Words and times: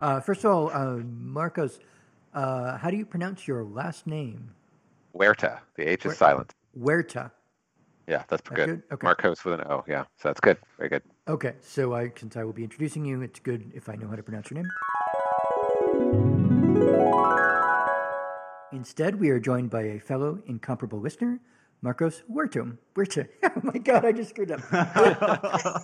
Uh, 0.00 0.20
first 0.20 0.44
of 0.44 0.50
all, 0.50 0.70
uh, 0.70 0.96
Marcos, 1.04 1.78
uh, 2.34 2.76
how 2.78 2.90
do 2.90 2.96
you 2.96 3.04
pronounce 3.04 3.46
your 3.46 3.64
last 3.64 4.06
name? 4.06 4.50
Huerta. 5.14 5.60
The 5.76 5.82
H 5.90 6.06
is 6.06 6.12
Huerta. 6.12 6.16
silent. 6.16 6.54
Huerta. 6.78 7.30
Yeah, 8.06 8.22
that's 8.28 8.42
That 8.48 8.54
good. 8.54 8.66
good? 8.66 8.82
Okay. 8.92 9.04
Marcos 9.04 9.44
with 9.44 9.60
an 9.60 9.66
O. 9.68 9.84
Yeah, 9.86 10.04
so 10.16 10.28
that's 10.30 10.40
good. 10.40 10.56
Very 10.78 10.88
good. 10.88 11.02
Okay, 11.28 11.54
so 11.60 11.94
I, 11.94 12.10
since 12.18 12.36
I 12.36 12.44
will 12.44 12.52
be 12.52 12.64
introducing 12.64 13.04
you, 13.04 13.20
it's 13.22 13.38
good 13.38 13.70
if 13.74 13.88
I 13.88 13.94
know 13.96 14.08
how 14.08 14.16
to 14.16 14.22
pronounce 14.22 14.50
your 14.50 14.62
name. 14.62 14.70
Instead, 18.72 19.16
we 19.20 19.30
are 19.30 19.38
joined 19.40 19.68
by 19.70 19.82
a 19.82 19.98
fellow 20.00 20.38
incomparable 20.46 21.00
listener, 21.00 21.40
Marcos 21.82 22.22
Huerta. 22.32 22.76
Huerta. 22.96 23.28
Oh 23.42 23.60
my 23.64 23.78
God, 23.78 24.04
I 24.04 24.12
just 24.12 24.30
screwed 24.30 24.52
up. 24.52 24.60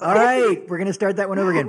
All 0.03 0.15
right, 0.15 0.67
we're 0.69 0.79
going 0.79 0.87
to 0.87 0.93
start 0.93 1.17
that 1.17 1.29
one 1.29 1.39
over 1.39 1.51
again. 1.51 1.69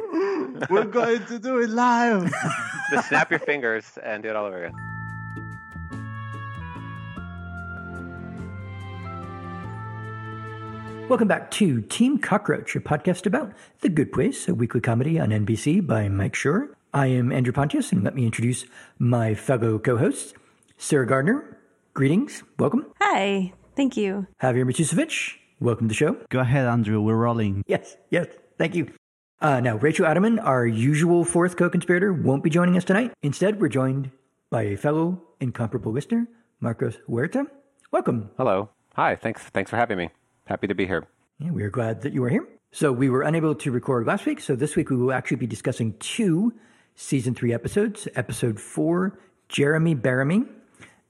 We're 0.69 0.85
going 0.85 1.25
to 1.25 1.39
do 1.39 1.59
it 1.59 1.69
live. 1.69 2.33
Just 2.91 3.09
snap 3.09 3.29
your 3.29 3.39
fingers 3.39 3.97
and 4.03 4.23
do 4.23 4.29
it 4.29 4.35
all 4.35 4.45
over 4.45 4.65
again. 4.65 4.97
Welcome 11.09 11.29
back 11.29 11.51
to 11.51 11.81
Team 11.81 12.17
Cockroach, 12.17 12.75
a 12.75 12.81
podcast 12.81 13.25
about 13.25 13.53
The 13.79 13.87
Good 13.87 14.11
Place, 14.11 14.49
a 14.49 14.53
weekly 14.53 14.81
comedy 14.81 15.17
on 15.17 15.29
NBC 15.29 15.85
by 15.85 16.09
Mike 16.09 16.33
Schur. 16.33 16.73
I 16.93 17.07
am 17.07 17.31
Andrew 17.31 17.53
Pontius, 17.53 17.93
and 17.93 18.03
let 18.03 18.13
me 18.13 18.25
introduce 18.25 18.65
my 18.99 19.33
fellow 19.33 19.79
co 19.79 19.95
hosts, 19.95 20.33
Sarah 20.77 21.07
Gardner. 21.07 21.57
Greetings, 21.93 22.43
welcome. 22.59 22.87
Hi, 22.99 23.53
thank 23.77 23.95
you. 23.95 24.27
Javier 24.41 24.69
Matusevich, 24.69 25.35
welcome 25.61 25.87
to 25.87 25.93
the 25.93 25.95
show. 25.95 26.17
Go 26.27 26.39
ahead, 26.39 26.65
Andrew. 26.65 26.99
We're 26.99 27.15
rolling. 27.15 27.63
Yes, 27.67 27.95
yes, 28.09 28.27
thank 28.57 28.75
you. 28.75 28.91
Uh, 29.39 29.59
now, 29.59 29.75
Rachel 29.75 30.05
Adamman, 30.05 30.43
our 30.43 30.65
usual 30.65 31.23
fourth 31.23 31.57
co 31.57 31.69
conspirator, 31.69 32.11
won't 32.11 32.43
be 32.43 32.49
joining 32.49 32.75
us 32.75 32.83
tonight. 32.83 33.13
Instead, 33.21 33.61
we're 33.61 33.69
joined 33.69 34.09
by 34.49 34.63
a 34.63 34.75
fellow 34.75 35.21
incomparable 35.39 35.91
listener, 35.91 36.27
Marcos 36.59 36.97
Huerta. 37.07 37.45
Welcome. 37.91 38.31
Hello. 38.37 38.69
Hi. 38.95 39.15
Thanks. 39.15 39.43
Thanks 39.43 39.69
for 39.69 39.77
having 39.77 39.97
me. 39.99 40.09
Happy 40.45 40.65
to 40.65 40.73
be 40.73 40.87
here. 40.87 41.07
Yeah, 41.37 41.51
we 41.51 41.61
are 41.61 41.69
glad 41.69 42.01
that 42.01 42.13
you 42.13 42.23
are 42.23 42.29
here. 42.29 42.47
So 42.71 42.91
we 42.91 43.09
were 43.09 43.21
unable 43.21 43.53
to 43.53 43.71
record 43.71 44.07
last 44.07 44.25
week, 44.25 44.39
so 44.39 44.55
this 44.55 44.75
week 44.75 44.89
we 44.89 44.95
will 44.95 45.13
actually 45.13 45.37
be 45.37 45.47
discussing 45.47 45.93
two 45.99 46.53
season 46.95 47.35
three 47.35 47.53
episodes. 47.53 48.07
Episode 48.15 48.59
four, 48.59 49.19
Jeremy 49.49 49.93
Bearimy, 49.93 50.47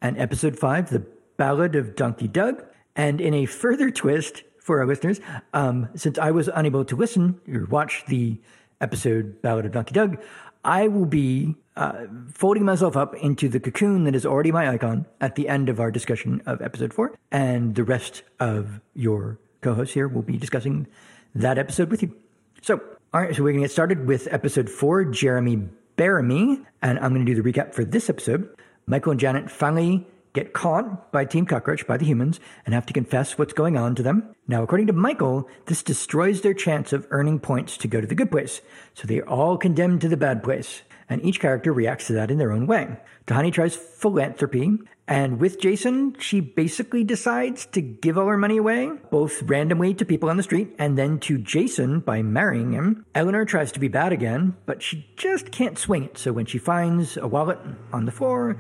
and 0.02 0.18
episode 0.18 0.60
five, 0.60 0.90
The 0.90 1.06
Ballad 1.38 1.76
of 1.76 1.96
Donkey 1.96 2.28
Doug. 2.28 2.64
And 2.94 3.22
in 3.22 3.34
a 3.34 3.46
further 3.46 3.90
twist 3.90 4.44
for 4.68 4.80
our 4.82 4.86
listeners, 4.86 5.20
um, 5.54 5.88
since 5.96 6.20
I 6.20 6.30
was 6.32 6.50
unable 6.50 6.84
to 6.86 6.96
listen 6.96 7.40
or 7.52 7.66
watch 7.66 8.04
the 8.08 8.38
episode 8.82 9.42
Ballad 9.42 9.66
of 9.66 9.72
Donkey 9.72 9.94
Doug, 9.94 10.22
I 10.64 10.90
will 10.90 11.06
be 11.06 11.56
uh, 11.78 12.06
folding 12.34 12.66
myself 12.66 12.98
up 12.98 13.16
into 13.16 13.48
the 13.48 13.62
cocoon 13.62 14.04
that 14.04 14.14
is 14.14 14.26
already 14.26 14.52
my 14.52 14.70
icon 14.70 15.06
at 15.22 15.36
the 15.36 15.48
end 15.48 15.70
of 15.70 15.80
our 15.80 15.90
discussion 15.90 16.42
of 16.46 16.62
episode 16.62 16.94
four. 16.94 17.16
And 17.32 17.76
the 17.76 17.86
rest 17.86 18.24
of 18.42 18.82
your 18.94 19.40
co 19.62 19.74
hosts 19.74 19.94
here 19.94 20.10
will 20.10 20.22
be 20.22 20.38
discussing 20.38 20.86
that 21.34 21.58
episode 21.58 21.90
with 21.90 22.04
you. 22.04 22.14
So, 22.62 22.82
all 23.14 23.22
right, 23.22 23.34
so 23.34 23.44
we're 23.44 23.52
going 23.52 23.62
to 23.62 23.68
get 23.68 23.72
started 23.72 24.06
with 24.06 24.28
episode 24.32 24.70
four, 24.70 25.06
Jeremy 25.06 25.70
Bearimy. 25.98 26.66
And 26.82 27.00
I'm 27.00 27.14
going 27.14 27.26
to 27.26 27.34
do 27.34 27.42
the 27.42 27.54
recap 27.54 27.74
for 27.74 27.86
this 27.86 28.10
episode. 28.10 28.50
Michael 28.86 29.12
and 29.12 29.20
Janet 29.20 29.50
finally 29.50 30.06
get 30.38 30.54
caught 30.54 31.12
by 31.12 31.26
Team 31.26 31.48
Cockroach, 31.48 31.88
by 31.88 31.98
the 31.98 32.06
humans, 32.06 32.40
and 32.64 32.76
have 32.76 32.86
to 32.86 32.94
confess 32.94 33.40
what's 33.40 33.54
going 33.54 33.76
on 33.76 33.96
to 33.96 34.04
them. 34.04 34.36
Now, 34.48 34.62
according 34.62 34.86
to 34.88 34.94
Michael, 34.94 35.50
this 35.66 35.82
destroys 35.82 36.42
their 36.42 36.54
chance 36.54 36.94
of 36.94 37.08
earning 37.10 37.40
points 37.40 37.76
to 37.78 37.88
go 37.88 38.00
to 38.00 38.06
the 38.06 38.14
good 38.14 38.30
place. 38.30 38.62
So 38.94 39.08
they're 39.08 39.28
all 39.28 39.58
condemned 39.58 40.02
to 40.02 40.10
the 40.10 40.16
bad 40.16 40.44
place. 40.44 40.84
And 41.10 41.26
each 41.26 41.40
character 41.40 41.74
reacts 41.74 42.08
to 42.08 42.14
that 42.14 42.30
in 42.30 42.38
their 42.38 42.52
own 42.52 42.68
way. 42.68 42.98
Tahani 43.26 43.52
tries 43.52 43.76
philanthropy, 43.76 44.78
and 45.08 45.40
with 45.40 45.60
Jason, 45.60 46.16
she 46.20 46.42
basically 46.42 47.04
decides 47.04 47.66
to 47.68 47.82
give 47.82 48.18
all 48.18 48.28
her 48.28 48.38
money 48.38 48.58
away, 48.58 48.92
both 49.10 49.42
randomly 49.44 49.94
to 49.96 50.06
people 50.06 50.30
on 50.30 50.38
the 50.38 50.44
street 50.44 50.76
and 50.78 50.98
then 50.98 51.20
to 51.22 51.38
Jason 51.38 52.02
by 52.02 52.22
marrying 52.22 52.74
him. 52.74 53.06
Eleanor 53.16 53.46
tries 53.46 53.72
to 53.72 53.80
be 53.80 53.88
bad 53.88 54.12
again, 54.12 54.56
but 54.66 54.84
she 54.84 55.10
just 55.16 55.50
can't 55.52 55.78
swing 55.78 56.04
it. 56.04 56.18
So 56.18 56.34
when 56.34 56.46
she 56.46 56.58
finds 56.58 57.16
a 57.16 57.28
wallet 57.28 57.60
on 57.94 58.06
the 58.06 58.12
floor, 58.12 58.58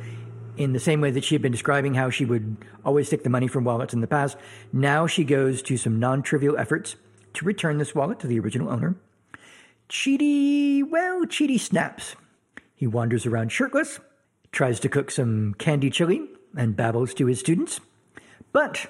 in 0.57 0.73
the 0.73 0.79
same 0.79 1.01
way 1.01 1.11
that 1.11 1.23
she 1.23 1.35
had 1.35 1.41
been 1.41 1.51
describing 1.51 1.93
how 1.93 2.09
she 2.09 2.25
would 2.25 2.57
always 2.83 3.09
take 3.09 3.23
the 3.23 3.29
money 3.29 3.47
from 3.47 3.63
wallets 3.63 3.93
in 3.93 4.01
the 4.01 4.07
past, 4.07 4.37
now 4.73 5.07
she 5.07 5.23
goes 5.23 5.61
to 5.63 5.77
some 5.77 5.99
non 5.99 6.21
trivial 6.21 6.57
efforts 6.57 6.95
to 7.33 7.45
return 7.45 7.77
this 7.77 7.93
wallet 7.93 8.19
to 8.19 8.27
the 8.27 8.39
original 8.39 8.69
owner. 8.69 8.95
Chidi, 9.89 10.83
well, 10.83 11.25
Chidi 11.25 11.59
snaps. 11.59 12.15
He 12.75 12.87
wanders 12.87 13.25
around 13.25 13.51
shirtless, 13.51 13.99
tries 14.51 14.79
to 14.81 14.89
cook 14.89 15.11
some 15.11 15.53
candy 15.55 15.89
chili, 15.89 16.27
and 16.55 16.75
babbles 16.75 17.13
to 17.15 17.27
his 17.27 17.39
students. 17.39 17.79
But 18.51 18.87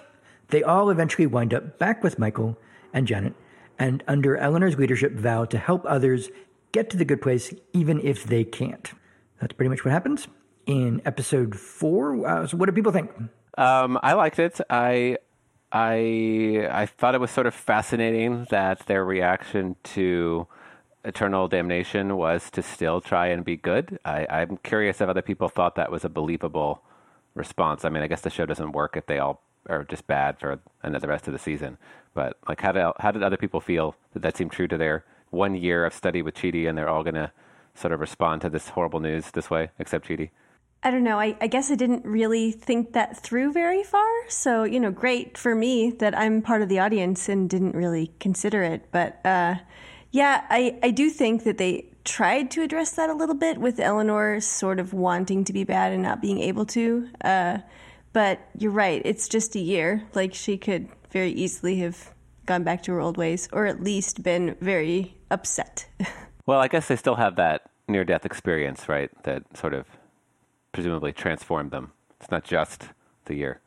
they 0.50 0.64
all 0.64 0.90
eventually 0.90 1.28
wind 1.28 1.54
up 1.54 1.78
back 1.78 2.04
with 2.04 2.20
Michael 2.20 2.58
and 2.94 3.06
Janet, 3.06 3.34
and 3.78 4.04
under 4.08 4.38
Eleanor's 4.38 4.78
leadership, 4.78 5.14
vow 5.14 5.46
to 5.46 5.58
help 5.58 5.84
others 5.86 6.30
get 6.72 6.90
to 6.90 6.98
the 6.98 7.06
good 7.06 7.22
place 7.22 7.54
even 7.74 8.00
if 8.02 8.24
they 8.24 8.44
can't. 8.44 8.92
That's 9.40 9.54
pretty 9.54 9.70
much 9.70 9.86
what 9.86 9.92
happens 9.92 10.28
in 10.68 11.02
episode 11.06 11.56
four. 11.56 12.28
Uh, 12.28 12.46
so, 12.46 12.58
what 12.58 12.68
do 12.68 12.72
people 12.74 12.92
think? 12.92 13.10
Um, 13.58 13.98
I 14.04 14.14
liked 14.14 14.38
it. 14.38 14.60
I 14.70 15.18
I 15.72 16.68
I 16.72 16.86
thought 16.86 17.16
it 17.16 17.22
was 17.22 17.32
sort 17.32 17.48
of 17.48 17.56
fascinating 17.56 18.46
that 18.52 18.86
their 18.86 19.04
reaction 19.04 19.76
to 19.96 20.48
eternal 21.04 21.48
damnation 21.48 22.18
was 22.18 22.52
to 22.52 22.62
still 22.62 23.02
try 23.02 23.28
and 23.28 23.44
be 23.44 23.56
good. 23.56 23.98
I, 24.06 24.28
I'm 24.30 24.58
curious 24.58 25.02
if 25.02 25.10
other 25.10 25.22
people 25.22 25.48
thought 25.50 25.76
that 25.76 25.92
was 25.92 26.04
a 26.04 26.10
believable 26.10 26.84
response. 27.34 27.86
I 27.86 27.90
mean, 27.90 28.04
I 28.04 28.08
guess 28.08 28.22
the 28.22 28.30
show 28.30 28.46
doesn't 28.46 28.74
work 28.74 28.98
if 28.98 29.06
they 29.06 29.18
all 29.18 29.42
are 29.70 29.86
just 29.86 30.06
bad 30.08 30.40
for 30.40 30.60
another 30.84 31.08
rest 31.08 31.28
of 31.28 31.34
the 31.34 31.40
season. 31.40 31.78
But 32.14 32.38
like, 32.48 32.62
how 32.62 32.74
did 32.74 32.92
how 33.00 33.12
did 33.12 33.24
other 33.24 33.38
people 33.38 33.62
feel? 33.62 33.96
Did 34.14 34.22
that 34.22 34.38
seem 34.38 34.50
true 34.50 34.68
to 34.68 34.78
their 34.78 35.06
one 35.30 35.56
year 35.56 35.86
of 35.86 35.94
study 35.94 36.22
with 36.22 36.36
Chidi, 36.36 36.68
and 36.68 36.78
they're 36.78 36.90
all 36.90 37.04
gonna 37.04 37.32
sort 37.74 37.94
of 37.94 38.00
respond 38.00 38.42
to 38.42 38.50
this 38.50 38.70
horrible 38.70 39.00
news 39.00 39.32
this 39.32 39.50
way, 39.50 39.70
except 39.80 40.08
Chidi? 40.08 40.30
I 40.84 40.92
don't 40.92 41.04
know. 41.04 41.20
I, 41.20 41.36
I 41.42 41.48
guess 41.48 41.72
I 41.72 41.76
didn't 41.76 42.06
really 42.06 42.52
think 42.52 42.94
that 42.94 43.18
through 43.18 43.52
very 43.52 43.84
far. 43.84 44.08
So, 44.30 44.64
you 44.64 44.80
know, 44.80 44.92
great 44.92 45.38
for 45.38 45.56
me 45.56 45.92
that 45.92 46.18
I'm 46.18 46.42
part 46.42 46.62
of 46.62 46.70
the 46.70 46.80
audience 46.80 47.28
and 47.28 47.50
didn't 47.50 47.76
really 47.76 48.12
consider 48.20 48.64
it. 48.64 48.86
But 48.92 49.20
uh, 49.26 49.56
yeah, 50.12 50.46
I, 50.50 50.78
I 50.84 50.92
do 50.92 51.10
think 51.10 51.44
that 51.44 51.58
they 51.58 51.90
tried 52.06 52.52
to 52.52 52.62
address 52.62 52.92
that 52.92 53.10
a 53.10 53.14
little 53.14 53.36
bit 53.36 53.58
with 53.58 53.80
Eleanor 53.80 54.40
sort 54.40 54.80
of 54.80 54.94
wanting 54.94 55.44
to 55.46 55.54
be 55.54 55.64
bad 55.64 55.92
and 55.92 56.04
not 56.04 56.22
being 56.22 56.40
able 56.40 56.66
to. 56.68 57.10
Uh, 57.24 57.58
but 58.14 58.40
you're 58.58 58.72
right. 58.72 59.02
It's 59.04 59.28
just 59.28 59.56
a 59.56 59.60
year. 59.60 60.04
Like 60.14 60.34
she 60.34 60.58
could 60.58 60.88
very 61.12 61.32
easily 61.32 61.80
have 61.80 62.14
gone 62.46 62.64
back 62.64 62.84
to 62.84 62.94
her 62.94 63.02
old 63.02 63.18
ways 63.18 63.50
or 63.52 63.66
at 63.66 63.84
least 63.84 64.24
been 64.24 64.56
very 64.62 65.18
upset. 65.30 65.88
Well, 66.48 66.62
I 66.62 66.70
guess 66.70 66.88
they 66.88 66.96
still 66.96 67.16
have 67.16 67.36
that 67.36 67.64
near 67.90 68.06
death 68.06 68.26
experience, 68.26 68.88
right? 68.88 69.10
That 69.24 69.44
sort 69.58 69.74
of 69.74 69.86
presumably 70.72 71.14
transformed 71.14 71.72
them. 71.72 71.92
It's 72.20 72.32
not 72.32 72.44
just 72.44 72.90
the 73.26 73.36
year. 73.36 73.62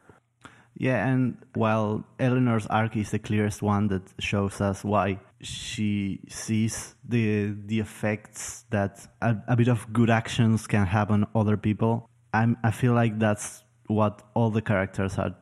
Yeah, 0.77 1.07
and 1.07 1.37
while 1.55 2.05
Eleanor's 2.19 2.67
arc 2.69 2.97
is 2.97 3.11
the 3.11 3.19
clearest 3.19 3.61
one 3.61 3.89
that 3.89 4.03
shows 4.19 4.61
us 4.61 4.83
why 4.83 5.19
she 5.43 6.21
sees 6.29 6.95
the 7.07 7.55
the 7.67 7.81
effects 7.81 8.65
that 8.71 9.07
a, 9.21 9.37
a 9.49 9.57
bit 9.57 9.69
of 9.69 9.93
good 9.93 10.11
actions 10.11 10.67
can 10.67 10.87
have 10.87 11.11
on 11.11 11.27
other 11.35 11.57
people, 11.57 12.09
I'm 12.33 12.57
I 12.65 12.71
feel 12.71 12.95
like 12.95 13.19
that's 13.19 13.65
what 13.89 14.23
all 14.35 14.51
the 14.51 14.63
characters 14.63 15.19
are 15.19 15.35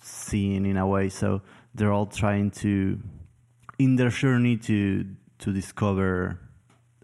seeing 0.00 0.66
in 0.66 0.76
a 0.76 0.86
way. 0.86 1.08
So 1.08 1.42
they're 1.74 1.92
all 1.92 2.06
trying 2.06 2.50
to, 2.50 3.00
in 3.78 3.96
their 3.96 4.10
journey 4.10 4.56
to 4.58 5.06
to 5.38 5.52
discover 5.52 6.38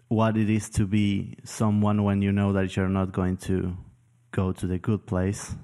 what 0.07 0.37
it 0.37 0.49
is 0.49 0.69
to 0.69 0.85
be 0.85 1.35
someone 1.43 2.03
when 2.03 2.21
you 2.21 2.31
know 2.31 2.53
that 2.53 2.75
you're 2.75 2.89
not 2.89 3.11
going 3.11 3.37
to 3.37 3.75
go 4.31 4.51
to 4.51 4.67
the 4.67 4.77
good 4.77 5.05
place. 5.05 5.55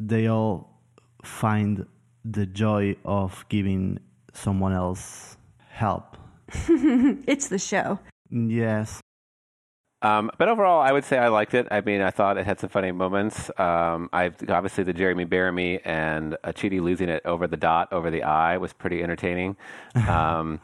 They 0.00 0.26
all 0.26 0.80
find 1.22 1.86
the 2.24 2.46
joy 2.46 2.96
of 3.04 3.44
giving 3.48 3.98
someone 4.32 4.72
else 4.72 5.36
help. 5.68 6.16
it's 6.68 7.48
the 7.48 7.58
show. 7.58 7.98
Yes. 8.30 9.00
Um, 10.04 10.30
but 10.36 10.48
overall, 10.48 10.82
I 10.82 10.92
would 10.92 11.04
say 11.04 11.16
I 11.16 11.28
liked 11.28 11.54
it. 11.54 11.66
I 11.70 11.80
mean, 11.80 12.02
I 12.02 12.10
thought 12.10 12.36
it 12.36 12.44
had 12.44 12.60
some 12.60 12.68
funny 12.68 12.92
moments. 12.92 13.50
Um, 13.58 14.10
I 14.12 14.32
obviously 14.50 14.84
the 14.84 14.92
Jeremy 14.92 15.24
Bearimy 15.24 15.80
and 15.82 16.36
Chidi 16.48 16.80
losing 16.80 17.08
it 17.08 17.22
over 17.24 17.46
the 17.46 17.56
dot 17.56 17.90
over 17.90 18.10
the 18.10 18.22
eye 18.22 18.58
was 18.58 18.72
pretty 18.72 19.02
entertaining. 19.02 19.56
Um, 20.08 20.60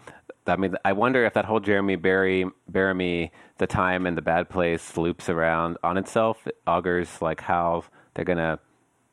I 0.46 0.56
mean, 0.56 0.74
I 0.84 0.92
wonder 0.92 1.24
if 1.24 1.34
that 1.34 1.44
whole 1.44 1.60
Jeremy 1.60 1.96
Barry 1.96 2.46
Bearimy, 2.70 3.30
the 3.58 3.66
time 3.66 4.06
and 4.06 4.16
the 4.16 4.22
bad 4.22 4.48
place 4.48 4.96
loops 4.96 5.28
around 5.28 5.76
on 5.82 5.96
itself. 5.96 6.46
It 6.46 6.56
augurs 6.66 7.20
like 7.20 7.42
how 7.42 7.84
they're 8.14 8.24
gonna 8.24 8.58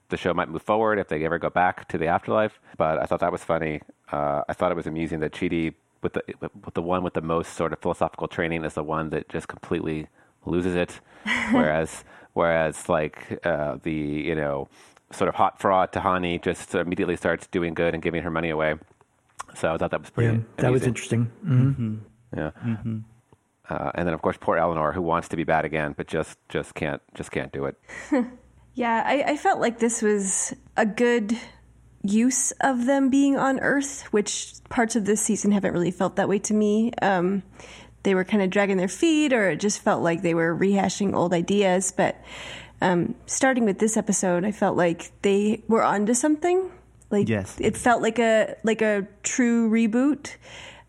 the 0.09 0.17
show 0.17 0.33
might 0.33 0.49
move 0.49 0.61
forward 0.61 0.99
if 0.99 1.09
they 1.09 1.23
ever 1.25 1.37
go 1.37 1.49
back 1.49 1.87
to 1.89 1.97
the 1.97 2.07
afterlife. 2.07 2.59
But 2.77 2.97
I 2.97 3.05
thought 3.05 3.19
that 3.19 3.31
was 3.31 3.43
funny. 3.43 3.81
Uh, 4.11 4.41
I 4.47 4.53
thought 4.53 4.71
it 4.71 4.75
was 4.75 4.87
amusing 4.87 5.19
that 5.19 5.33
Chidi 5.33 5.73
with 6.01 6.13
the 6.13 6.23
with 6.63 6.73
the 6.73 6.81
one 6.81 7.03
with 7.03 7.13
the 7.13 7.21
most 7.21 7.53
sort 7.53 7.73
of 7.73 7.79
philosophical 7.79 8.27
training 8.27 8.63
is 8.63 8.73
the 8.73 8.83
one 8.83 9.09
that 9.09 9.29
just 9.29 9.47
completely 9.47 10.07
loses 10.45 10.75
it, 10.75 10.99
whereas 11.51 12.03
whereas 12.33 12.87
like 12.87 13.39
uh, 13.45 13.77
the 13.83 13.91
you 13.91 14.35
know 14.35 14.67
sort 15.11 15.27
of 15.27 15.35
hot 15.35 15.59
fraud 15.59 15.91
Tahani 15.91 16.41
just 16.41 16.75
immediately 16.75 17.15
starts 17.15 17.47
doing 17.47 17.73
good 17.73 17.93
and 17.93 18.03
giving 18.03 18.23
her 18.23 18.31
money 18.31 18.49
away. 18.49 18.75
So 19.57 19.73
I 19.73 19.77
thought 19.77 19.91
that 19.91 20.01
was 20.01 20.09
pretty. 20.09 20.37
Yeah, 20.37 20.43
that 20.57 20.71
was 20.71 20.83
interesting. 20.83 21.31
Mm-hmm. 21.45 21.95
Yeah. 22.35 22.51
Uh, 23.69 23.91
and 23.95 24.07
then 24.07 24.13
of 24.13 24.21
course 24.21 24.37
poor 24.39 24.57
Eleanor 24.57 24.93
who 24.93 25.01
wants 25.01 25.27
to 25.29 25.35
be 25.35 25.43
bad 25.43 25.65
again 25.65 25.93
but 25.97 26.07
just 26.07 26.37
just 26.47 26.73
can't 26.73 27.01
just 27.15 27.31
can't 27.31 27.51
do 27.51 27.65
it. 27.65 27.75
Yeah, 28.77 29.01
I, 29.03 29.31
I 29.31 29.37
felt 29.37 29.59
like 29.59 29.79
this 29.79 30.03
was 30.03 30.53
a 30.77 30.85
good 30.85 31.35
use 32.03 32.51
of 32.61 32.85
them 32.85 33.09
being 33.09 33.35
on 33.35 33.59
Earth, 33.59 34.03
which 34.11 34.53
parts 34.69 34.95
of 34.95 35.05
this 35.05 35.19
season 35.19 35.51
haven't 35.51 35.73
really 35.73 35.89
felt 35.89 36.17
that 36.17 36.29
way 36.29 36.37
to 36.37 36.53
me. 36.53 36.91
Um, 37.01 37.41
they 38.03 38.13
were 38.13 38.23
kind 38.23 38.43
of 38.43 38.51
dragging 38.51 38.77
their 38.77 38.87
feet, 38.87 39.33
or 39.33 39.49
it 39.49 39.59
just 39.59 39.79
felt 39.79 40.03
like 40.03 40.21
they 40.21 40.35
were 40.35 40.55
rehashing 40.55 41.15
old 41.15 41.33
ideas. 41.33 41.91
But 41.91 42.21
um, 42.79 43.15
starting 43.25 43.65
with 43.65 43.79
this 43.79 43.97
episode, 43.97 44.45
I 44.45 44.51
felt 44.51 44.77
like 44.77 45.11
they 45.23 45.63
were 45.67 45.83
onto 45.83 46.13
something. 46.13 46.69
Like 47.09 47.29
Yes. 47.29 47.55
it 47.59 47.77
felt 47.77 48.01
like 48.01 48.19
a 48.19 48.55
like 48.63 48.81
a 48.81 49.07
true 49.23 49.69
reboot 49.69 50.35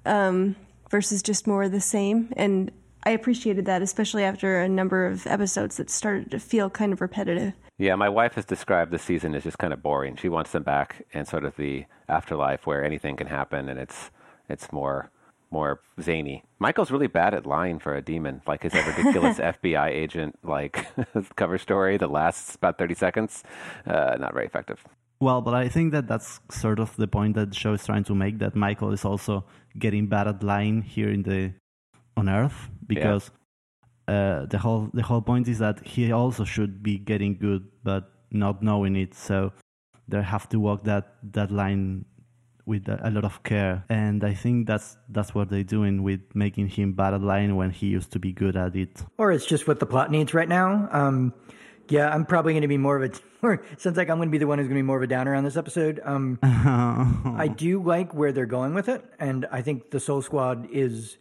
um, 0.04 0.56
versus 0.90 1.22
just 1.22 1.46
more 1.46 1.64
of 1.64 1.72
the 1.72 1.80
same, 1.80 2.32
and 2.36 2.70
I 3.04 3.10
appreciated 3.10 3.66
that, 3.66 3.82
especially 3.82 4.24
after 4.24 4.60
a 4.60 4.68
number 4.68 5.06
of 5.06 5.26
episodes 5.26 5.76
that 5.76 5.90
started 5.90 6.30
to 6.32 6.38
feel 6.40 6.68
kind 6.70 6.92
of 6.92 7.00
repetitive. 7.00 7.52
Yeah, 7.78 7.94
my 7.94 8.08
wife 8.08 8.34
has 8.34 8.44
described 8.44 8.90
the 8.90 8.98
season 8.98 9.34
as 9.36 9.44
just 9.44 9.58
kind 9.58 9.72
of 9.72 9.82
boring. 9.82 10.16
She 10.16 10.28
wants 10.28 10.50
them 10.50 10.64
back 10.64 11.06
in 11.12 11.24
sort 11.24 11.44
of 11.44 11.54
the 11.56 11.84
afterlife 12.08 12.66
where 12.66 12.84
anything 12.84 13.16
can 13.16 13.28
happen 13.28 13.68
and 13.68 13.78
it's 13.78 14.10
it's 14.48 14.72
more 14.72 15.10
more 15.50 15.80
zany. 16.00 16.42
Michael's 16.58 16.90
really 16.90 17.06
bad 17.06 17.32
at 17.32 17.46
lying 17.46 17.78
for 17.78 17.94
a 17.94 18.02
demon, 18.02 18.42
like 18.46 18.64
his 18.64 18.74
ridiculous 18.74 19.38
FBI 19.38 19.88
agent 19.90 20.38
like 20.42 20.86
cover 21.36 21.56
story 21.56 21.96
that 21.96 22.10
lasts 22.10 22.56
about 22.56 22.76
thirty 22.78 22.94
seconds. 22.94 23.44
Uh, 23.86 24.16
not 24.18 24.32
very 24.34 24.46
effective. 24.46 24.84
Well, 25.20 25.40
but 25.40 25.54
I 25.54 25.68
think 25.68 25.92
that 25.92 26.06
that's 26.06 26.40
sort 26.50 26.78
of 26.78 26.94
the 26.96 27.08
point 27.08 27.34
that 27.34 27.50
the 27.50 27.56
show 27.56 27.72
is 27.72 27.84
trying 27.84 28.04
to 28.04 28.14
make 28.14 28.38
that 28.38 28.54
Michael 28.54 28.92
is 28.92 29.04
also 29.04 29.44
getting 29.76 30.06
bad 30.06 30.28
at 30.28 30.42
lying 30.42 30.82
here 30.82 31.10
in 31.10 31.22
the 31.22 31.52
on 32.16 32.28
Earth 32.28 32.70
because 32.86 33.30
uh, 34.06 34.46
the 34.46 34.58
whole 34.58 34.90
the 34.94 35.02
whole 35.02 35.22
point 35.22 35.48
is 35.48 35.58
that 35.58 35.86
he 35.86 36.12
also 36.12 36.44
should 36.44 36.82
be 36.82 36.98
getting 36.98 37.36
good 37.36 37.64
but 37.82 38.10
not 38.30 38.62
knowing 38.62 38.96
it. 38.96 39.14
So 39.14 39.52
they 40.06 40.22
have 40.22 40.48
to 40.50 40.60
walk 40.60 40.84
that 40.84 41.16
that 41.32 41.50
line 41.50 42.04
with 42.64 42.86
a, 42.88 43.00
a 43.02 43.10
lot 43.10 43.24
of 43.24 43.42
care, 43.42 43.84
and 43.88 44.22
I 44.22 44.34
think 44.34 44.66
that's 44.66 44.96
that's 45.08 45.34
what 45.34 45.48
they're 45.48 45.64
doing 45.64 46.02
with 46.02 46.20
making 46.34 46.68
him 46.68 46.92
bad 46.92 47.14
at 47.14 47.22
lying 47.22 47.56
when 47.56 47.70
he 47.70 47.86
used 47.86 48.12
to 48.12 48.18
be 48.18 48.32
good 48.32 48.56
at 48.56 48.76
it. 48.76 49.02
Or 49.16 49.32
it's 49.32 49.46
just 49.46 49.66
what 49.66 49.80
the 49.80 49.86
plot 49.86 50.10
needs 50.10 50.32
right 50.34 50.48
now. 50.48 50.88
Um, 50.92 51.32
yeah, 51.90 52.08
I'm 52.08 52.24
probably 52.26 52.52
going 52.52 52.62
to 52.62 52.68
be 52.68 52.78
more 52.78 53.02
of 53.02 53.12
a. 53.12 53.58
Sounds 53.78 53.96
like 53.96 54.10
I'm 54.10 54.18
going 54.18 54.28
to 54.28 54.32
be 54.32 54.38
the 54.38 54.46
one 54.46 54.58
who's 54.58 54.66
going 54.66 54.76
to 54.76 54.82
be 54.82 54.86
more 54.86 54.96
of 54.96 55.02
a 55.02 55.06
downer 55.06 55.34
on 55.34 55.44
this 55.44 55.56
episode. 55.56 56.00
Um, 56.04 56.38
I 56.42 57.48
do 57.48 57.82
like 57.82 58.12
where 58.14 58.32
they're 58.32 58.46
going 58.46 58.74
with 58.74 58.88
it, 58.88 59.04
and 59.18 59.46
I 59.50 59.62
think 59.62 59.90
the 59.90 60.00
Soul 60.00 60.22
Squad 60.22 60.68
is 60.70 61.18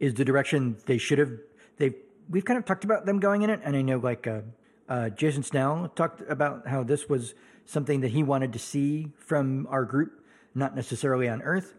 is 0.00 0.14
the 0.14 0.24
direction 0.24 0.76
they 0.86 0.98
should 0.98 1.18
have. 1.18 1.32
They 1.78 1.94
we've 2.28 2.44
kind 2.44 2.58
of 2.58 2.64
talked 2.64 2.84
about 2.84 3.06
them 3.06 3.20
going 3.20 3.42
in 3.42 3.50
it, 3.50 3.60
and 3.64 3.76
I 3.76 3.82
know 3.82 3.98
like 3.98 4.26
uh, 4.26 4.40
uh, 4.88 5.08
Jason 5.10 5.42
Snell 5.42 5.90
talked 5.94 6.20
about 6.28 6.66
how 6.66 6.82
this 6.82 7.08
was 7.08 7.34
something 7.64 8.00
that 8.00 8.10
he 8.10 8.22
wanted 8.22 8.52
to 8.52 8.58
see 8.58 9.12
from 9.18 9.66
our 9.70 9.84
group, 9.84 10.24
not 10.54 10.74
necessarily 10.74 11.28
on 11.28 11.42
Earth, 11.42 11.74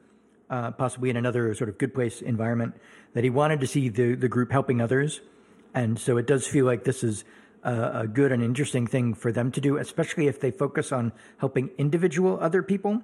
uh, 0.50 0.71
possibly 0.71 1.09
in 1.09 1.18
another 1.18 1.53
sort 1.56 1.69
of 1.69 1.77
good 1.77 1.94
place 1.94 2.21
environment. 2.21 2.75
That 3.13 3.24
he 3.24 3.29
wanted 3.29 3.59
to 3.59 3.68
see 3.68 3.89
the 3.89 4.15
the 4.15 4.29
group 4.29 4.51
helping 4.51 4.81
others, 4.81 5.21
and 5.74 6.00
so 6.00 6.18
it 6.18 6.25
does 6.25 6.47
feel 6.47 6.65
like 6.65 6.83
this 6.83 7.03
is 7.03 7.25
a, 7.63 8.01
a 8.01 8.07
good 8.07 8.31
and 8.31 8.44
interesting 8.44 8.88
thing 8.88 9.13
for 9.13 9.31
them 9.31 9.51
to 9.51 9.62
do, 9.62 9.77
especially 9.77 10.27
if 10.27 10.39
they 10.39 10.51
focus 10.51 10.92
on 10.92 11.12
helping 11.38 11.69
individual 11.77 12.38
other 12.39 12.62
people 12.62 13.01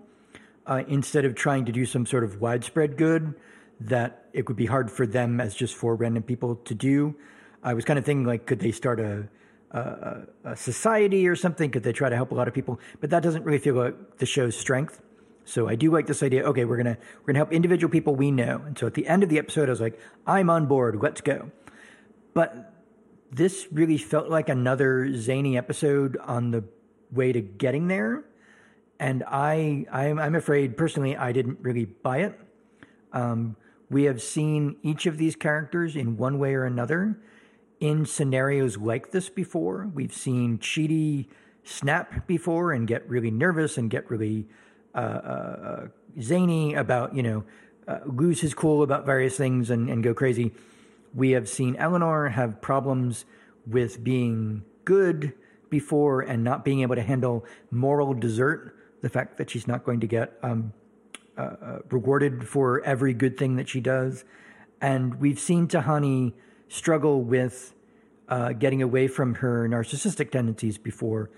uh, 0.68 0.84
instead 0.88 1.26
of 1.26 1.36
trying 1.36 1.66
to 1.66 1.72
do 1.72 1.86
some 1.86 2.06
sort 2.06 2.24
of 2.24 2.40
widespread 2.42 2.98
good 2.98 3.34
that 3.80 4.26
it 4.34 4.48
would 4.48 4.58
be 4.58 4.66
hard 4.66 4.92
for 4.92 5.08
them 5.08 5.40
as 5.40 5.56
just 5.56 5.76
four 5.76 5.96
random 5.96 6.24
people 6.24 6.56
to 6.56 6.76
do. 6.76 7.16
I 7.64 7.74
was 7.74 7.86
kind 7.86 7.98
of 7.98 8.06
thinking 8.06 8.26
like, 8.26 8.46
could 8.46 8.60
they 8.60 8.72
start 8.72 9.00
a, 9.00 9.28
a, 9.72 10.24
a 10.44 10.56
society 10.56 11.28
or 11.28 11.36
something? 11.36 11.72
Could 11.72 11.84
they 11.84 11.94
try 11.94 12.10
to 12.10 12.16
help 12.16 12.32
a 12.32 12.36
lot 12.36 12.48
of 12.48 12.54
people? 12.54 12.80
But 13.00 13.10
that 13.12 13.24
doesn't 13.24 13.44
really 13.44 13.60
feel 13.60 13.76
like 13.76 14.18
the 14.18 14.26
show's 14.26 14.56
strength. 14.56 15.02
So 15.46 15.68
I 15.68 15.76
do 15.76 15.92
like 15.92 16.06
this 16.06 16.22
idea. 16.22 16.44
Okay, 16.44 16.66
we're 16.66 16.78
gonna 16.78 16.98
we're 17.22 17.28
gonna 17.28 17.40
help 17.40 17.52
individual 17.52 17.92
people 17.92 18.16
we 18.16 18.30
know. 18.30 18.62
And 18.66 18.78
so 18.78 18.86
at 18.86 18.94
the 18.94 19.08
end 19.08 19.24
of 19.24 19.30
the 19.30 19.40
episode, 19.40 19.68
I 19.68 19.72
was 19.72 19.82
like, 19.82 20.00
I'm 20.28 20.50
on 20.50 20.68
board. 20.68 21.00
Let's 21.02 21.22
go. 21.22 21.50
But 22.36 22.72
this 23.31 23.68
really 23.72 23.98
felt 23.98 24.30
like 24.30 24.50
another 24.50 25.14
zany 25.16 25.58
episode 25.58 26.18
on 26.18 26.52
the 26.52 26.64
way 27.12 27.31
to 27.31 27.42
getting 27.42 27.88
there 27.88 28.24
and 29.00 29.24
I, 29.26 29.86
I'm, 29.92 30.20
I'm 30.20 30.36
afraid 30.36 30.76
personally, 30.76 31.16
I 31.16 31.31
didn't 31.31 31.60
really 31.62 31.86
buy 31.86 32.18
it. 32.20 32.40
Um, 33.14 33.56
we 33.90 34.04
have 34.04 34.22
seen 34.22 34.76
each 34.84 35.06
of 35.06 35.18
these 35.18 35.36
characters 35.36 35.96
in 35.96 36.18
one 36.18 36.38
way 36.38 36.54
or 36.54 36.66
another 36.66 37.18
in 37.80 38.06
scenarios 38.06 38.78
like 38.78 39.12
this 39.12 39.30
before. 39.30 39.90
We've 39.94 40.14
seen 40.14 40.60
Chidi 40.60 41.28
snap 41.64 42.28
before 42.28 42.74
and 42.74 42.88
get 42.88 43.08
really 43.10 43.32
nervous 43.32 43.78
and 43.78 43.90
get 43.90 44.10
really 44.12 44.48
uh, 44.94 44.98
uh, 44.98 45.88
zany 46.22 46.74
about, 46.74 47.16
you 47.16 47.24
know, 47.24 47.44
uh, 47.88 48.00
lose 48.06 48.42
his 48.42 48.54
cool 48.54 48.84
about 48.84 49.06
various 49.06 49.38
things 49.38 49.70
and, 49.70 49.90
and 49.90 50.04
go 50.04 50.14
crazy. 50.14 50.52
We 51.14 51.32
have 51.32 51.50
seen 51.50 51.76
Eleanor 51.76 52.30
have 52.30 52.62
problems 52.62 53.26
with 53.66 54.04
being 54.04 54.64
good 54.86 55.34
before 55.70 56.22
and 56.22 56.44
not 56.44 56.66
being 56.66 56.82
able 56.82 56.96
to 56.96 57.02
handle 57.02 57.46
moral 57.72 58.14
desert. 58.14 58.76
The 59.02 59.10
fact 59.10 59.38
that 59.38 59.50
she's 59.50 59.68
not 59.68 59.84
going 59.84 60.02
to 60.02 60.08
get 60.08 60.38
um, 60.44 60.74
uh, 61.38 61.42
uh, 61.42 61.80
rewarded 61.90 62.48
for 62.48 62.84
every 62.84 63.14
good 63.14 63.38
thing 63.38 63.56
that 63.56 63.70
she 63.70 63.80
does. 63.80 64.26
And 64.82 65.16
we've 65.16 65.40
seen 65.40 65.68
Tahani 65.68 66.34
struggle 66.68 67.22
with 67.22 67.74
uh, 68.28 68.54
getting 68.54 68.82
away 68.82 69.08
from 69.08 69.36
her 69.36 69.68
narcissistic 69.68 70.32
tendencies 70.32 70.78
before. 70.78 71.30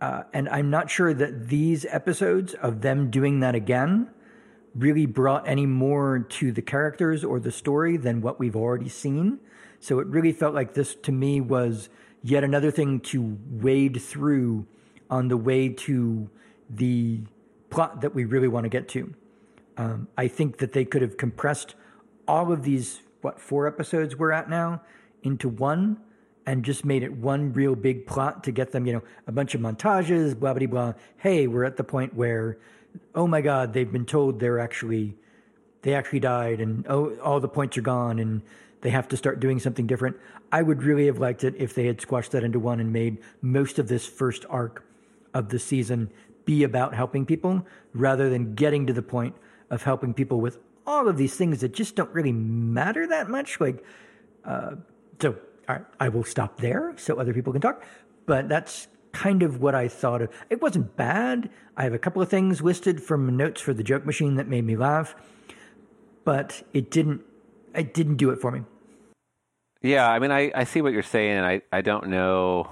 Uh, 0.00 0.22
and 0.32 0.48
I'm 0.48 0.70
not 0.70 0.90
sure 0.90 1.12
that 1.14 1.48
these 1.48 1.84
episodes 1.86 2.54
of 2.54 2.82
them 2.82 3.10
doing 3.10 3.40
that 3.40 3.54
again 3.54 4.10
really 4.74 5.06
brought 5.06 5.46
any 5.46 5.66
more 5.66 6.20
to 6.20 6.52
the 6.52 6.62
characters 6.62 7.24
or 7.24 7.38
the 7.38 7.52
story 7.52 7.96
than 7.96 8.20
what 8.20 8.38
we've 8.38 8.56
already 8.56 8.88
seen. 8.88 9.38
So 9.80 9.98
it 9.98 10.06
really 10.06 10.32
felt 10.32 10.54
like 10.54 10.74
this 10.74 10.94
to 11.02 11.12
me 11.12 11.40
was 11.40 11.88
yet 12.22 12.44
another 12.44 12.70
thing 12.70 13.00
to 13.00 13.38
wade 13.50 14.00
through 14.00 14.66
on 15.10 15.28
the 15.28 15.36
way 15.36 15.68
to 15.68 16.30
the 16.70 17.20
plot 17.68 18.00
that 18.00 18.14
we 18.14 18.24
really 18.24 18.48
want 18.48 18.64
to 18.64 18.70
get 18.70 18.88
to. 18.88 19.14
Um, 19.76 20.08
I 20.16 20.28
think 20.28 20.58
that 20.58 20.72
they 20.72 20.84
could 20.84 21.02
have 21.02 21.16
compressed 21.16 21.74
all 22.28 22.52
of 22.52 22.62
these, 22.62 23.00
what, 23.20 23.40
four 23.40 23.66
episodes 23.66 24.16
we're 24.16 24.32
at 24.32 24.48
now, 24.48 24.82
into 25.22 25.48
one 25.48 25.98
and 26.46 26.64
just 26.64 26.84
made 26.84 27.02
it 27.02 27.12
one 27.12 27.52
real 27.52 27.74
big 27.74 28.06
plot 28.06 28.44
to 28.44 28.52
get 28.52 28.72
them, 28.72 28.86
you 28.86 28.92
know, 28.92 29.02
a 29.26 29.32
bunch 29.32 29.54
of 29.54 29.60
montages, 29.60 30.38
blah, 30.38 30.52
blah, 30.54 30.66
blah. 30.66 30.92
Hey, 31.16 31.46
we're 31.46 31.64
at 31.64 31.76
the 31.76 31.84
point 31.84 32.14
where, 32.14 32.58
oh 33.14 33.26
my 33.26 33.40
God, 33.40 33.72
they've 33.72 33.90
been 33.90 34.06
told 34.06 34.40
they're 34.40 34.58
actually, 34.58 35.14
they 35.82 35.94
actually 35.94 36.20
died 36.20 36.60
and 36.60 36.86
oh, 36.88 37.14
all 37.16 37.40
the 37.40 37.48
points 37.48 37.76
are 37.76 37.82
gone 37.82 38.18
and 38.18 38.42
they 38.80 38.90
have 38.90 39.08
to 39.08 39.16
start 39.16 39.40
doing 39.40 39.58
something 39.58 39.86
different. 39.86 40.16
I 40.50 40.62
would 40.62 40.82
really 40.82 41.06
have 41.06 41.18
liked 41.18 41.44
it 41.44 41.54
if 41.56 41.74
they 41.74 41.86
had 41.86 42.00
squashed 42.00 42.32
that 42.32 42.44
into 42.44 42.58
one 42.58 42.80
and 42.80 42.92
made 42.92 43.18
most 43.40 43.78
of 43.78 43.88
this 43.88 44.06
first 44.06 44.44
arc 44.50 44.84
of 45.34 45.48
the 45.48 45.58
season 45.58 46.10
be 46.44 46.64
about 46.64 46.94
helping 46.94 47.24
people 47.24 47.66
rather 47.94 48.28
than 48.28 48.54
getting 48.54 48.86
to 48.86 48.92
the 48.92 49.02
point 49.02 49.34
of 49.70 49.82
helping 49.82 50.12
people 50.12 50.40
with 50.40 50.58
all 50.86 51.08
of 51.08 51.16
these 51.16 51.36
things 51.36 51.60
that 51.60 51.72
just 51.72 51.94
don't 51.94 52.10
really 52.10 52.32
matter 52.32 53.06
that 53.06 53.28
much. 53.28 53.60
Like, 53.60 53.84
uh, 54.44 54.72
so 55.20 55.36
all 55.68 55.76
right, 55.76 55.84
I 56.00 56.08
will 56.08 56.24
stop 56.24 56.60
there 56.60 56.92
so 56.96 57.18
other 57.18 57.32
people 57.32 57.52
can 57.52 57.62
talk. 57.62 57.84
But 58.26 58.48
that's 58.48 58.88
kind 59.12 59.42
of 59.42 59.60
what 59.60 59.74
I 59.74 59.88
thought 59.88 60.22
of. 60.22 60.30
It 60.50 60.60
wasn't 60.62 60.96
bad. 60.96 61.50
I 61.76 61.84
have 61.84 61.94
a 61.94 61.98
couple 61.98 62.22
of 62.22 62.28
things 62.28 62.62
listed 62.62 63.02
from 63.02 63.36
notes 63.36 63.60
for 63.60 63.72
the 63.72 63.82
joke 63.82 64.04
machine 64.04 64.36
that 64.36 64.48
made 64.48 64.64
me 64.64 64.76
laugh, 64.76 65.14
but 66.24 66.62
it 66.72 66.90
didn't. 66.90 67.22
It 67.74 67.94
didn't 67.94 68.16
do 68.16 68.30
it 68.30 68.40
for 68.40 68.50
me. 68.50 68.62
Yeah, 69.80 70.08
I 70.08 70.18
mean, 70.18 70.30
I, 70.30 70.52
I 70.54 70.64
see 70.64 70.80
what 70.80 70.92
you're 70.92 71.02
saying, 71.02 71.38
and 71.38 71.46
I, 71.46 71.62
I 71.72 71.80
don't 71.80 72.08
know. 72.08 72.68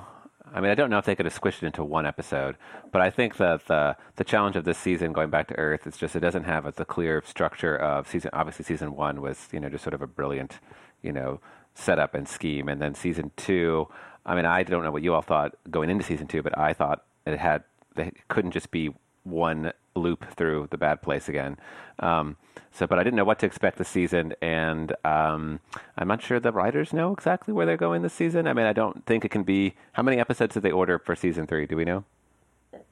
I 0.53 0.61
mean, 0.61 0.71
I 0.71 0.75
don't 0.75 0.91
know 0.91 0.99
if 0.99 1.05
they 1.05 1.17
could 1.17 1.27
have 1.27 1.39
squished 1.39 1.63
it 1.63 1.67
into 1.67 1.83
one 1.83 2.07
episode, 2.07 2.57
but 2.93 3.01
I 3.01 3.11
think 3.11 3.37
that 3.37 3.67
the 3.67 3.97
the 4.17 4.25
challenge 4.25 4.57
of 4.57 4.65
this 4.65 4.79
season, 4.79 5.13
going 5.13 5.31
back 5.31 5.49
to 5.49 5.59
Earth, 5.59 5.87
is 5.87 5.97
just 5.97 6.15
it 6.15 6.21
doesn't 6.21 6.45
have 6.45 6.73
the 6.75 6.85
clear 6.85 7.23
structure 7.27 7.77
of 7.77 8.09
season. 8.09 8.31
Obviously, 8.33 8.65
season 8.65 8.95
one 8.95 9.21
was 9.21 9.49
you 9.53 9.61
know 9.61 9.69
just 9.69 9.83
sort 9.83 9.95
of 9.95 10.03
a 10.03 10.07
brilliant, 10.07 10.61
you 11.03 11.13
know, 11.13 11.41
setup 11.75 12.15
and 12.15 12.29
scheme, 12.29 12.69
and 12.69 12.81
then 12.81 12.95
season 12.95 13.31
two. 13.37 13.89
I 14.27 14.35
mean, 14.35 14.45
I 14.45 14.63
don't 14.63 14.85
know 14.85 14.91
what 14.91 15.03
you 15.03 15.15
all 15.15 15.23
thought 15.23 15.57
going 15.71 15.91
into 15.91 16.05
season 16.05 16.27
two, 16.27 16.43
but 16.43 16.57
I 16.59 16.73
thought 16.73 17.05
it 17.27 17.39
had 17.39 17.65
it 17.97 18.17
couldn't 18.29 18.53
just 18.53 18.71
be 18.71 18.95
one 19.25 19.73
loop 19.95 20.25
through 20.35 20.69
the 20.71 20.79
bad 20.79 21.03
place 21.03 21.29
again. 21.29 21.59
Um, 21.99 22.37
so, 22.73 22.87
but 22.87 22.99
I 22.99 23.03
didn't 23.03 23.17
know 23.17 23.25
what 23.25 23.39
to 23.41 23.47
expect 23.47 23.79
this 23.79 23.89
season, 23.89 24.35
and 24.41 24.95
um, 25.05 25.61
I'm 25.99 26.09
not 26.09 26.23
sure 26.23 26.39
the 26.39 26.53
writers 26.53 26.93
know 26.93 27.13
exactly 27.13 27.53
where 27.53 27.67
they're 27.67 27.77
going 27.77 28.03
this 28.03 28.13
season. 28.13 28.47
I 28.47 28.53
mean, 28.53 28.67
I 28.67 28.73
don't 28.73 29.05
think 29.07 29.25
it 29.25 29.31
can 29.31 29.43
be. 29.43 29.75
How 29.93 30.03
many 30.03 30.19
episodes 30.19 30.55
did 30.55 30.63
they 30.63 30.71
order 30.71 30.99
for 30.99 31.17
season 31.17 31.47
three? 31.47 31.67
Do 31.67 31.77
we 31.77 31.85
know? 31.85 32.05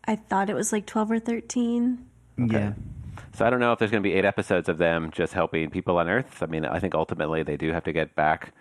I 0.04 0.16
thought 0.16 0.50
it 0.50 0.54
was 0.54 0.72
like 0.72 0.86
12 0.86 1.10
or 1.12 1.18
13. 1.18 2.04
Yeah. 2.38 2.72
So 3.34 3.46
I 3.46 3.50
don't 3.50 3.60
know 3.60 3.72
if 3.72 3.78
there's 3.78 3.90
going 3.90 4.02
to 4.02 4.08
be 4.08 4.14
eight 4.14 4.24
episodes 4.24 4.68
of 4.68 4.78
them 4.78 5.10
just 5.12 5.32
helping 5.32 5.70
people 5.70 5.98
on 5.98 6.08
Earth. 6.08 6.42
I 6.42 6.46
mean, 6.46 6.64
I 6.64 6.80
think 6.80 6.94
ultimately 6.94 7.42
they 7.42 7.56
do 7.56 7.72
have 7.72 7.84
to 7.84 7.92
get 7.92 8.16
back 8.16 8.52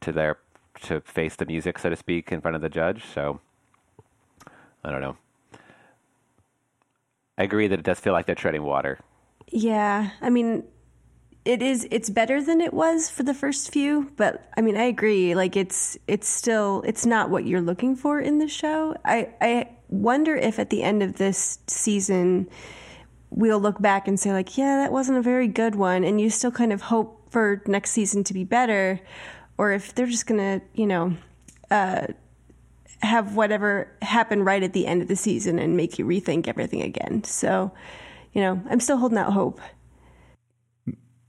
to 0.00 0.12
their 0.12 0.38
to 0.82 1.00
face 1.00 1.36
the 1.36 1.46
music, 1.46 1.78
so 1.78 1.90
to 1.90 1.96
speak, 1.96 2.32
in 2.32 2.40
front 2.40 2.54
of 2.54 2.62
the 2.62 2.68
judge. 2.68 3.04
So 3.14 3.40
I 4.84 4.90
don't 4.90 5.00
know. 5.00 5.16
I 7.36 7.42
agree 7.42 7.66
that 7.66 7.78
it 7.78 7.84
does 7.84 7.98
feel 8.00 8.12
like 8.12 8.26
they're 8.26 8.34
treading 8.34 8.62
water. 8.62 9.00
Yeah, 9.48 10.10
I 10.20 10.30
mean, 10.30 10.64
it 11.44 11.62
is. 11.62 11.86
It's 11.90 12.10
better 12.10 12.42
than 12.42 12.60
it 12.60 12.72
was 12.72 13.10
for 13.10 13.22
the 13.22 13.34
first 13.34 13.72
few, 13.72 14.10
but 14.16 14.48
I 14.56 14.60
mean, 14.60 14.76
I 14.76 14.84
agree. 14.84 15.34
Like, 15.34 15.56
it's 15.56 15.98
it's 16.06 16.28
still 16.28 16.82
it's 16.86 17.04
not 17.04 17.30
what 17.30 17.44
you're 17.44 17.60
looking 17.60 17.96
for 17.96 18.20
in 18.20 18.38
the 18.38 18.48
show. 18.48 18.96
I 19.04 19.34
I 19.40 19.68
wonder 19.88 20.36
if 20.36 20.58
at 20.58 20.70
the 20.70 20.82
end 20.82 21.02
of 21.02 21.16
this 21.16 21.58
season 21.66 22.48
we'll 23.30 23.60
look 23.60 23.80
back 23.80 24.06
and 24.06 24.18
say 24.18 24.32
like, 24.32 24.56
yeah, 24.56 24.76
that 24.76 24.92
wasn't 24.92 25.18
a 25.18 25.22
very 25.22 25.48
good 25.48 25.74
one, 25.74 26.04
and 26.04 26.20
you 26.20 26.30
still 26.30 26.52
kind 26.52 26.72
of 26.72 26.82
hope 26.82 27.30
for 27.30 27.62
next 27.66 27.90
season 27.90 28.22
to 28.24 28.32
be 28.32 28.44
better, 28.44 29.00
or 29.58 29.72
if 29.72 29.94
they're 29.94 30.06
just 30.06 30.26
gonna, 30.26 30.60
you 30.74 30.86
know. 30.86 31.16
Uh, 31.70 32.06
have 33.04 33.36
whatever 33.36 33.88
happen 34.02 34.42
right 34.42 34.62
at 34.62 34.72
the 34.72 34.86
end 34.86 35.02
of 35.02 35.08
the 35.08 35.16
season 35.16 35.58
and 35.58 35.76
make 35.76 35.98
you 35.98 36.06
rethink 36.06 36.48
everything 36.48 36.82
again. 36.82 37.22
So, 37.24 37.72
you 38.32 38.40
know, 38.40 38.60
I'm 38.68 38.80
still 38.80 38.96
holding 38.96 39.18
out 39.18 39.32
hope. 39.32 39.60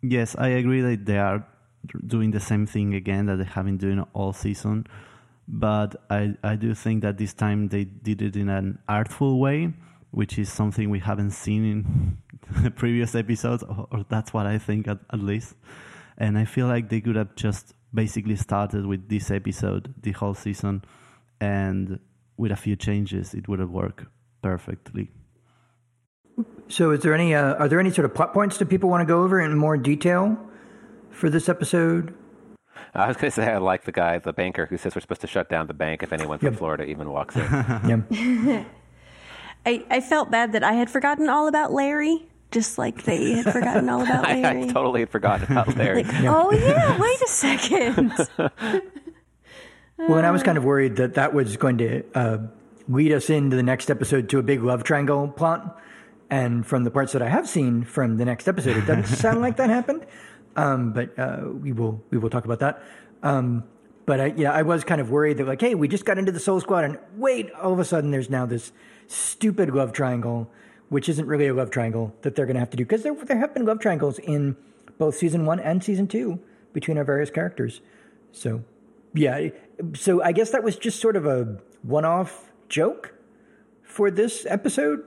Yes, 0.01 0.35
I 0.37 0.49
agree 0.49 0.81
that 0.81 1.05
they 1.05 1.17
are 1.17 1.45
doing 2.05 2.31
the 2.31 2.39
same 2.39 2.65
thing 2.65 2.93
again 2.93 3.25
that 3.27 3.37
they 3.37 3.43
have 3.43 3.65
been 3.65 3.77
doing 3.77 4.03
all 4.13 4.33
season, 4.33 4.87
but 5.47 5.95
I 6.09 6.35
I 6.43 6.55
do 6.55 6.73
think 6.73 7.01
that 7.03 7.17
this 7.17 7.33
time 7.33 7.69
they 7.69 7.85
did 7.85 8.21
it 8.21 8.35
in 8.35 8.49
an 8.49 8.79
artful 8.87 9.39
way, 9.39 9.73
which 10.11 10.37
is 10.37 10.51
something 10.51 10.89
we 10.89 10.99
haven't 10.99 11.31
seen 11.31 11.65
in 11.65 12.71
previous 12.75 13.15
episodes, 13.15 13.63
or, 13.63 13.87
or 13.91 14.05
that's 14.09 14.33
what 14.33 14.45
I 14.45 14.57
think 14.57 14.87
at, 14.87 14.99
at 15.11 15.19
least. 15.19 15.55
And 16.17 16.37
I 16.37 16.45
feel 16.45 16.67
like 16.67 16.89
they 16.89 17.01
could 17.01 17.15
have 17.15 17.35
just 17.35 17.73
basically 17.95 18.35
started 18.35 18.85
with 18.85 19.09
this 19.09 19.31
episode 19.31 19.93
the 20.01 20.11
whole 20.11 20.33
season 20.35 20.83
and 21.41 21.99
with 22.37 22.51
a 22.51 22.55
few 22.55 22.75
changes, 22.75 23.33
it 23.33 23.47
would 23.47 23.59
have 23.59 23.69
worked 23.71 24.05
perfectly. 24.41 25.09
So, 26.67 26.91
is 26.91 27.01
there 27.01 27.13
any 27.13 27.33
uh, 27.33 27.55
are 27.55 27.67
there 27.69 27.79
any 27.79 27.91
sort 27.91 28.05
of 28.05 28.13
plot 28.13 28.33
points 28.33 28.57
that 28.57 28.65
people 28.67 28.89
want 28.89 29.01
to 29.01 29.05
go 29.05 29.23
over 29.23 29.39
in 29.39 29.57
more 29.57 29.77
detail 29.77 30.37
for 31.09 31.29
this 31.29 31.47
episode? 31.47 32.13
I 32.93 33.07
was 33.07 33.17
going 33.17 33.31
to 33.31 33.35
say 33.35 33.51
I 33.51 33.57
like 33.57 33.83
the 33.85 33.91
guy, 33.91 34.17
the 34.19 34.33
banker, 34.33 34.65
who 34.65 34.77
says 34.77 34.95
we're 34.95 35.01
supposed 35.01 35.21
to 35.21 35.27
shut 35.27 35.49
down 35.49 35.67
the 35.67 35.73
bank 35.73 36.03
if 36.03 36.11
anyone 36.11 36.39
from 36.39 36.49
Yep. 36.53 36.57
Florida 36.57 36.83
even 36.85 37.09
walks 37.09 37.35
in. 37.41 37.43
Yeah. 37.43 38.63
I, 39.65 39.83
I 39.89 40.01
felt 40.01 40.29
bad 40.29 40.51
that 40.53 40.63
I 40.63 40.73
had 40.73 40.89
forgotten 40.89 41.29
all 41.29 41.47
about 41.47 41.71
Larry, 41.73 42.27
just 42.51 42.77
like 42.77 43.03
they 43.03 43.31
had 43.33 43.51
forgotten 43.51 43.89
all 43.89 44.01
about 44.03 44.25
I, 44.25 44.41
Larry. 44.41 44.63
I 44.63 44.67
totally 44.67 44.99
had 45.01 45.09
forgotten 45.09 45.51
about 45.51 45.75
Larry. 45.77 46.03
Like, 46.03 46.23
oh 46.23 46.51
yeah, 46.51 46.99
wait 46.99 47.21
a 47.21 47.27
second. 47.27 48.13
Well, 49.97 50.17
and 50.17 50.27
I 50.27 50.31
was 50.31 50.43
kind 50.43 50.57
of 50.57 50.65
worried 50.65 50.97
that 50.97 51.13
that 51.13 51.33
was 51.33 51.55
going 51.55 51.77
to 51.77 52.03
uh, 52.13 52.37
lead 52.89 53.13
us 53.13 53.29
into 53.29 53.55
the 53.55 53.63
next 53.63 53.89
episode 53.89 54.27
to 54.29 54.39
a 54.39 54.43
big 54.43 54.61
love 54.61 54.83
triangle 54.83 55.29
plot. 55.29 55.79
And 56.29 56.67
from 56.67 56.83
the 56.83 56.91
parts 56.91 57.13
that 57.13 57.21
I 57.21 57.29
have 57.29 57.47
seen 57.47 57.83
from 57.85 58.17
the 58.17 58.25
next 58.25 58.47
episode, 58.47 58.75
it 58.75 58.85
doesn't 58.85 59.05
sound 59.05 59.39
like 59.39 59.55
that 59.57 59.69
happened. 59.69 60.05
Um, 60.57 60.91
but 60.91 61.17
uh, 61.17 61.43
we 61.47 61.71
will 61.71 62.03
we 62.09 62.17
will 62.17 62.29
talk 62.29 62.45
about 62.45 62.59
that. 62.59 62.83
Um, 63.23 63.63
but 64.05 64.19
I, 64.19 64.25
yeah, 64.35 64.51
I 64.51 64.63
was 64.63 64.83
kind 64.83 65.01
of 65.01 65.09
worried 65.09 65.37
that 65.37 65.47
like, 65.47 65.61
hey, 65.61 65.75
we 65.75 65.87
just 65.87 66.05
got 66.05 66.17
into 66.17 66.31
the 66.31 66.39
Soul 66.39 66.59
Squad, 66.59 66.83
and 66.83 66.99
wait, 67.15 67.51
all 67.51 67.73
of 67.73 67.79
a 67.79 67.85
sudden 67.85 68.11
there's 68.11 68.29
now 68.29 68.45
this 68.45 68.71
stupid 69.07 69.73
love 69.73 69.93
triangle, 69.93 70.51
which 70.89 71.09
isn't 71.09 71.27
really 71.27 71.47
a 71.47 71.53
love 71.53 71.69
triangle 71.69 72.13
that 72.21 72.35
they're 72.35 72.45
going 72.45 72.55
to 72.55 72.59
have 72.59 72.69
to 72.69 72.77
do 72.77 72.83
because 72.85 73.03
there 73.03 73.15
there 73.25 73.37
have 73.37 73.53
been 73.53 73.65
love 73.65 73.79
triangles 73.79 74.19
in 74.19 74.55
both 74.97 75.15
season 75.15 75.45
one 75.45 75.59
and 75.59 75.83
season 75.83 76.07
two 76.07 76.39
between 76.73 76.97
our 76.97 77.03
various 77.03 77.29
characters. 77.29 77.81
So 78.31 78.63
yeah, 79.13 79.49
so 79.93 80.21
I 80.21 80.31
guess 80.31 80.51
that 80.51 80.63
was 80.63 80.75
just 80.75 80.99
sort 80.99 81.15
of 81.15 81.25
a 81.25 81.57
one-off 81.83 82.51
joke 82.69 83.13
for 83.83 84.11
this 84.11 84.45
episode. 84.47 85.03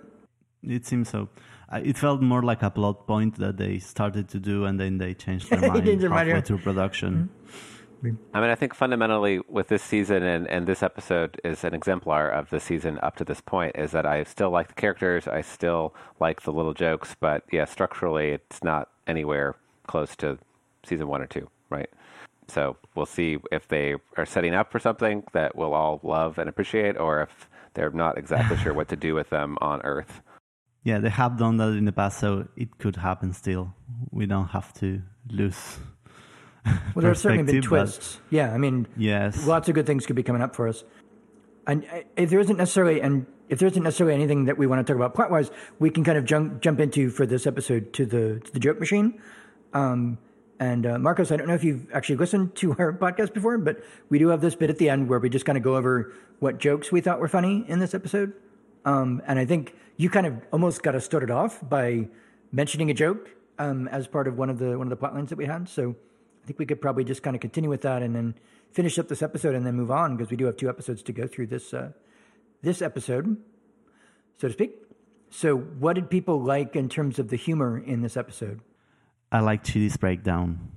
It 0.63 0.87
seems 0.87 1.11
so. 1.11 1.29
It 1.73 1.99
felt 1.99 2.23
more 2.23 2.43
like 2.43 2.63
a 2.63 2.71
plot 2.71 3.07
point 3.07 3.37
that 3.37 3.59
they 3.59 3.79
started 3.79 4.29
to 4.31 4.39
do, 4.39 4.65
and 4.65 4.81
then 4.81 4.97
they 4.97 5.13
changed 5.13 5.51
their 5.51 5.61
mind 5.69 5.85
changed 5.85 6.03
their 6.03 6.11
mind, 6.11 6.29
halfway 6.29 6.41
through 6.41 6.59
production. 6.59 7.15
Mm-hmm. 7.15 7.78
I 8.03 8.41
mean, 8.41 8.51
I 8.51 8.55
think 8.55 8.75
fundamentally 8.75 9.41
with 9.49 9.69
this 9.69 9.83
season 9.83 10.23
and, 10.23 10.47
and 10.47 10.67
this 10.67 10.83
episode 10.83 11.41
is 11.43 11.65
an 11.65 11.75
exemplar 11.75 12.29
of 12.29 12.51
the 12.51 12.61
season 12.61 12.99
up 13.03 13.17
to 13.17 13.25
this 13.25 13.41
point 13.41 13.75
is 13.77 13.91
that 13.91 14.07
I 14.07 14.23
still 14.25 14.51
like 14.51 14.69
the 14.69 14.75
characters. 14.75 15.27
I 15.27 15.41
still 15.41 15.95
like 16.21 16.43
the 16.43 16.53
little 16.53 16.75
jokes, 16.75 17.17
but 17.19 17.43
yeah, 17.53 17.65
structurally 17.65 18.31
it's 18.31 18.63
not 18.63 18.89
anywhere 19.07 19.57
close 19.87 20.15
to 20.17 20.39
season 20.85 21.09
one 21.09 21.23
or 21.23 21.27
two, 21.27 21.49
right? 21.71 21.91
So 22.47 22.77
we'll 22.95 23.07
see 23.07 23.39
if 23.51 23.69
they 23.69 23.97
are 24.17 24.27
setting 24.27 24.55
up 24.55 24.71
for 24.71 24.79
something 24.79 25.25
that 25.33 25.57
we'll 25.57 25.75
all 25.75 26.01
love 26.03 26.39
and 26.39 26.49
appreciate 26.49 26.97
or 26.97 27.23
if 27.23 27.49
they're 27.75 27.91
not 27.91 28.17
exactly 28.17 28.57
sure 28.57 28.75
what 28.75 28.89
to 28.89 28.97
do 28.97 29.15
with 29.15 29.31
them 29.31 29.59
on 29.61 29.83
Earth. 29.83 30.23
Yeah, 30.85 30.99
they 30.99 31.11
have 31.11 31.37
done 31.37 31.57
that 31.59 31.71
in 31.71 31.85
the 31.85 31.93
past, 31.93 32.19
so 32.19 32.49
it 32.57 32.79
could 32.79 32.97
happen 32.97 33.33
still. 33.33 33.75
We 34.11 34.27
don't 34.27 34.49
have 34.49 34.73
to 34.75 35.03
lose. 35.29 35.79
Well, 36.95 37.03
there 37.03 37.11
have 37.11 37.19
certainly 37.19 37.45
been 37.53 37.63
twists. 37.63 38.19
Yeah, 38.31 38.53
I 38.53 38.59
mean, 38.59 38.89
Yes. 38.97 39.47
lots 39.47 39.69
of 39.69 39.75
good 39.75 39.87
things 39.87 40.05
could 40.07 40.17
be 40.17 40.23
coming 40.25 40.43
up 40.43 40.57
for 40.57 40.67
us. 40.67 40.83
And 41.67 41.85
uh, 41.93 42.01
if 42.17 42.31
there 42.31 42.41
isn't 42.41 42.57
necessarily, 42.57 43.01
and 43.01 43.27
if 43.49 43.59
there 43.61 43.69
isn't 43.69 43.83
necessarily 43.83 44.15
anything 44.15 44.47
that 44.47 44.59
we 44.59 44.67
want 44.67 44.85
to 44.85 44.91
talk 44.93 44.97
about 44.97 45.15
plot 45.15 45.31
wise, 45.31 45.51
we 45.79 45.91
can 45.91 46.03
kind 46.03 46.19
of 46.19 46.25
jump 46.25 46.61
jump 46.61 46.81
into 46.81 47.11
for 47.11 47.25
this 47.27 47.47
episode 47.47 47.93
to 47.93 48.07
the 48.07 48.41
to 48.41 48.53
the 48.53 48.59
joke 48.59 48.81
machine. 48.81 49.21
Um, 49.75 50.19
and 50.59 50.87
uh, 50.87 50.99
Marcos, 50.99 51.31
I 51.31 51.37
don't 51.37 51.47
know 51.47 51.55
if 51.55 51.63
you've 51.63 51.87
actually 51.93 52.17
listened 52.17 52.57
to 52.57 52.73
our 52.79 52.93
podcast 52.93 53.33
before, 53.33 53.59
but 53.59 53.85
we 54.09 54.19
do 54.19 54.29
have 54.29 54.41
this 54.41 54.57
bit 54.57 54.71
at 54.71 54.79
the 54.79 54.89
end 54.89 55.09
where 55.09 55.19
we 55.21 55.29
just 55.29 55.45
kind 55.45 55.57
of 55.59 55.63
go 55.63 55.77
over 55.77 56.13
what 56.41 56.59
jokes 56.59 56.91
we 56.91 57.01
thought 57.01 57.21
were 57.21 57.29
funny 57.29 57.65
in 57.69 57.79
this 57.79 57.95
episode. 57.95 58.33
Um, 58.85 59.23
and 59.27 59.39
I 59.39 59.45
think 59.45 59.75
you 59.99 60.11
kind 60.11 60.27
of 60.27 60.35
almost 60.53 60.83
got 60.83 60.95
us 60.97 61.05
started 61.05 61.31
off 61.31 61.61
by 61.69 62.09
mentioning 62.51 62.91
a 62.91 62.95
joke 62.95 63.31
um, 63.59 63.87
as 63.89 64.09
part 64.09 64.27
of 64.27 64.37
one 64.39 64.51
of 64.51 64.59
the 64.59 64.77
one 64.79 64.87
of 64.87 64.91
the 64.91 64.97
plot 64.97 65.15
lines 65.15 65.29
that 65.31 65.37
we 65.37 65.45
had. 65.47 65.69
So 65.69 65.95
think 66.49 66.59
we 66.59 66.67
could 66.67 66.81
probably 66.81 67.05
just 67.05 67.23
kind 67.23 67.37
of 67.37 67.41
continue 67.41 67.69
with 67.69 67.83
that 67.83 68.03
and 68.03 68.17
then 68.17 68.35
finish 68.73 68.99
up 68.99 69.09
this 69.09 69.23
episode 69.23 69.55
and 69.55 69.67
then 69.67 69.75
move 69.75 69.91
on 69.91 70.17
because 70.17 70.31
we 70.31 70.37
do 70.37 70.47
have 70.47 70.57
two 70.57 70.69
episodes 70.69 71.03
to 71.03 71.13
go 71.13 71.27
through 71.27 71.47
this 71.47 71.75
uh, 71.75 71.91
this 72.63 72.83
episode, 72.83 73.37
so 74.39 74.49
to 74.49 74.53
speak. 74.53 74.73
So, 75.31 75.57
what 75.57 75.93
did 75.93 76.09
people 76.09 76.43
like 76.43 76.75
in 76.75 76.89
terms 76.89 77.19
of 77.19 77.29
the 77.29 77.37
humor 77.37 77.79
in 77.79 78.01
this 78.01 78.17
episode? 78.17 78.61
I 79.31 79.41
like 79.41 79.63
Chidi's 79.63 79.99
breakdown. 79.99 80.73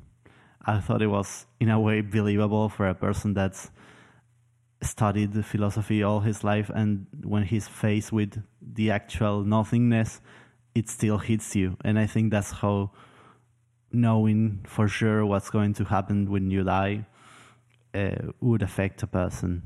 I 0.65 0.79
thought 0.79 1.01
it 1.01 1.07
was, 1.07 1.47
in 1.59 1.69
a 1.69 1.79
way, 1.79 2.01
believable 2.01 2.67
for 2.69 2.87
a 2.87 2.93
person 2.93 3.33
that's 3.33 3.71
studied 4.83 5.45
philosophy 5.45 6.03
all 6.03 6.19
his 6.19 6.43
life, 6.43 6.69
and 6.69 7.07
when 7.23 7.43
he's 7.43 7.67
faced 7.67 8.11
with 8.11 8.43
the 8.61 8.91
actual 8.91 9.43
nothingness, 9.43 10.19
it 10.75 10.89
still 10.89 11.17
hits 11.17 11.55
you. 11.55 11.77
And 11.85 11.97
I 11.97 12.07
think 12.07 12.31
that's 12.31 12.51
how 12.51 12.91
knowing 13.93 14.61
for 14.65 14.87
sure 14.87 15.25
what's 15.25 15.49
going 15.49 15.73
to 15.75 15.83
happen 15.85 16.29
when 16.29 16.51
you 16.51 16.63
die 16.63 17.05
uh, 17.93 18.31
would 18.39 18.61
affect 18.61 19.03
a 19.03 19.07
person. 19.07 19.63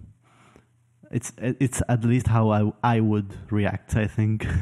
It's 1.12 1.32
it's 1.38 1.82
at 1.88 2.03
least 2.03 2.27
how 2.27 2.50
I 2.50 2.72
I 2.84 3.00
would 3.00 3.51
react. 3.51 3.96
I 3.96 4.08
think. 4.08 4.46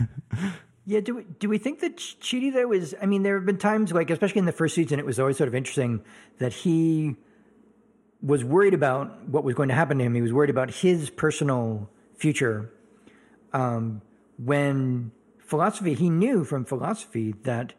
Yeah, 0.85 0.99
do 0.99 1.15
we, 1.15 1.23
do 1.39 1.47
we 1.47 1.57
think 1.57 1.79
that 1.79 1.95
Ch- 1.95 2.17
Chidi 2.19 2.51
though 2.51 2.73
is? 2.73 2.93
I 3.01 3.05
mean, 3.05 3.23
there 3.23 3.35
have 3.37 3.45
been 3.45 3.57
times 3.57 3.93
like, 3.93 4.09
especially 4.09 4.39
in 4.39 4.45
the 4.45 4.51
first 4.51 4.75
season, 4.75 4.99
it 4.99 5.05
was 5.05 5.17
always 5.17 5.37
sort 5.37 5.47
of 5.47 5.55
interesting 5.55 6.03
that 6.39 6.51
he 6.51 7.15
was 8.21 8.43
worried 8.43 8.73
about 8.73 9.29
what 9.29 9.45
was 9.45 9.55
going 9.55 9.69
to 9.69 9.75
happen 9.75 9.97
to 9.99 10.03
him. 10.03 10.13
He 10.13 10.21
was 10.21 10.33
worried 10.33 10.49
about 10.49 10.71
his 10.71 11.09
personal 11.09 11.89
future. 12.17 12.69
Um, 13.53 14.01
when 14.37 15.11
philosophy, 15.39 15.93
he 15.93 16.09
knew 16.09 16.43
from 16.43 16.65
philosophy 16.65 17.33
that 17.43 17.73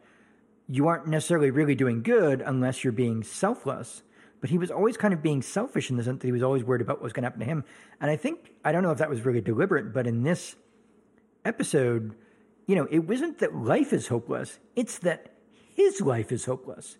you 0.67 0.87
aren't 0.87 1.07
necessarily 1.07 1.51
really 1.51 1.75
doing 1.75 2.01
good 2.01 2.41
unless 2.41 2.83
you're 2.83 2.93
being 2.93 3.23
selfless. 3.23 4.01
But 4.41 4.49
he 4.49 4.57
was 4.57 4.69
always 4.69 4.97
kind 4.97 5.13
of 5.13 5.23
being 5.23 5.41
selfish 5.41 5.89
in 5.89 5.97
the 5.97 6.03
sense 6.03 6.21
that 6.21 6.27
he 6.27 6.31
was 6.31 6.43
always 6.43 6.63
worried 6.63 6.81
about 6.81 6.97
what 6.97 7.03
was 7.03 7.13
going 7.13 7.23
to 7.23 7.27
happen 7.27 7.39
to 7.39 7.45
him. 7.45 7.63
And 7.99 8.11
I 8.11 8.15
think 8.15 8.51
I 8.63 8.71
don't 8.71 8.83
know 8.83 8.91
if 8.91 8.97
that 8.99 9.09
was 9.09 9.25
really 9.25 9.41
deliberate, 9.41 9.93
but 9.93 10.07
in 10.07 10.23
this 10.23 10.55
episode, 11.43 12.15
you 12.67 12.75
know, 12.75 12.87
it 12.91 12.99
wasn't 12.99 13.39
that 13.39 13.55
life 13.55 13.93
is 13.93 14.07
hopeless, 14.07 14.59
it's 14.75 14.97
that 14.99 15.31
his 15.75 16.01
life 16.01 16.31
is 16.31 16.45
hopeless. 16.45 16.97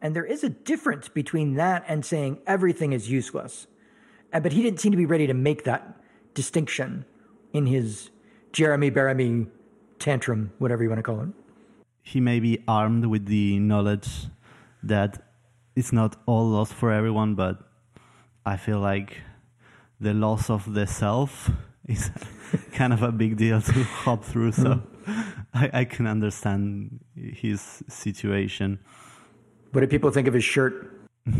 And 0.00 0.14
there 0.14 0.24
is 0.24 0.44
a 0.44 0.48
difference 0.48 1.08
between 1.08 1.54
that 1.54 1.84
and 1.88 2.04
saying 2.04 2.38
everything 2.46 2.92
is 2.92 3.10
useless. 3.10 3.66
But 4.30 4.52
he 4.52 4.62
didn't 4.62 4.80
seem 4.80 4.92
to 4.92 4.98
be 4.98 5.06
ready 5.06 5.26
to 5.26 5.34
make 5.34 5.64
that 5.64 6.00
distinction 6.34 7.06
in 7.52 7.66
his 7.66 8.10
Jeremy 8.52 8.90
Bearimy 8.90 9.48
tantrum, 9.98 10.52
whatever 10.58 10.82
you 10.82 10.90
want 10.90 10.98
to 10.98 11.02
call 11.02 11.20
it. 11.22 11.45
He 12.06 12.20
may 12.20 12.38
be 12.38 12.62
armed 12.68 13.06
with 13.06 13.26
the 13.26 13.58
knowledge 13.58 14.28
that 14.84 15.26
it's 15.74 15.92
not 15.92 16.14
all 16.24 16.48
lost 16.48 16.72
for 16.72 16.92
everyone, 16.92 17.34
but 17.34 17.58
I 18.44 18.56
feel 18.56 18.78
like 18.78 19.22
the 20.00 20.14
loss 20.14 20.48
of 20.48 20.72
the 20.72 20.86
self 20.86 21.50
is 21.88 22.10
kind 22.70 22.92
of 22.92 23.02
a 23.02 23.10
big 23.10 23.36
deal 23.36 23.60
to 23.60 23.82
hop 24.04 24.24
through. 24.24 24.52
So 24.52 24.82
I, 25.52 25.70
I 25.80 25.84
can 25.84 26.06
understand 26.06 27.00
his 27.16 27.82
situation. 27.88 28.78
What 29.72 29.80
do 29.80 29.88
people 29.88 30.12
think 30.12 30.28
of 30.28 30.34
his 30.34 30.44
shirt? 30.44 30.92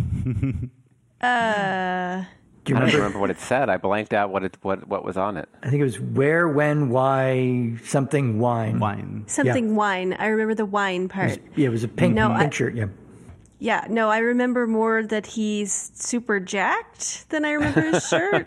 Uh, 1.19 2.23
Do 2.67 2.73
you 2.73 2.77
I 2.77 2.81
don't 2.81 2.87
remember? 2.89 2.97
remember 2.99 3.19
what 3.21 3.31
it 3.31 3.39
said. 3.41 3.69
I 3.71 3.77
blanked 3.77 4.13
out 4.13 4.31
what 4.31 4.43
it 4.45 4.57
what 4.63 4.87
what 4.89 5.05
was 5.05 5.17
on 5.17 5.37
it. 5.37 5.49
I 5.63 5.71
think 5.71 5.81
it 5.81 5.85
was 5.85 6.01
where, 6.01 6.49
when, 6.49 6.91
why, 6.91 7.77
something, 7.85 8.39
wine. 8.41 8.79
Wine. 8.81 9.25
something 9.29 9.77
wine. 9.77 10.15
I 10.15 10.27
remember 10.27 10.55
the 10.55 10.67
wine 10.67 11.09
part. 11.09 11.39
Yeah, 11.55 11.67
it 11.69 11.71
was 11.71 11.85
a 11.85 11.89
pink, 11.89 12.15
No, 12.15 12.29
pink 12.29 12.53
I- 12.53 12.57
shirt. 12.57 12.75
Yeah. 12.75 12.87
Yeah, 13.59 13.87
no, 13.89 14.11
I 14.11 14.19
remember 14.19 14.67
more 14.67 15.03
that 15.05 15.25
he's 15.25 15.91
super 15.95 16.41
jacked 16.41 17.31
than 17.31 17.47
I 17.47 17.53
remember 17.53 17.81
his 17.81 18.07
shirt. 18.09 18.47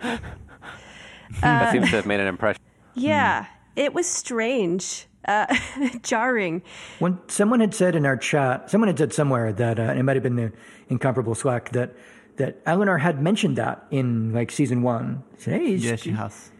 that 1.41 1.71
seems 1.71 1.89
to 1.89 1.95
have 1.95 2.05
made 2.05 2.19
an 2.19 2.27
impression. 2.27 2.61
Yeah, 2.93 3.45
it 3.75 3.93
was 3.93 4.05
strange, 4.07 5.07
uh, 5.25 5.47
jarring. 6.03 6.61
When 6.99 7.17
someone 7.27 7.59
had 7.59 7.73
said 7.73 7.95
in 7.95 8.05
our 8.05 8.17
chat, 8.17 8.69
someone 8.69 8.87
had 8.87 8.97
said 8.97 9.13
somewhere 9.13 9.51
that 9.53 9.79
uh, 9.79 9.83
and 9.83 9.99
it 9.99 10.03
might 10.03 10.15
have 10.15 10.23
been 10.23 10.35
the 10.35 10.51
incomparable 10.89 11.33
Slack 11.35 11.71
that 11.71 11.91
that 12.39 12.57
Eleanor 12.65 12.97
had 12.97 13.21
mentioned 13.21 13.55
that 13.57 13.85
in 13.91 14.33
like 14.33 14.49
season 14.51 14.81
one. 14.81 15.23
Said, 15.37 15.61
hey, 15.61 15.75
Yeah, 15.75 15.95
she 15.95 16.11
has. 16.11 16.51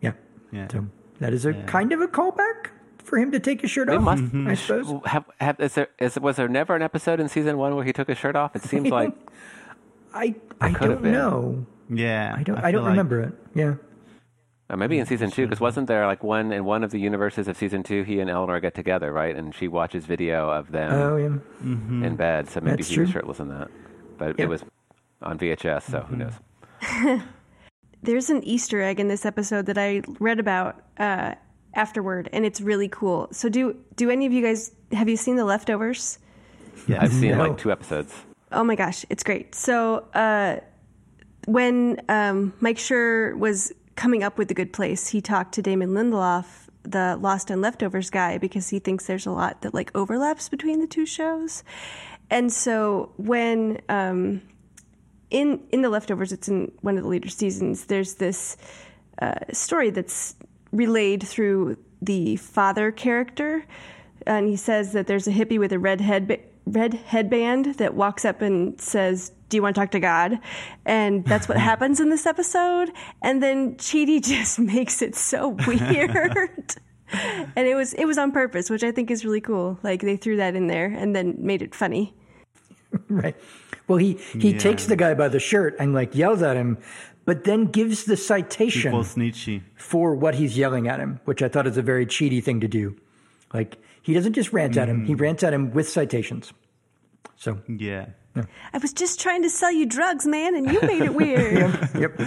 yeah. 0.00 0.12
Yeah. 0.50 0.68
So 0.72 0.86
that 1.20 1.32
is 1.34 1.44
a 1.44 1.52
kind 1.64 1.92
of 1.92 2.00
a 2.00 2.08
callback 2.08 2.70
for 2.98 3.18
him 3.18 3.30
to 3.32 3.38
take 3.38 3.60
his 3.60 3.70
shirt 3.70 3.88
off. 3.88 4.00
must. 4.02 4.24
I 4.34 4.54
suppose. 4.58 5.00
Have, 5.04 5.24
have, 5.40 5.60
is 5.60 5.74
there, 5.74 5.88
is, 5.98 6.18
was 6.18 6.36
there 6.36 6.48
never 6.48 6.74
an 6.74 6.82
episode 6.82 7.20
in 7.20 7.28
season 7.28 7.58
one 7.58 7.76
where 7.76 7.84
he 7.84 7.92
took 7.92 8.08
his 8.08 8.18
shirt 8.18 8.34
off? 8.36 8.56
It 8.56 8.62
seems 8.62 8.88
like 8.88 9.12
I 10.14 10.34
I 10.60 10.70
don't 10.72 11.02
know. 11.02 11.66
Yeah. 11.90 12.34
I 12.36 12.42
don't 12.42 12.56
I, 12.58 12.62
feel 12.62 12.72
don't 12.72 12.82
like- 12.84 12.90
remember 12.92 13.20
it. 13.22 13.34
Yeah. 13.54 13.74
or 14.70 14.76
maybe 14.76 14.98
in 14.98 15.06
season 15.06 15.30
two, 15.30 15.46
because 15.46 15.60
wasn't 15.60 15.86
there 15.88 16.06
like 16.06 16.22
one 16.24 16.52
in 16.52 16.64
one 16.64 16.82
of 16.82 16.90
the 16.90 16.98
universes 16.98 17.46
of 17.48 17.56
season 17.56 17.82
two, 17.82 18.02
he 18.02 18.18
and 18.20 18.28
Eleanor 18.30 18.58
get 18.60 18.74
together, 18.74 19.12
right? 19.12 19.36
And 19.36 19.54
she 19.54 19.68
watches 19.68 20.06
video 20.06 20.48
of 20.50 20.72
them 20.72 20.92
Oh 20.92 21.16
yeah. 21.16 21.26
in 21.26 21.40
mm-hmm. 21.62 22.14
bed, 22.16 22.48
so 22.48 22.60
maybe 22.60 22.76
That's 22.78 22.88
he 22.88 22.98
was 23.00 23.08
true. 23.10 23.20
shirtless 23.20 23.40
in 23.40 23.48
that. 23.50 23.68
But 24.18 24.38
Yeah. 24.38 24.46
it 24.46 24.48
was 24.48 24.64
on 25.22 25.38
VHS, 25.38 25.82
so 25.90 26.00
who 26.00 26.16
knows? 26.16 26.34
There's 28.02 28.30
an 28.30 28.42
Easter 28.44 28.82
egg 28.82 29.00
in 29.00 29.08
this 29.08 29.24
episode 29.26 29.66
that 29.66 29.78
I 29.78 30.02
read 30.20 30.38
about 30.38 30.82
uh, 30.98 31.34
afterward, 31.74 32.28
and 32.32 32.44
it's 32.44 32.60
really 32.60 32.88
cool. 32.88 33.28
So, 33.32 33.48
do 33.48 33.76
do 33.96 34.10
any 34.10 34.26
of 34.26 34.32
you 34.32 34.42
guys 34.42 34.70
have 34.92 35.08
you 35.08 35.16
seen 35.16 35.36
the 35.36 35.44
leftovers? 35.44 36.18
Yes. 36.86 37.02
I've 37.02 37.12
seen 37.12 37.32
No. 37.32 37.48
like 37.48 37.58
two 37.58 37.72
episodes. 37.72 38.14
Oh 38.52 38.62
my 38.62 38.76
gosh, 38.76 39.04
it's 39.10 39.24
great. 39.24 39.54
So, 39.54 40.04
uh, 40.14 40.60
when 41.46 42.00
um, 42.08 42.52
Mike 42.60 42.76
Schur 42.76 43.36
was 43.36 43.72
coming 43.96 44.22
up 44.22 44.38
with 44.38 44.48
the 44.48 44.54
good 44.54 44.72
place, 44.72 45.08
he 45.08 45.20
talked 45.20 45.54
to 45.54 45.62
Damon 45.62 45.90
Lindelof, 45.90 46.44
the 46.82 47.16
Lost 47.20 47.50
and 47.50 47.60
Leftovers 47.62 48.10
guy, 48.10 48.38
because 48.38 48.68
he 48.68 48.78
thinks 48.78 49.06
there's 49.06 49.26
a 49.26 49.32
lot 49.32 49.62
that 49.62 49.74
like 49.74 49.90
overlaps 49.96 50.48
between 50.48 50.80
the 50.80 50.86
two 50.86 51.06
shows. 51.06 51.64
And 52.30 52.52
so 52.52 53.12
when 53.16 53.80
um, 53.88 54.42
in 55.30 55.60
in 55.70 55.82
the 55.82 55.88
leftovers, 55.88 56.32
it's 56.32 56.48
in 56.48 56.72
one 56.80 56.96
of 56.96 57.04
the 57.04 57.08
later 57.08 57.28
seasons. 57.28 57.86
There's 57.86 58.14
this 58.14 58.56
uh, 59.20 59.34
story 59.52 59.90
that's 59.90 60.36
relayed 60.72 61.22
through 61.22 61.76
the 62.02 62.36
father 62.36 62.90
character, 62.90 63.64
and 64.26 64.48
he 64.48 64.56
says 64.56 64.92
that 64.92 65.06
there's 65.06 65.26
a 65.26 65.32
hippie 65.32 65.58
with 65.58 65.72
a 65.72 65.78
red 65.78 66.00
head 66.00 66.40
red 66.66 66.94
headband 66.94 67.76
that 67.76 67.94
walks 67.94 68.24
up 68.24 68.42
and 68.42 68.80
says, 68.80 69.32
"Do 69.48 69.56
you 69.56 69.62
want 69.62 69.74
to 69.74 69.80
talk 69.80 69.90
to 69.92 70.00
God?" 70.00 70.38
And 70.84 71.24
that's 71.24 71.48
what 71.48 71.58
happens 71.72 72.00
in 72.00 72.10
this 72.10 72.26
episode. 72.26 72.92
And 73.22 73.42
then 73.42 73.76
Chidi 73.76 74.22
just 74.24 74.58
makes 74.58 75.02
it 75.02 75.14
so 75.14 75.56
weird. 75.66 76.74
And 77.54 77.68
it 77.68 77.76
was 77.76 77.94
it 77.94 78.04
was 78.04 78.18
on 78.18 78.32
purpose, 78.32 78.68
which 78.68 78.82
I 78.82 78.90
think 78.90 79.12
is 79.12 79.24
really 79.24 79.40
cool. 79.40 79.78
Like 79.84 80.02
they 80.02 80.16
threw 80.16 80.38
that 80.38 80.56
in 80.56 80.66
there 80.66 80.86
and 80.86 81.14
then 81.14 81.36
made 81.38 81.62
it 81.62 81.72
funny. 81.72 82.12
Right. 83.08 83.36
Well, 83.88 83.98
he 83.98 84.14
he 84.38 84.50
Yeah. 84.52 84.58
takes 84.58 84.86
the 84.86 84.96
guy 84.96 85.14
by 85.14 85.28
the 85.28 85.38
shirt 85.40 85.76
and 85.78 85.94
like 85.94 86.14
yells 86.14 86.42
at 86.42 86.56
him, 86.56 86.78
but 87.24 87.44
then 87.44 87.66
gives 87.66 88.04
the 88.04 88.16
citation 88.16 88.90
Equals 88.90 89.16
Nietzsche. 89.16 89.62
for 89.76 90.14
what 90.14 90.34
he's 90.34 90.56
yelling 90.58 90.88
at 90.88 90.98
him, 91.00 91.20
which 91.24 91.42
I 91.42 91.48
thought 91.48 91.66
is 91.66 91.76
a 91.76 91.82
very 91.82 92.06
Chidi 92.06 92.42
thing 92.42 92.60
to 92.60 92.68
do. 92.68 92.96
Like 93.54 93.78
he 94.02 94.12
doesn't 94.14 94.32
just 94.34 94.52
rant 94.52 94.76
at 94.76 94.88
him; 94.88 95.04
he 95.04 95.14
mm. 95.14 95.20
rants 95.20 95.42
at 95.42 95.52
him 95.54 95.72
with 95.72 95.88
citations. 95.88 96.52
So, 97.36 97.58
Yeah. 97.68 98.06
I 98.72 98.78
was 98.78 98.92
just 98.92 99.18
trying 99.20 99.42
to 99.42 99.50
sell 99.50 99.72
you 99.72 99.86
drugs, 99.86 100.26
man, 100.26 100.54
and 100.54 100.70
you 100.70 100.80
made 100.82 101.02
it 101.02 101.14
weird. 101.22 101.88
yep. 101.98 102.20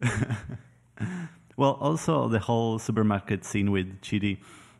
Well, 1.56 1.78
also 1.80 2.28
the 2.28 2.40
whole 2.40 2.78
supermarket 2.80 3.44
scene 3.44 3.70
with 3.70 4.00
Chidi, 4.00 4.38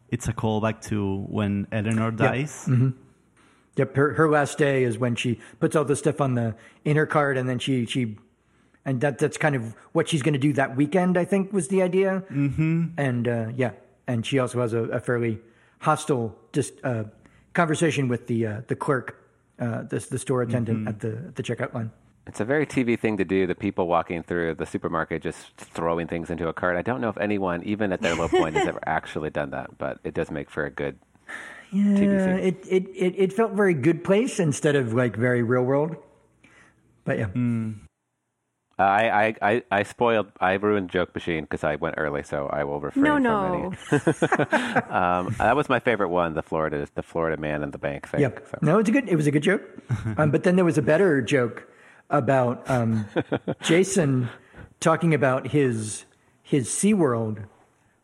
it's 0.09 0.27
a 0.27 0.33
callback 0.33 0.81
to 0.89 1.19
when 1.29 1.69
Eleanor 1.71 2.11
dies. 2.11 2.67
Yep, 2.69 2.95
her, 3.77 4.15
her 4.15 4.29
last 4.29 4.59
day 4.59 4.85
is 4.85 4.99
when 4.99 5.17
she 5.17 5.41
puts 5.61 5.77
all 5.77 5.85
the 5.85 5.97
stuff 5.97 6.21
on 6.21 6.35
the 6.35 6.55
in 6.85 6.97
her 6.97 7.07
card, 7.07 7.37
and 7.37 7.49
then 7.49 7.59
she 7.59 7.87
she, 7.87 8.17
and 8.85 9.01
that 9.01 9.19
that's 9.19 9.37
kind 9.37 9.55
of 9.55 9.75
what 9.93 10.09
she's 10.09 10.23
going 10.23 10.35
to 10.35 10.39
do 10.39 10.53
that 10.55 10.77
weekend. 10.77 11.17
I 11.17 11.25
think 11.25 11.53
was 11.53 11.69
the 11.69 11.83
idea. 11.83 12.23
Mm-hmm. 12.31 12.87
And 12.97 13.29
uh, 13.29 13.47
yeah, 13.57 13.73
and 14.07 14.25
she 14.25 14.39
also 14.39 14.61
has 14.61 14.73
a, 14.73 14.85
a 14.85 15.01
fairly 15.01 15.41
hostile 15.81 16.37
just 16.53 16.75
uh, 16.85 17.05
conversation 17.53 18.09
with 18.09 18.27
the 18.27 18.47
uh, 18.47 18.61
the 18.69 18.77
clerk, 18.77 19.21
uh, 19.59 19.83
the 19.83 20.07
the 20.11 20.19
store 20.19 20.43
attendant 20.43 20.89
at 20.89 21.01
the 21.01 21.17
at 21.29 21.37
the 21.37 21.43
checkout 21.43 21.75
line. 21.75 21.91
It's 22.27 22.41
a 22.41 22.45
very 22.45 22.67
TV 22.67 22.99
thing 22.99 23.19
to 23.19 23.25
do. 23.25 23.47
The 23.47 23.55
people 23.55 23.87
walking 23.87 24.23
through 24.23 24.55
the 24.55 24.65
supermarket 24.65 25.23
just 25.23 25.57
throwing 25.57 26.07
things 26.07 26.31
into 26.31 26.49
a 26.49 26.55
cart. 26.55 26.77
I 26.77 26.83
don't 26.83 27.03
know 27.03 27.11
if 27.11 27.19
anyone, 27.19 27.63
even 27.65 27.93
at 27.93 28.01
their 28.01 28.15
low 28.15 28.29
point, 28.29 28.57
has 28.57 28.67
ever 28.67 28.81
actually 28.87 29.29
done 29.29 29.51
that, 29.51 29.77
but 29.77 29.99
it 30.05 30.15
does 30.15 30.31
make 30.31 30.49
for 30.49 30.65
a 30.65 30.71
good 30.71 30.97
TV 30.97 31.14
Yeah, 31.75 32.37
it, 32.37 32.65
it, 32.69 32.87
it, 32.95 33.15
it 33.19 33.33
felt 33.33 33.53
very 33.53 33.75
good 33.75 34.05
place 34.05 34.39
instead 34.39 34.77
of 34.77 34.95
like 34.95 35.17
very 35.17 35.43
real 35.43 35.63
world. 35.65 35.97
But 37.05 37.19
yeah, 37.19 37.27
Uh, 38.79 38.83
I, 38.83 39.27
I, 39.27 39.35
I, 39.43 39.63
I 39.71 39.83
spoiled, 39.85 40.33
I 40.41 40.55
ruined 40.55 40.91
Joke 40.91 41.15
Machine 41.15 41.45
because 41.45 41.63
I 41.63 41.77
went 41.77 41.95
early, 41.99 42.23
so 42.25 42.49
I 42.49 42.65
will 42.65 42.81
refrain 42.81 43.05
No, 43.05 43.15
from 43.15 43.23
no. 43.23 43.73
any. 43.93 44.01
Um, 44.91 45.35
that 45.39 45.55
was 45.57 45.69
my 45.69 45.79
favorite 45.81 46.09
one, 46.09 46.35
the 46.35 46.43
Florida, 46.43 46.87
the 46.95 47.03
Florida 47.03 47.41
man 47.41 47.63
in 47.63 47.71
the 47.73 47.79
bank 47.79 48.09
thing. 48.09 48.21
yeah. 48.21 48.31
So. 48.51 48.59
No, 48.63 48.79
it's 48.79 48.89
a 48.89 48.93
good. 48.93 49.09
It 49.09 49.17
was 49.17 49.27
a 49.27 49.31
good 49.31 49.43
joke. 49.43 49.63
um, 50.17 50.31
but 50.31 50.43
then 50.45 50.57
there 50.57 50.65
was 50.65 50.79
a 50.79 50.83
better 50.83 51.21
joke 51.23 51.69
about 52.11 52.69
um, 52.71 53.07
Jason 53.63 54.29
talking 54.81 55.15
about 55.15 55.49
his 55.49 56.05
his 56.43 56.69
SeaWorld 56.69 57.45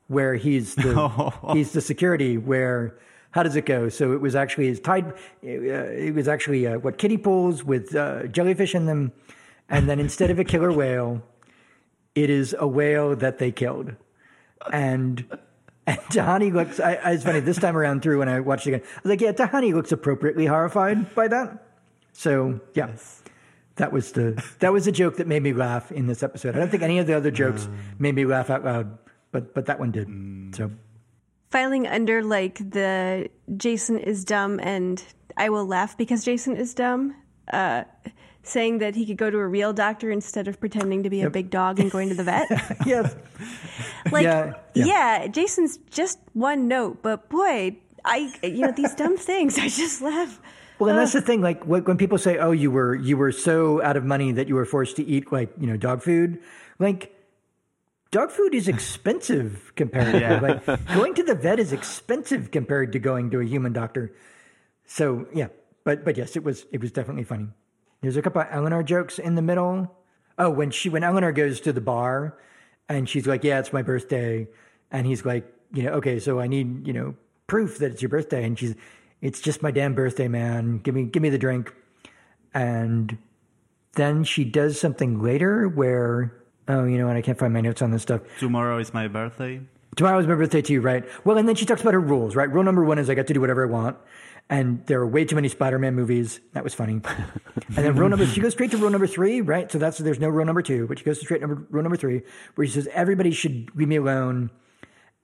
where 0.08 0.34
he's 0.36 0.74
the 0.74 1.32
he's 1.52 1.72
the 1.72 1.80
security 1.80 2.36
where 2.38 2.96
how 3.32 3.42
does 3.42 3.56
it 3.56 3.66
go? 3.66 3.88
So 3.88 4.12
it 4.12 4.20
was 4.20 4.34
actually 4.34 4.66
his 4.66 4.80
tide. 4.80 5.12
Uh, 5.44 5.48
it 5.48 6.14
was 6.14 6.28
actually 6.28 6.66
uh, 6.66 6.78
what 6.78 6.98
kiddie 6.98 7.18
pools 7.18 7.64
with 7.64 7.94
uh, 7.94 8.26
jellyfish 8.26 8.74
in 8.74 8.86
them, 8.86 9.12
and 9.68 9.88
then 9.88 10.00
instead 10.00 10.30
of 10.30 10.38
a 10.38 10.44
killer 10.44 10.72
whale, 10.72 11.22
it 12.14 12.30
is 12.30 12.54
a 12.58 12.66
whale 12.66 13.16
that 13.16 13.38
they 13.38 13.52
killed, 13.52 13.94
and. 14.72 15.26
And 15.86 15.98
Tahani 16.10 16.52
looks, 16.52 16.78
I, 16.78 16.92
I, 16.96 17.12
it's 17.12 17.24
funny, 17.24 17.40
this 17.40 17.56
time 17.58 17.76
around 17.76 18.02
through 18.02 18.18
when 18.20 18.28
I 18.28 18.38
watched 18.38 18.66
it 18.66 18.74
again, 18.74 18.86
I 18.86 19.00
was 19.02 19.10
like, 19.10 19.20
yeah, 19.22 19.32
Tahani 19.32 19.72
looks 19.72 19.90
appropriately 19.90 20.46
horrified 20.46 21.14
by 21.16 21.26
that. 21.26 21.66
So, 22.12 22.60
yeah, 22.74 22.90
that 23.76 23.90
was 23.90 24.12
the, 24.12 24.40
that 24.60 24.72
was 24.72 24.84
the 24.84 24.92
joke 24.92 25.16
that 25.16 25.26
made 25.26 25.42
me 25.42 25.52
laugh 25.52 25.90
in 25.90 26.06
this 26.06 26.22
episode. 26.22 26.54
I 26.54 26.60
don't 26.60 26.68
think 26.68 26.84
any 26.84 26.98
of 26.98 27.08
the 27.08 27.14
other 27.14 27.32
jokes 27.32 27.66
made 27.98 28.14
me 28.14 28.24
laugh 28.24 28.50
out 28.50 28.62
loud, 28.62 28.98
but, 29.32 29.52
but 29.52 29.66
that 29.66 29.80
one 29.80 29.90
did. 29.90 30.54
So, 30.54 30.70
Filing 31.50 31.86
under 31.86 32.22
like 32.22 32.58
the 32.58 33.28
Jason 33.56 33.98
is 33.98 34.24
dumb 34.24 34.60
and 34.62 35.02
I 35.36 35.48
will 35.48 35.66
laugh 35.66 35.96
because 35.96 36.24
Jason 36.24 36.56
is 36.56 36.74
dumb. 36.74 37.16
Uh, 37.52 37.84
saying 38.42 38.78
that 38.78 38.94
he 38.94 39.06
could 39.06 39.16
go 39.16 39.30
to 39.30 39.38
a 39.38 39.46
real 39.46 39.72
doctor 39.72 40.10
instead 40.10 40.48
of 40.48 40.58
pretending 40.60 41.02
to 41.02 41.10
be 41.10 41.22
a 41.22 41.30
big 41.30 41.50
dog 41.50 41.78
and 41.78 41.90
going 41.90 42.08
to 42.08 42.14
the 42.14 42.24
vet. 42.24 42.48
yes. 42.86 43.14
Like, 44.10 44.24
Yeah, 44.24 44.54
yeah, 44.74 44.84
yeah. 44.86 45.26
Jason's 45.26 45.76
just 45.90 46.18
one 46.32 46.68
note, 46.68 47.02
but 47.02 47.28
boy, 47.28 47.76
I 48.02 48.32
you 48.42 48.62
know 48.62 48.72
these 48.72 48.94
dumb 48.94 49.16
things. 49.30 49.58
I 49.58 49.68
just 49.68 50.00
laugh. 50.00 50.40
Well, 50.78 50.88
and 50.88 50.98
that's 50.98 51.12
the 51.12 51.20
thing. 51.20 51.42
Like 51.42 51.62
when 51.64 51.98
people 51.98 52.16
say, 52.16 52.38
"Oh, 52.38 52.50
you 52.50 52.70
were 52.70 52.94
you 52.94 53.18
were 53.18 53.30
so 53.30 53.82
out 53.82 53.98
of 53.98 54.04
money 54.04 54.32
that 54.32 54.48
you 54.48 54.54
were 54.54 54.64
forced 54.64 54.96
to 54.96 55.04
eat 55.04 55.30
like 55.30 55.52
you 55.60 55.66
know 55.66 55.76
dog 55.76 56.02
food," 56.02 56.40
like 56.78 57.14
dog 58.10 58.30
food 58.30 58.54
is 58.54 58.68
expensive 58.68 59.72
compared 59.76 60.12
to 60.12 60.20
Yeah. 60.20 60.40
like 60.40 60.64
going 60.94 61.14
to 61.14 61.22
the 61.22 61.34
vet 61.34 61.58
is 61.58 61.72
expensive 61.72 62.50
compared 62.50 62.92
to 62.92 62.98
going 62.98 63.30
to 63.30 63.40
a 63.40 63.44
human 63.44 63.72
doctor. 63.72 64.12
So 64.86 65.26
yeah, 65.34 65.48
but 65.84 66.04
but 66.04 66.16
yes, 66.16 66.36
it 66.36 66.44
was 66.44 66.66
it 66.72 66.80
was 66.80 66.92
definitely 66.92 67.24
funny. 67.24 67.48
There's 68.00 68.16
a 68.16 68.22
couple 68.22 68.40
of 68.42 68.48
Eleanor 68.50 68.82
jokes 68.82 69.18
in 69.18 69.34
the 69.34 69.42
middle. 69.42 69.94
Oh, 70.38 70.50
when 70.50 70.70
she 70.70 70.88
when 70.88 71.04
Eleanor 71.04 71.32
goes 71.32 71.60
to 71.60 71.72
the 71.72 71.80
bar, 71.82 72.38
and 72.88 73.08
she's 73.08 73.26
like, 73.26 73.44
"Yeah, 73.44 73.58
it's 73.58 73.72
my 73.72 73.82
birthday," 73.82 74.48
and 74.90 75.06
he's 75.06 75.24
like, 75.24 75.52
you 75.72 75.82
know, 75.84 75.90
okay, 75.92 76.18
so 76.18 76.40
I 76.40 76.46
need, 76.46 76.86
you 76.86 76.92
know, 76.92 77.14
proof 77.46 77.78
that 77.78 77.92
it's 77.92 78.02
your 78.02 78.08
birthday. 78.08 78.42
And 78.44 78.58
she's, 78.58 78.74
it's 79.20 79.40
just 79.40 79.62
my 79.62 79.70
damn 79.70 79.94
birthday, 79.94 80.26
man. 80.26 80.78
Give 80.78 80.94
me, 80.94 81.04
give 81.04 81.22
me 81.22 81.28
the 81.28 81.38
drink. 81.38 81.72
And 82.52 83.18
then 83.94 84.24
she 84.24 84.44
does 84.44 84.80
something 84.80 85.22
later 85.22 85.68
where, 85.68 86.32
oh, 86.70 86.84
you 86.84 86.98
know 86.98 87.06
what? 87.06 87.16
I 87.16 87.22
can't 87.22 87.38
find 87.38 87.52
my 87.52 87.60
notes 87.60 87.82
on 87.82 87.90
this 87.90 88.02
stuff. 88.02 88.22
Tomorrow 88.38 88.78
is 88.78 88.94
my 88.94 89.08
birthday. 89.08 89.60
Tomorrow 89.96 90.20
is 90.20 90.26
my 90.26 90.34
birthday 90.34 90.62
too, 90.62 90.80
right? 90.80 91.04
Well, 91.24 91.36
and 91.36 91.48
then 91.48 91.56
she 91.56 91.66
talks 91.66 91.80
about 91.82 91.94
her 91.94 92.00
rules, 92.00 92.36
right? 92.36 92.50
Rule 92.50 92.62
number 92.62 92.84
one 92.84 92.98
is 92.98 93.10
I 93.10 93.14
get 93.14 93.26
to 93.26 93.34
do 93.34 93.40
whatever 93.40 93.64
I 93.66 93.70
want. 93.70 93.96
And 94.48 94.84
there 94.86 95.00
are 95.00 95.06
way 95.06 95.24
too 95.24 95.36
many 95.36 95.48
Spider-Man 95.48 95.94
movies. 95.94 96.40
That 96.54 96.64
was 96.64 96.74
funny. 96.74 96.94
and 97.04 97.76
then 97.76 97.94
rule 97.94 98.08
number, 98.08 98.26
she 98.26 98.40
goes 98.40 98.52
straight 98.52 98.72
to 98.72 98.78
rule 98.78 98.90
number 98.90 99.06
three, 99.06 99.40
right? 99.40 99.70
So 99.70 99.78
that's, 99.78 99.98
there's 99.98 100.18
no 100.18 100.28
rule 100.28 100.44
number 100.44 100.62
two, 100.62 100.88
but 100.88 100.98
she 100.98 101.04
goes 101.04 101.18
to 101.20 101.24
straight 101.24 101.40
number, 101.40 101.66
rule 101.70 101.82
number 101.82 101.96
three, 101.96 102.22
where 102.56 102.66
she 102.66 102.72
says, 102.72 102.88
everybody 102.92 103.30
should 103.30 103.70
leave 103.76 103.86
me 103.86 103.96
alone. 103.96 104.50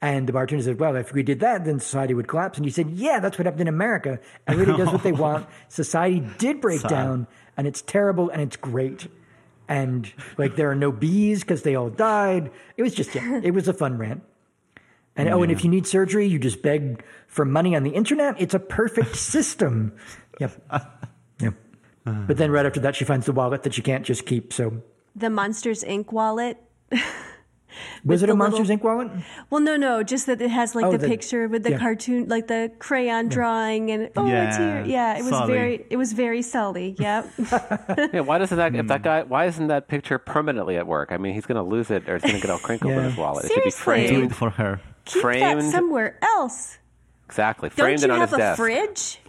And 0.01 0.29
the 0.29 0.33
bartender 0.33 0.63
said, 0.63 0.79
well, 0.79 0.95
if 0.95 1.13
we 1.13 1.23
did 1.25 1.41
that, 1.41 1.65
then 1.65 1.81
society 1.81 2.15
would 2.15 2.29
collapse. 2.29 2.59
And 2.59 2.65
he 2.65 2.71
said, 2.71 2.91
yeah, 2.91 3.19
that's 3.19 3.39
what 3.39 3.47
happened 3.47 3.63
in 3.63 3.69
America. 3.69 4.21
Everybody 4.47 4.79
does 4.79 4.93
what 4.93 5.03
they 5.03 5.13
want. 5.27 5.49
Society 5.69 6.21
did 6.39 6.61
break 6.61 6.81
Sad. 6.83 6.91
down 6.91 7.27
and 7.57 7.67
it's 7.67 7.83
terrible 7.83 8.29
and 8.31 8.43
it's 8.43 8.57
great. 8.57 9.09
And 9.69 10.13
like 10.39 10.57
there 10.57 10.71
are 10.71 10.75
no 10.77 10.93
bees 10.93 11.41
because 11.41 11.63
they 11.63 11.75
all 11.75 11.91
died. 11.91 12.51
It 12.77 12.83
was 12.83 12.95
just, 12.95 13.15
yeah, 13.15 13.41
it 13.43 13.53
was 13.53 13.69
a 13.69 13.73
fun 13.73 13.99
rant. 13.99 14.23
And 15.17 15.29
oh, 15.31 15.43
and 15.43 15.51
if 15.51 15.65
you 15.65 15.71
need 15.71 15.87
surgery, 15.87 16.27
you 16.27 16.39
just 16.39 16.63
beg 16.63 17.03
for 17.27 17.45
money 17.45 17.75
on 17.75 17.83
the 17.83 17.91
internet. 17.91 18.35
It's 18.39 18.55
a 18.55 18.59
perfect 18.59 19.17
system. 19.35 19.93
Yep. 20.41 20.63
Yep. 21.41 21.55
But 22.05 22.37
then 22.37 22.51
right 22.51 22.67
after 22.67 22.81
that, 22.81 22.95
she 22.95 23.05
finds 23.05 23.27
the 23.27 23.33
wallet 23.33 23.63
that 23.65 23.75
she 23.75 23.83
can't 23.83 24.05
just 24.05 24.27
keep. 24.27 24.53
So 24.53 24.83
The 25.17 25.31
Monsters 25.31 25.83
Inc. 25.83 26.13
wallet. 26.13 26.59
was 28.05 28.23
it 28.23 28.31
a 28.31 28.35
Monsters 28.35 28.69
little- 28.69 28.77
Inc. 28.79 28.83
wallet? 28.83 29.11
Well, 29.51 29.61
no, 29.61 29.77
no, 29.77 30.03
just 30.03 30.27
that 30.27 30.41
it 30.41 30.51
has 30.51 30.75
like 30.75 30.85
Oh, 30.87 30.93
the, 30.93 30.99
the- 30.99 31.09
picture 31.09 31.49
with 31.49 31.63
the 31.63 31.73
yeah. 31.73 31.79
cartoon, 31.79 32.29
like 32.29 32.47
the 32.49 32.71
crayon 32.79 33.29
drawing, 33.29 33.91
and 33.91 34.11
oh, 34.17 34.27
it's 34.27 34.57
here. 34.57 34.85
Yeah, 34.87 35.15
Yeah, 35.15 35.19
it 35.19 35.23
was 35.23 35.29
Sully. 35.31 35.53
very, 35.55 35.87
it 35.91 35.97
was 35.97 36.13
very 36.13 36.43
Sully. 36.43 36.97
Yeah, 36.99 37.25
Yeah, 38.13 38.21
why 38.21 38.39
doesn't 38.39 38.57
that 38.57 38.75
if 38.75 38.81
Hmm. 38.83 38.87
that 38.89 39.03
guy 39.03 39.23
why 39.23 39.47
isn't 39.47 39.67
that 39.69 39.89
picture 39.89 40.19
permanently 40.19 40.77
at 40.77 40.87
work? 40.87 41.13
I 41.13 41.17
mean, 41.19 41.35
he's 41.35 41.47
going 41.47 41.57
to 41.57 41.63
lose 41.69 41.91
it 41.91 42.09
or 42.09 42.17
it's 42.17 42.25
going 42.25 42.37
to 42.37 42.41
get 42.41 42.51
all 42.51 42.59
crinkled 42.59 42.93
in 42.93 43.05
his 43.05 43.17
wallet. 43.17 43.45
It 43.47 43.53
should 43.53 43.65
be 43.65 43.71
Seriously. 43.71 44.07
Do 44.09 44.15
framed. 44.19 44.33
it 44.33 44.35
for 44.35 44.51
her. 44.51 44.81
keep 45.05 45.23
Framed- 45.23 45.61
that 45.63 45.71
somewhere 45.73 46.19
else. 46.23 46.79
Exactly, 47.27 47.69
Don't 47.71 47.77
framed 47.77 48.01
you 48.01 48.05
and 48.05 48.13
on 48.13 48.21
have 48.21 48.29
his 48.31 48.35
a 48.35 48.39
desk. 48.39 48.57
fridge? 48.59 49.21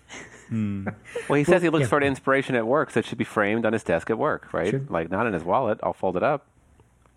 Well, 0.49 1.37
he 1.37 1.43
says 1.43 1.61
he 1.61 1.69
looks 1.69 1.83
yeah. 1.83 1.87
for 1.89 2.01
inspiration 2.01 2.55
at 2.55 2.65
work, 2.65 2.91
so 2.91 2.99
it 2.99 3.05
should 3.05 3.17
be 3.17 3.23
framed 3.25 3.65
on 3.65 3.73
his 3.73 3.83
desk 3.83 4.09
at 4.09 4.17
work, 4.17 4.53
right? 4.53 4.69
Sure. 4.69 4.81
Like 4.89 5.11
not 5.11 5.27
in 5.27 5.33
his 5.33 5.43
wallet, 5.43 5.79
all 5.83 5.93
folded 5.93 6.23
up. 6.23 6.45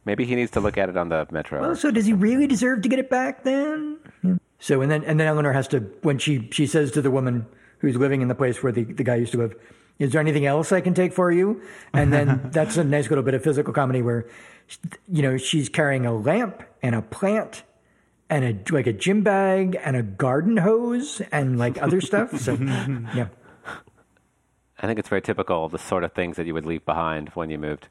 Maybe 0.04 0.24
he 0.24 0.34
needs 0.34 0.50
to 0.52 0.60
look 0.60 0.78
at 0.78 0.88
it 0.88 0.96
on 0.96 1.08
the 1.10 1.26
metro. 1.30 1.60
Well, 1.60 1.76
so 1.76 1.90
does 1.90 2.06
he 2.06 2.12
really 2.12 2.46
deserve 2.46 2.82
to 2.82 2.88
get 2.88 2.98
it 2.98 3.10
back 3.10 3.44
then? 3.44 3.98
Yeah. 4.22 4.34
So 4.58 4.80
and 4.80 4.90
then 4.90 5.04
and 5.04 5.18
then 5.18 5.26
Eleanor 5.26 5.52
has 5.52 5.68
to 5.68 5.80
when 6.02 6.18
she 6.18 6.48
she 6.52 6.66
says 6.66 6.90
to 6.92 7.02
the 7.02 7.10
woman 7.10 7.46
who's 7.78 7.96
living 7.96 8.22
in 8.22 8.28
the 8.28 8.34
place 8.34 8.62
where 8.62 8.72
the, 8.72 8.84
the 8.84 9.04
guy 9.04 9.16
used 9.16 9.32
to 9.32 9.38
live, 9.38 9.54
is 9.98 10.12
there 10.12 10.20
anything 10.20 10.46
else 10.46 10.70
I 10.70 10.80
can 10.80 10.94
take 10.94 11.12
for 11.12 11.30
you? 11.30 11.62
And 11.92 12.12
then 12.12 12.40
that's 12.52 12.76
a 12.76 12.84
nice 12.84 13.08
little 13.08 13.24
bit 13.24 13.34
of 13.34 13.42
physical 13.42 13.72
comedy 13.72 14.02
where 14.02 14.26
you 15.08 15.22
know 15.22 15.36
she's 15.36 15.68
carrying 15.68 16.06
a 16.06 16.14
lamp 16.14 16.62
and 16.82 16.94
a 16.94 17.02
plant 17.02 17.62
and 18.28 18.44
a 18.44 18.72
like 18.72 18.86
a 18.86 18.92
gym 18.92 19.22
bag 19.22 19.78
and 19.82 19.96
a 19.96 20.02
garden 20.02 20.56
hose 20.56 21.20
and 21.32 21.58
like 21.58 21.80
other 21.82 22.00
stuff. 22.00 22.38
So 22.38 22.54
yeah. 23.14 23.28
I 24.82 24.86
think 24.86 24.98
it's 24.98 25.08
very 25.10 25.20
typical 25.20 25.66
of 25.66 25.72
the 25.72 25.78
sort 25.78 26.04
of 26.04 26.12
things 26.12 26.36
that 26.36 26.46
you 26.46 26.54
would 26.54 26.64
leave 26.64 26.86
behind 26.86 27.30
when 27.30 27.50
you 27.50 27.58
moved. 27.58 27.88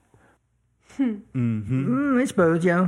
Mm, 1.00 2.22
I 2.22 2.26
suppose, 2.26 2.64
yeah. 2.66 2.88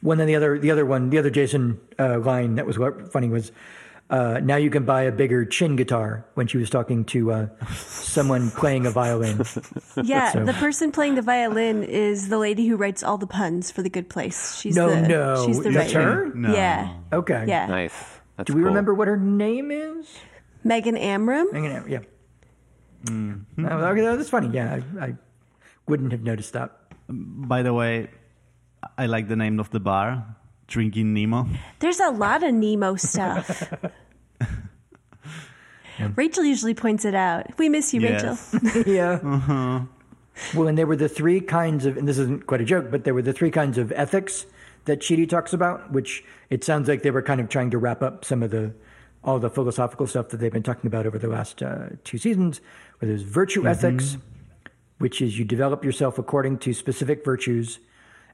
One 0.00 0.18
then 0.18 0.26
the 0.26 0.36
other, 0.36 0.58
the 0.58 0.70
other 0.70 0.84
one, 0.86 1.10
the 1.10 1.18
other 1.18 1.30
Jason 1.30 1.78
uh, 1.98 2.18
line 2.18 2.56
that 2.56 2.66
was 2.66 2.78
what- 2.78 3.10
funny 3.12 3.28
was, 3.28 3.52
uh, 4.10 4.40
"Now 4.42 4.56
you 4.56 4.68
can 4.68 4.84
buy 4.84 5.02
a 5.02 5.12
bigger 5.12 5.44
chin 5.46 5.76
guitar." 5.76 6.24
When 6.34 6.46
she 6.46 6.58
was 6.58 6.68
talking 6.68 7.04
to 7.06 7.32
uh, 7.32 7.46
someone 7.74 8.50
playing 8.50 8.84
a 8.86 8.90
violin. 8.90 9.40
Yeah, 10.02 10.32
So- 10.32 10.44
the 10.44 10.52
person 10.54 10.92
playing 10.92 11.14
the 11.14 11.22
violin 11.22 11.82
is 11.84 12.28
the 12.28 12.36
lady 12.38 12.66
who 12.66 12.76
writes 12.76 13.02
all 13.02 13.16
the 13.16 13.26
puns 13.26 13.70
for 13.70 13.82
the 13.82 13.88
Good 13.90 14.08
Place. 14.10 14.58
She's 14.60 14.76
No, 14.76 14.90
the, 14.90 15.08
no, 15.08 15.46
she's 15.46 15.62
the 15.62 15.70
that's 15.70 15.94
writer. 15.94 16.26
her? 16.26 16.34
No. 16.34 16.52
Yeah, 16.52 16.92
Okay. 17.12 17.44
yeah. 17.48 17.66
Nice. 17.66 17.94
That's 18.36 18.48
Do 18.48 18.54
we 18.54 18.60
cool. 18.60 18.68
remember 18.68 18.92
what 18.92 19.08
her 19.08 19.16
name 19.16 19.70
is? 19.70 20.06
Megan 20.64 20.96
Amram. 20.96 21.48
Hang 21.52 21.66
on, 21.76 21.88
yeah. 21.88 22.00
Oh, 23.08 23.84
okay, 23.90 24.00
that's 24.00 24.28
funny. 24.30 24.48
Yeah, 24.52 24.80
I, 24.98 25.04
I 25.04 25.14
wouldn't 25.86 26.12
have 26.12 26.22
noticed 26.22 26.52
that. 26.54 26.72
By 27.08 27.62
the 27.62 27.72
way, 27.72 28.08
I 28.96 29.06
like 29.06 29.28
the 29.28 29.36
name 29.36 29.60
of 29.60 29.70
the 29.70 29.80
bar, 29.80 30.36
Drinking 30.66 31.12
Nemo. 31.14 31.46
There's 31.80 32.00
a 32.00 32.10
lot 32.10 32.42
of 32.42 32.54
Nemo 32.54 32.96
stuff. 32.96 33.72
Rachel 36.16 36.44
usually 36.44 36.74
points 36.74 37.04
it 37.04 37.14
out. 37.14 37.56
We 37.58 37.68
miss 37.68 37.94
you, 37.94 38.00
Yes. 38.00 38.54
Rachel. 38.54 38.82
yeah. 38.92 39.84
Well, 40.54 40.66
and 40.66 40.76
there 40.76 40.86
were 40.86 40.96
the 40.96 41.08
three 41.08 41.40
kinds 41.40 41.86
of, 41.86 41.96
and 41.96 42.08
this 42.08 42.18
isn't 42.18 42.46
quite 42.46 42.60
a 42.60 42.64
joke, 42.64 42.90
but 42.90 43.04
there 43.04 43.14
were 43.14 43.22
the 43.22 43.32
three 43.32 43.50
kinds 43.52 43.78
of 43.78 43.92
ethics 43.92 44.46
that 44.86 45.00
Chidi 45.00 45.28
talks 45.28 45.52
about, 45.52 45.92
which 45.92 46.24
it 46.50 46.64
sounds 46.64 46.88
like 46.88 47.02
they 47.02 47.12
were 47.12 47.22
kind 47.22 47.40
of 47.40 47.48
trying 47.48 47.70
to 47.70 47.78
wrap 47.78 48.02
up 48.02 48.24
some 48.24 48.42
of 48.42 48.50
the, 48.50 48.74
all 49.22 49.38
the 49.38 49.48
philosophical 49.48 50.06
stuff 50.08 50.30
that 50.30 50.38
they've 50.38 50.52
been 50.52 50.62
talking 50.64 50.88
about 50.88 51.06
over 51.06 51.18
the 51.18 51.28
last 51.28 51.62
uh, 51.62 51.86
two 52.02 52.18
seasons, 52.18 52.60
where 52.98 53.08
there's 53.08 53.22
virtue 53.22 53.66
ethics, 53.68 54.16
which 54.98 55.20
is 55.20 55.38
you 55.38 55.44
develop 55.44 55.84
yourself 55.84 56.18
according 56.18 56.58
to 56.58 56.72
specific 56.72 57.24
virtues. 57.24 57.80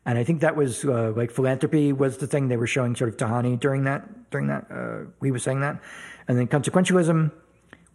And 0.07 0.19
I 0.19 0.25
think 0.25 0.41
that 0.41 0.57
was 0.57 0.85
uh, 0.85 1.13
like 1.15 1.31
philanthropy 1.31 1.93
was 1.93 2.19
the 2.19 2.27
thing 2.27 2.49
they 2.49 2.57
were 2.57 2.67
showing 2.67 2.97
sort 2.97 3.11
of 3.11 3.17
Tahani 3.17 3.59
during 3.59 3.85
that, 3.85 4.31
during 4.31 4.47
that, 4.49 4.67
uh, 4.71 5.11
we 5.21 5.31
were 5.31 5.39
saying 5.39 5.61
that. 5.61 5.81
And 6.27 6.39
then 6.39 6.47
consequentialism, 6.49 7.33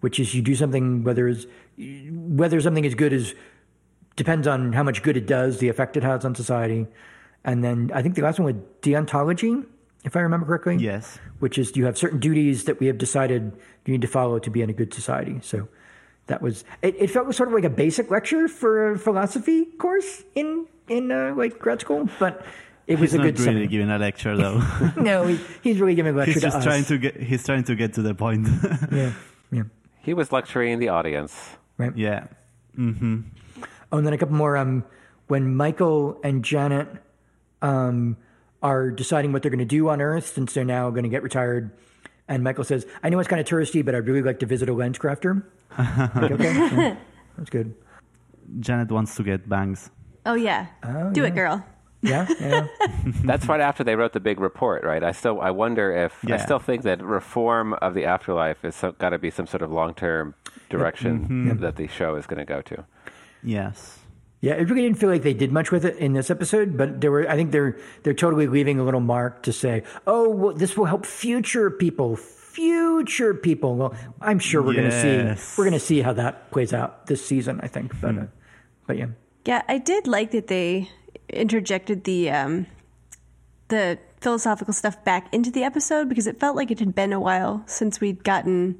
which 0.02 0.20
is 0.20 0.36
you 0.36 0.42
do 0.42 0.56
something 0.56 1.04
whether 1.04 1.28
is 1.28 1.48
whether 1.78 2.62
something 2.62 2.86
is 2.86 2.96
good 2.96 3.14
is 3.14 3.34
depends 4.16 4.48
on 4.48 4.74
how 4.74 4.84
much 4.84 5.04
good 5.04 5.18
it 5.18 5.26
does, 5.26 5.60
the 5.60 5.70
effect 5.70 5.98
it 5.98 6.04
has 6.04 6.24
on 6.26 6.36
society. 6.36 6.88
And 7.44 7.64
then 7.64 7.92
I 7.94 8.02
think 8.02 8.16
the 8.16 8.22
last 8.22 8.40
one 8.40 8.54
was 8.54 8.64
deontology, 8.82 9.66
if 10.04 10.16
I 10.16 10.20
remember 10.20 10.46
correctly. 10.46 10.78
Yes. 10.78 11.20
Which 11.40 11.58
is 11.58 11.76
you 11.76 11.86
have 11.86 11.98
certain 11.98 12.20
duties 12.20 12.66
that 12.66 12.80
we 12.80 12.88
have 12.88 12.98
decided 12.98 13.52
you 13.86 13.92
need 13.92 14.02
to 14.02 14.08
follow 14.08 14.40
to 14.40 14.50
be 14.50 14.62
in 14.62 14.70
a 14.70 14.74
good 14.74 14.94
society. 14.94 15.40
So 15.42 15.68
that 16.28 16.42
was 16.42 16.64
it, 16.82 16.96
it 17.00 17.10
felt 17.10 17.34
sort 17.36 17.50
of 17.50 17.56
like 17.56 17.64
a 17.64 17.70
basic 17.70 18.10
lecture 18.12 18.48
for 18.48 18.92
a 18.92 18.98
philosophy 19.00 19.66
course 19.78 20.24
in 20.36 20.68
in 20.88 21.12
uh, 21.12 21.34
like 21.36 21.60
grad 21.60 21.82
school, 21.82 22.10
but 22.20 22.46
it 22.88 23.00
was 23.00 23.12
He's 23.12 23.14
a 23.16 23.18
not 23.18 23.24
good 23.24 23.40
really 23.40 23.46
summary. 23.52 23.68
giving 23.68 23.90
a 23.90 23.98
lecture 23.98 24.36
though. 24.38 24.62
No, 24.98 25.26
he, 25.28 25.40
he's 25.64 25.80
really 25.80 25.96
giving 25.96 26.14
a 26.14 26.18
lecture 26.18 26.34
he's 26.34 26.42
to 26.42 26.48
just 26.48 26.58
us. 26.58 26.64
trying 26.64 26.86
to 26.86 26.98
get. 26.98 27.18
He's 27.22 27.44
trying 27.46 27.64
to 27.66 27.76
get 27.76 27.94
to 27.94 28.02
the 28.02 28.14
point. 28.16 28.48
yeah, 28.92 29.14
yeah, 29.52 29.64
He 30.04 30.14
was 30.14 30.32
lecturing 30.32 30.80
the 30.80 30.90
audience. 30.90 31.34
right. 31.78 31.96
yeah. 31.98 32.28
Oh, 32.78 33.98
and 33.98 34.06
then 34.06 34.14
a 34.14 34.18
couple 34.18 34.36
more. 34.36 34.58
Um, 34.58 34.84
when 35.28 35.56
Michael 35.56 36.20
and 36.24 36.44
Janet 36.44 36.88
um, 37.62 38.18
are 38.62 38.92
deciding 38.92 39.32
what 39.32 39.42
they're 39.42 39.50
going 39.52 39.60
to 39.60 39.66
do 39.66 39.90
on 39.90 40.02
Earth, 40.02 40.34
since 40.34 40.54
they're 40.54 40.64
now 40.66 40.90
going 40.90 41.04
to 41.04 41.10
get 41.10 41.24
retired, 41.24 41.72
and 42.28 42.44
Michael 42.44 42.64
says, 42.64 42.86
"I 43.04 43.10
know 43.10 43.20
it's 43.20 43.28
kind 43.28 43.40
of 43.40 43.48
touristy, 43.48 43.84
but 43.84 43.96
I'd 43.96 44.08
really 44.08 44.22
like 44.22 44.40
to 44.40 44.46
visit 44.46 44.70
a 44.70 44.74
lens 44.74 44.98
crafter." 44.98 45.44
Like, 45.78 46.32
okay, 46.32 46.54
yeah, 46.54 46.98
that's 47.38 47.50
good. 47.50 47.76
Janet 48.60 48.92
wants 48.92 49.16
to 49.16 49.24
get 49.24 49.48
bangs. 49.50 49.90
Oh 50.26 50.36
yeah, 50.36 50.68
Oh, 50.84 51.12
do 51.12 51.22
yeah. 51.22 51.28
it, 51.28 51.36
girl. 51.36 51.66
Yeah, 52.02 52.28
yeah. 52.40 52.68
That's 53.24 53.48
right 53.48 53.62
after 53.62 53.84
they 53.84 53.96
wrote 53.96 54.14
the 54.14 54.20
big 54.20 54.40
report, 54.40 54.84
right? 54.84 55.04
I 55.04 55.12
still 55.12 55.42
I 55.42 55.52
wonder 55.52 55.92
if 55.92 56.14
I 56.30 56.38
still 56.38 56.60
think 56.60 56.84
that 56.84 57.04
reform 57.04 57.74
of 57.74 57.94
the 57.94 58.06
afterlife 58.06 58.64
is 58.64 58.76
so, 58.76 58.92
got 58.92 59.10
to 59.10 59.18
be 59.18 59.32
some 59.32 59.48
sort 59.48 59.64
of 59.64 59.72
long 59.72 59.94
term 59.94 60.36
direction 60.70 61.20
mm-hmm. 61.22 61.62
that 61.62 61.78
the 61.78 61.88
show 61.88 62.16
is 62.16 62.28
going 62.28 62.40
to 62.40 62.46
go 62.46 62.62
to. 62.62 62.86
Yes. 63.44 64.00
Yeah, 64.46 64.54
it 64.54 64.70
really 64.70 64.84
didn't 64.84 65.00
feel 65.00 65.10
like 65.10 65.24
they 65.24 65.34
did 65.34 65.52
much 65.52 65.72
with 65.72 65.84
it 65.86 65.98
in 65.98 66.14
this 66.14 66.30
episode, 66.30 66.78
but 66.78 67.02
there 67.02 67.10
were. 67.10 67.28
I 67.28 67.36
think 67.36 67.52
they're 67.52 67.80
they're 68.04 68.14
totally 68.14 68.46
leaving 68.46 68.78
a 68.80 68.84
little 68.84 69.00
mark 69.00 69.42
to 69.42 69.52
say, 69.52 69.82
"Oh, 70.06 70.30
well, 70.30 70.54
this 70.54 70.78
will 70.78 70.86
help 70.86 71.04
future 71.04 71.72
people, 71.72 72.16
future 72.16 73.34
people." 73.34 73.76
Well, 73.76 73.96
I'm 74.22 74.38
sure 74.38 74.62
we're 74.62 74.76
going 74.76 74.92
to 74.92 75.02
see 75.02 75.58
we're 75.58 75.66
going 75.66 75.74
to 75.74 75.84
see 75.84 76.02
how 76.02 76.14
that 76.14 76.52
plays 76.52 76.74
out 76.74 77.08
this 77.08 77.26
season. 77.26 77.60
I 77.64 77.68
think, 77.68 78.00
but 78.00 78.16
uh, 78.16 78.26
but 78.86 79.00
yeah, 79.00 79.08
Yeah, 79.48 79.64
I 79.68 79.80
did 79.80 80.06
like 80.06 80.30
that 80.30 80.46
they 80.46 80.92
interjected 81.28 82.04
the 82.04 82.30
um, 82.30 82.68
the 83.70 83.98
philosophical 84.22 84.76
stuff 84.76 85.04
back 85.04 85.34
into 85.34 85.50
the 85.50 85.64
episode 85.64 86.08
because 86.08 86.28
it 86.28 86.40
felt 86.40 86.56
like 86.56 86.70
it 86.70 86.78
had 86.78 86.94
been 86.94 87.14
a 87.14 87.20
while 87.20 87.64
since 87.66 88.00
we'd 88.00 88.24
gotten 88.24 88.78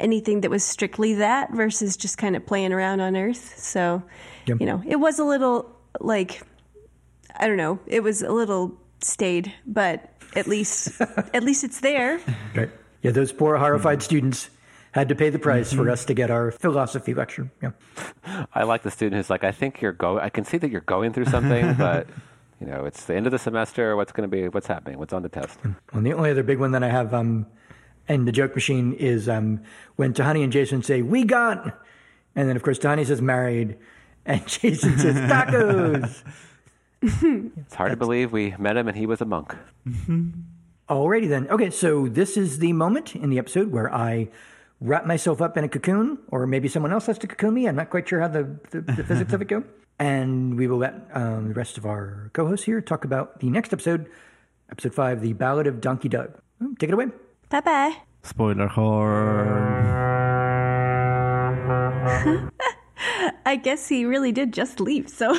anything 0.00 0.42
that 0.42 0.50
was 0.50 0.62
strictly 0.64 1.14
that 1.14 1.52
versus 1.52 1.96
just 1.96 2.18
kind 2.18 2.36
of 2.36 2.44
playing 2.46 2.72
around 2.72 3.00
on 3.00 3.16
Earth. 3.16 3.58
So, 3.58 4.02
Yep. 4.46 4.60
you 4.60 4.66
know, 4.66 4.82
it 4.86 4.96
was 4.96 5.18
a 5.18 5.24
little 5.24 5.70
like 6.00 6.42
I 7.38 7.46
don't 7.46 7.56
know, 7.56 7.78
it 7.86 8.02
was 8.02 8.22
a 8.22 8.32
little 8.32 8.76
staid, 9.00 9.52
but 9.66 10.10
at 10.34 10.46
least 10.46 11.00
at 11.34 11.42
least 11.42 11.64
it's 11.64 11.80
there. 11.80 12.20
right. 12.54 12.70
Yeah, 13.02 13.10
those 13.12 13.32
poor 13.32 13.56
horrified 13.56 14.02
students 14.02 14.50
had 14.92 15.08
to 15.10 15.14
pay 15.14 15.28
the 15.30 15.38
price 15.38 15.72
for 15.72 15.90
us 15.90 16.06
to 16.06 16.14
get 16.14 16.30
our 16.30 16.50
philosophy 16.50 17.12
lecture. 17.12 17.50
Yeah. 17.62 17.72
I 18.54 18.62
like 18.64 18.82
the 18.82 18.90
student 18.90 19.16
who's 19.18 19.28
like, 19.28 19.44
I 19.44 19.52
think 19.52 19.82
you're 19.82 19.92
go. 19.92 20.18
I 20.18 20.30
can 20.30 20.44
see 20.44 20.56
that 20.58 20.70
you're 20.70 20.80
going 20.80 21.12
through 21.12 21.26
something, 21.26 21.74
but 21.78 22.08
you 22.60 22.66
know, 22.66 22.86
it's 22.86 23.04
the 23.04 23.14
end 23.14 23.26
of 23.26 23.32
the 23.32 23.38
semester. 23.38 23.94
What's 23.94 24.12
going 24.12 24.28
to 24.28 24.34
be? 24.34 24.48
What's 24.48 24.66
happening? 24.66 24.98
What's 24.98 25.12
on 25.12 25.20
the 25.22 25.28
test? 25.28 25.58
Well, 25.92 26.02
the 26.02 26.14
only 26.14 26.30
other 26.30 26.42
big 26.42 26.58
one 26.58 26.72
that 26.72 26.82
I 26.82 26.88
have 26.88 27.12
um, 27.12 27.46
in 28.08 28.24
the 28.24 28.32
joke 28.32 28.54
machine 28.54 28.92
is 28.92 29.28
um, 29.28 29.60
when 29.96 30.12
Tahani 30.12 30.42
and 30.42 30.52
Jason 30.52 30.82
say, 30.82 31.02
"We 31.02 31.24
got," 31.24 31.78
and 32.34 32.48
then 32.48 32.56
of 32.56 32.62
course 32.62 32.78
Tahani 32.78 33.06
says 33.06 33.20
"married," 33.20 33.76
and 34.26 34.46
Jason 34.46 34.98
says 34.98 35.14
"tacos." 35.30 36.22
It's 37.02 37.74
hard 37.74 37.90
to 37.90 37.96
believe 37.96 38.32
we 38.32 38.54
met 38.58 38.76
him 38.76 38.88
and 38.88 38.96
he 38.96 39.06
was 39.06 39.20
a 39.20 39.24
monk. 39.24 39.54
Alrighty 40.88 41.28
then. 41.28 41.48
Okay, 41.48 41.70
so 41.70 42.08
this 42.08 42.36
is 42.36 42.58
the 42.58 42.72
moment 42.72 43.14
in 43.14 43.30
the 43.30 43.38
episode 43.38 43.70
where 43.72 43.92
I 43.92 44.28
wrap 44.80 45.06
myself 45.06 45.42
up 45.42 45.56
in 45.56 45.64
a 45.64 45.68
cocoon, 45.68 46.18
or 46.28 46.46
maybe 46.46 46.68
someone 46.68 46.92
else 46.92 47.06
has 47.06 47.18
to 47.18 47.26
cocoon 47.26 47.54
me. 47.54 47.66
I'm 47.66 47.76
not 47.76 47.90
quite 47.90 48.08
sure 48.08 48.20
how 48.20 48.28
the, 48.28 48.56
the, 48.70 48.80
the 48.82 49.04
physics 49.04 49.32
of 49.32 49.42
it 49.42 49.48
go. 49.48 49.64
And 49.98 50.56
we 50.56 50.66
will 50.66 50.78
let 50.78 51.08
um, 51.12 51.48
the 51.48 51.54
rest 51.54 51.78
of 51.78 51.86
our 51.86 52.30
co 52.34 52.46
hosts 52.46 52.66
here 52.66 52.80
talk 52.80 53.04
about 53.04 53.40
the 53.40 53.50
next 53.50 53.72
episode, 53.72 54.08
episode 54.70 54.94
five, 54.94 55.22
The 55.22 55.32
Ballad 55.32 55.66
of 55.66 55.80
Donkey 55.80 56.08
Doug. 56.08 56.38
Take 56.78 56.90
it 56.90 56.94
away. 56.94 57.06
Bye 57.48 57.60
bye. 57.60 57.96
Spoiler 58.22 58.66
horn. 58.66 60.16
I 63.46 63.56
guess 63.56 63.88
he 63.88 64.04
really 64.04 64.32
did 64.32 64.52
just 64.52 64.80
leave. 64.80 65.08
So, 65.08 65.34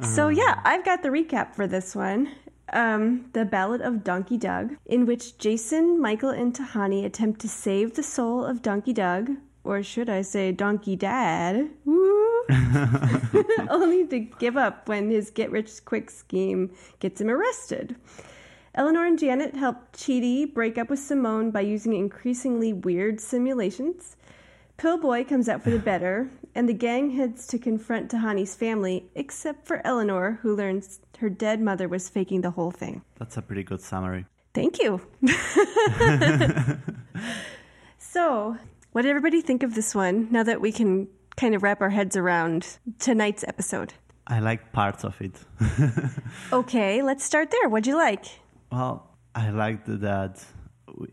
so 0.00 0.28
yeah, 0.28 0.60
I've 0.64 0.84
got 0.84 1.02
the 1.02 1.10
recap 1.10 1.54
for 1.54 1.66
this 1.66 1.94
one. 1.94 2.30
Um, 2.72 3.26
the 3.32 3.44
Ballad 3.44 3.82
of 3.82 4.04
Donkey 4.04 4.36
Doug, 4.38 4.76
in 4.86 5.06
which 5.06 5.38
Jason, 5.38 6.00
Michael, 6.00 6.30
and 6.30 6.54
Tahani 6.54 7.04
attempt 7.04 7.40
to 7.40 7.48
save 7.48 7.94
the 7.94 8.02
soul 8.02 8.44
of 8.44 8.62
Donkey 8.62 8.92
Doug, 8.92 9.30
or 9.64 9.82
should 9.82 10.08
I 10.10 10.22
say 10.22 10.52
Donkey 10.52 10.96
Dad, 10.96 11.70
Woo! 11.84 12.44
only 13.68 14.06
to 14.06 14.20
give 14.38 14.56
up 14.56 14.88
when 14.88 15.10
his 15.10 15.30
get 15.30 15.50
rich 15.50 15.84
quick 15.84 16.10
scheme 16.10 16.70
gets 17.00 17.20
him 17.20 17.28
arrested. 17.30 17.96
Eleanor 18.78 19.06
and 19.06 19.18
Janet 19.18 19.56
help 19.56 19.90
Chidi 19.92 20.54
break 20.54 20.78
up 20.78 20.88
with 20.88 21.00
Simone 21.00 21.50
by 21.50 21.62
using 21.62 21.94
increasingly 21.94 22.72
weird 22.72 23.20
simulations. 23.20 24.16
Pillboi 24.78 25.28
comes 25.28 25.48
out 25.48 25.64
for 25.64 25.70
the 25.70 25.78
better, 25.90 26.30
and 26.54 26.68
the 26.68 26.72
gang 26.72 27.10
heads 27.10 27.48
to 27.48 27.58
confront 27.58 28.08
Tahani's 28.08 28.54
family, 28.54 29.10
except 29.16 29.66
for 29.66 29.84
Eleanor, 29.84 30.38
who 30.42 30.54
learns 30.54 31.00
her 31.18 31.28
dead 31.28 31.60
mother 31.60 31.88
was 31.88 32.08
faking 32.08 32.42
the 32.42 32.52
whole 32.52 32.70
thing. 32.70 33.02
That's 33.18 33.36
a 33.36 33.42
pretty 33.42 33.64
good 33.64 33.80
summary. 33.80 34.26
Thank 34.54 34.80
you. 34.80 35.00
so, 37.98 38.56
what 38.92 39.02
did 39.02 39.08
everybody 39.08 39.40
think 39.40 39.64
of 39.64 39.74
this 39.74 39.92
one 39.92 40.28
now 40.30 40.44
that 40.44 40.60
we 40.60 40.70
can 40.70 41.08
kind 41.36 41.56
of 41.56 41.64
wrap 41.64 41.80
our 41.80 41.90
heads 41.90 42.16
around 42.16 42.78
tonight's 43.00 43.42
episode? 43.42 43.94
I 44.28 44.38
like 44.38 44.72
parts 44.72 45.04
of 45.04 45.20
it. 45.20 45.32
Okay, 46.52 47.02
let's 47.02 47.24
start 47.24 47.50
there. 47.50 47.68
What'd 47.68 47.86
you 47.86 47.96
like? 47.96 48.26
Well, 48.70 49.16
I 49.34 49.50
like 49.50 49.86
that 49.86 50.44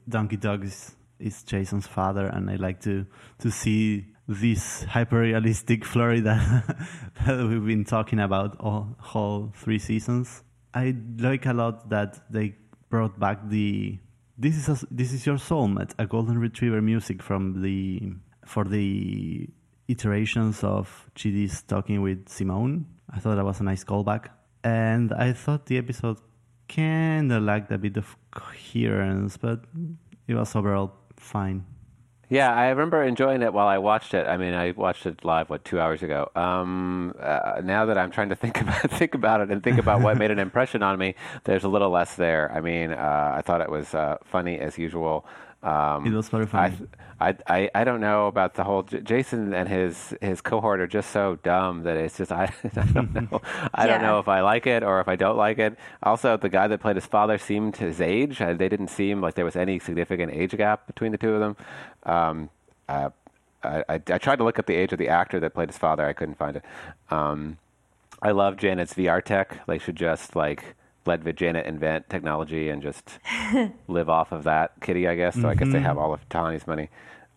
Donkey 0.07 0.37
Doug 0.37 0.65
is, 0.65 0.95
is 1.19 1.43
Jason's 1.43 1.87
father, 1.87 2.27
and 2.27 2.49
I 2.49 2.55
like 2.55 2.81
to 2.81 3.05
to 3.39 3.51
see 3.51 4.05
this 4.27 4.83
hyper 4.83 5.19
realistic 5.19 5.85
Florida 5.85 6.63
that 7.25 7.47
we've 7.47 7.65
been 7.65 7.85
talking 7.85 8.19
about 8.19 8.59
all 8.59 8.95
whole 8.99 9.53
three 9.55 9.79
seasons. 9.79 10.43
I 10.73 10.95
like 11.17 11.45
a 11.45 11.53
lot 11.53 11.89
that 11.89 12.19
they 12.29 12.55
brought 12.89 13.19
back 13.19 13.47
the 13.47 13.99
this 14.37 14.57
is 14.57 14.67
a, 14.67 14.85
this 14.91 15.13
is 15.13 15.25
your 15.25 15.37
soulmate, 15.37 15.93
a 15.97 16.05
golden 16.05 16.37
retriever 16.39 16.81
music 16.81 17.23
from 17.23 17.61
the 17.61 18.13
for 18.45 18.65
the 18.65 19.47
iterations 19.87 20.63
of 20.63 21.09
Chidi's 21.15 21.61
talking 21.61 22.01
with 22.01 22.27
Simone. 22.27 22.85
I 23.09 23.19
thought 23.19 23.35
that 23.35 23.45
was 23.45 23.61
a 23.61 23.63
nice 23.63 23.83
callback, 23.83 24.27
and 24.63 25.13
I 25.13 25.31
thought 25.33 25.67
the 25.67 25.77
episode 25.77 26.17
kind 26.67 27.31
of 27.31 27.43
lacked 27.43 27.71
a 27.71 27.77
bit 27.77 27.97
of 27.97 28.15
coherence, 28.31 29.37
but 29.37 29.61
it 30.27 30.33
was 30.33 30.55
overall 30.55 30.93
fine. 31.17 31.65
Yeah, 32.27 32.51
I 32.53 32.69
remember 32.69 33.03
enjoying 33.03 33.43
it 33.43 33.53
while 33.53 33.67
I 33.67 33.77
watched 33.77 34.15
it. 34.15 34.27
I 34.27 34.37
mean, 34.37 34.55
I 34.55 34.71
watched 34.71 35.05
it 35.05 35.23
live 35.23 35.49
what 35.49 35.63
two 35.63 35.79
hours 35.79 36.01
ago. 36.01 36.31
Um, 36.35 37.13
uh, 37.19 37.61
now 37.63 37.85
that 37.85 37.97
I'm 37.97 38.09
trying 38.09 38.29
to 38.29 38.35
think 38.35 38.59
about 38.61 38.89
think 38.89 39.13
about 39.13 39.41
it 39.41 39.51
and 39.51 39.63
think 39.63 39.77
about 39.77 40.01
what 40.01 40.17
made 40.17 40.31
an 40.31 40.39
impression 40.39 40.81
on 40.81 40.97
me, 40.97 41.13
there's 41.43 41.63
a 41.63 41.67
little 41.67 41.91
less 41.91 42.15
there. 42.15 42.51
I 42.51 42.61
mean, 42.61 42.91
uh, 42.93 43.33
I 43.35 43.41
thought 43.41 43.61
it 43.61 43.69
was 43.69 43.93
uh, 43.93 44.17
funny 44.23 44.59
as 44.59 44.77
usual. 44.77 45.25
Um, 45.63 46.05
It 46.05 46.13
was 46.13 46.29
very 46.29 46.45
funny. 46.45 46.75
I, 47.19 47.29
I, 47.29 47.35
I, 47.47 47.69
I 47.73 47.83
don't 47.83 48.01
know 48.01 48.27
about 48.27 48.53
the 48.55 48.63
whole 48.63 48.83
J- 48.83 48.99
Jason 49.01 49.53
and 49.53 49.67
his 49.67 50.13
his 50.21 50.41
cohort 50.41 50.79
are 50.79 50.87
just 50.87 51.09
so 51.11 51.37
dumb 51.43 51.83
that 51.83 51.97
it's 51.97 52.17
just 52.17 52.31
I, 52.31 52.53
I 52.75 52.85
don't 52.93 53.13
know 53.31 53.41
I 53.73 53.87
don't 53.87 54.01
know 54.01 54.19
if 54.19 54.27
I 54.27 54.41
like 54.41 54.67
it 54.67 54.83
or 54.83 54.99
if 54.99 55.07
I 55.07 55.15
don't 55.15 55.37
like 55.37 55.57
it. 55.57 55.77
Also, 56.03 56.37
the 56.37 56.49
guy 56.49 56.67
that 56.67 56.81
played 56.81 56.97
his 56.97 57.05
father 57.05 57.37
seemed 57.37 57.77
his 57.77 57.99
age. 58.01 58.41
Uh, 58.41 58.53
They 58.53 58.69
didn't 58.69 58.89
seem 58.89 59.21
like 59.21 59.35
there 59.35 59.45
was 59.45 59.55
any 59.55 59.79
significant 59.79 60.33
age 60.33 60.55
gap 60.55 60.85
between 60.87 61.11
the 61.11 61.17
two 61.17 61.33
of 61.33 61.39
them. 61.39 61.55
Um, 62.03 62.49
uh, 62.87 63.09
I, 63.63 63.83
I, 63.89 63.93
I 63.95 64.17
tried 64.19 64.35
to 64.37 64.43
look 64.43 64.59
up 64.59 64.67
the 64.67 64.75
age 64.75 64.91
of 64.93 64.99
the 64.99 65.07
actor 65.09 65.39
that 65.39 65.53
played 65.55 65.69
his 65.69 65.77
father. 65.77 66.05
I 66.05 66.13
couldn't 66.13 66.37
find 66.37 66.57
it. 66.57 66.63
Um, 67.09 67.57
I 68.21 68.31
love 68.31 68.57
Janet's 68.57 68.93
VR 68.93 69.23
tech. 69.23 69.65
They 69.65 69.79
should 69.79 69.95
just 69.95 70.35
like 70.35 70.75
let 71.05 71.35
Janet 71.35 71.65
invent 71.65 72.09
technology 72.09 72.69
and 72.69 72.81
just 72.81 73.19
live 73.87 74.09
off 74.09 74.31
of 74.31 74.43
that 74.43 74.73
kitty, 74.81 75.07
I 75.07 75.15
guess. 75.15 75.35
So 75.39 75.47
I 75.47 75.55
guess 75.55 75.71
they 75.71 75.79
have 75.79 75.97
all 75.97 76.13
of 76.13 76.27
Tahani's 76.29 76.67
money. 76.67 76.89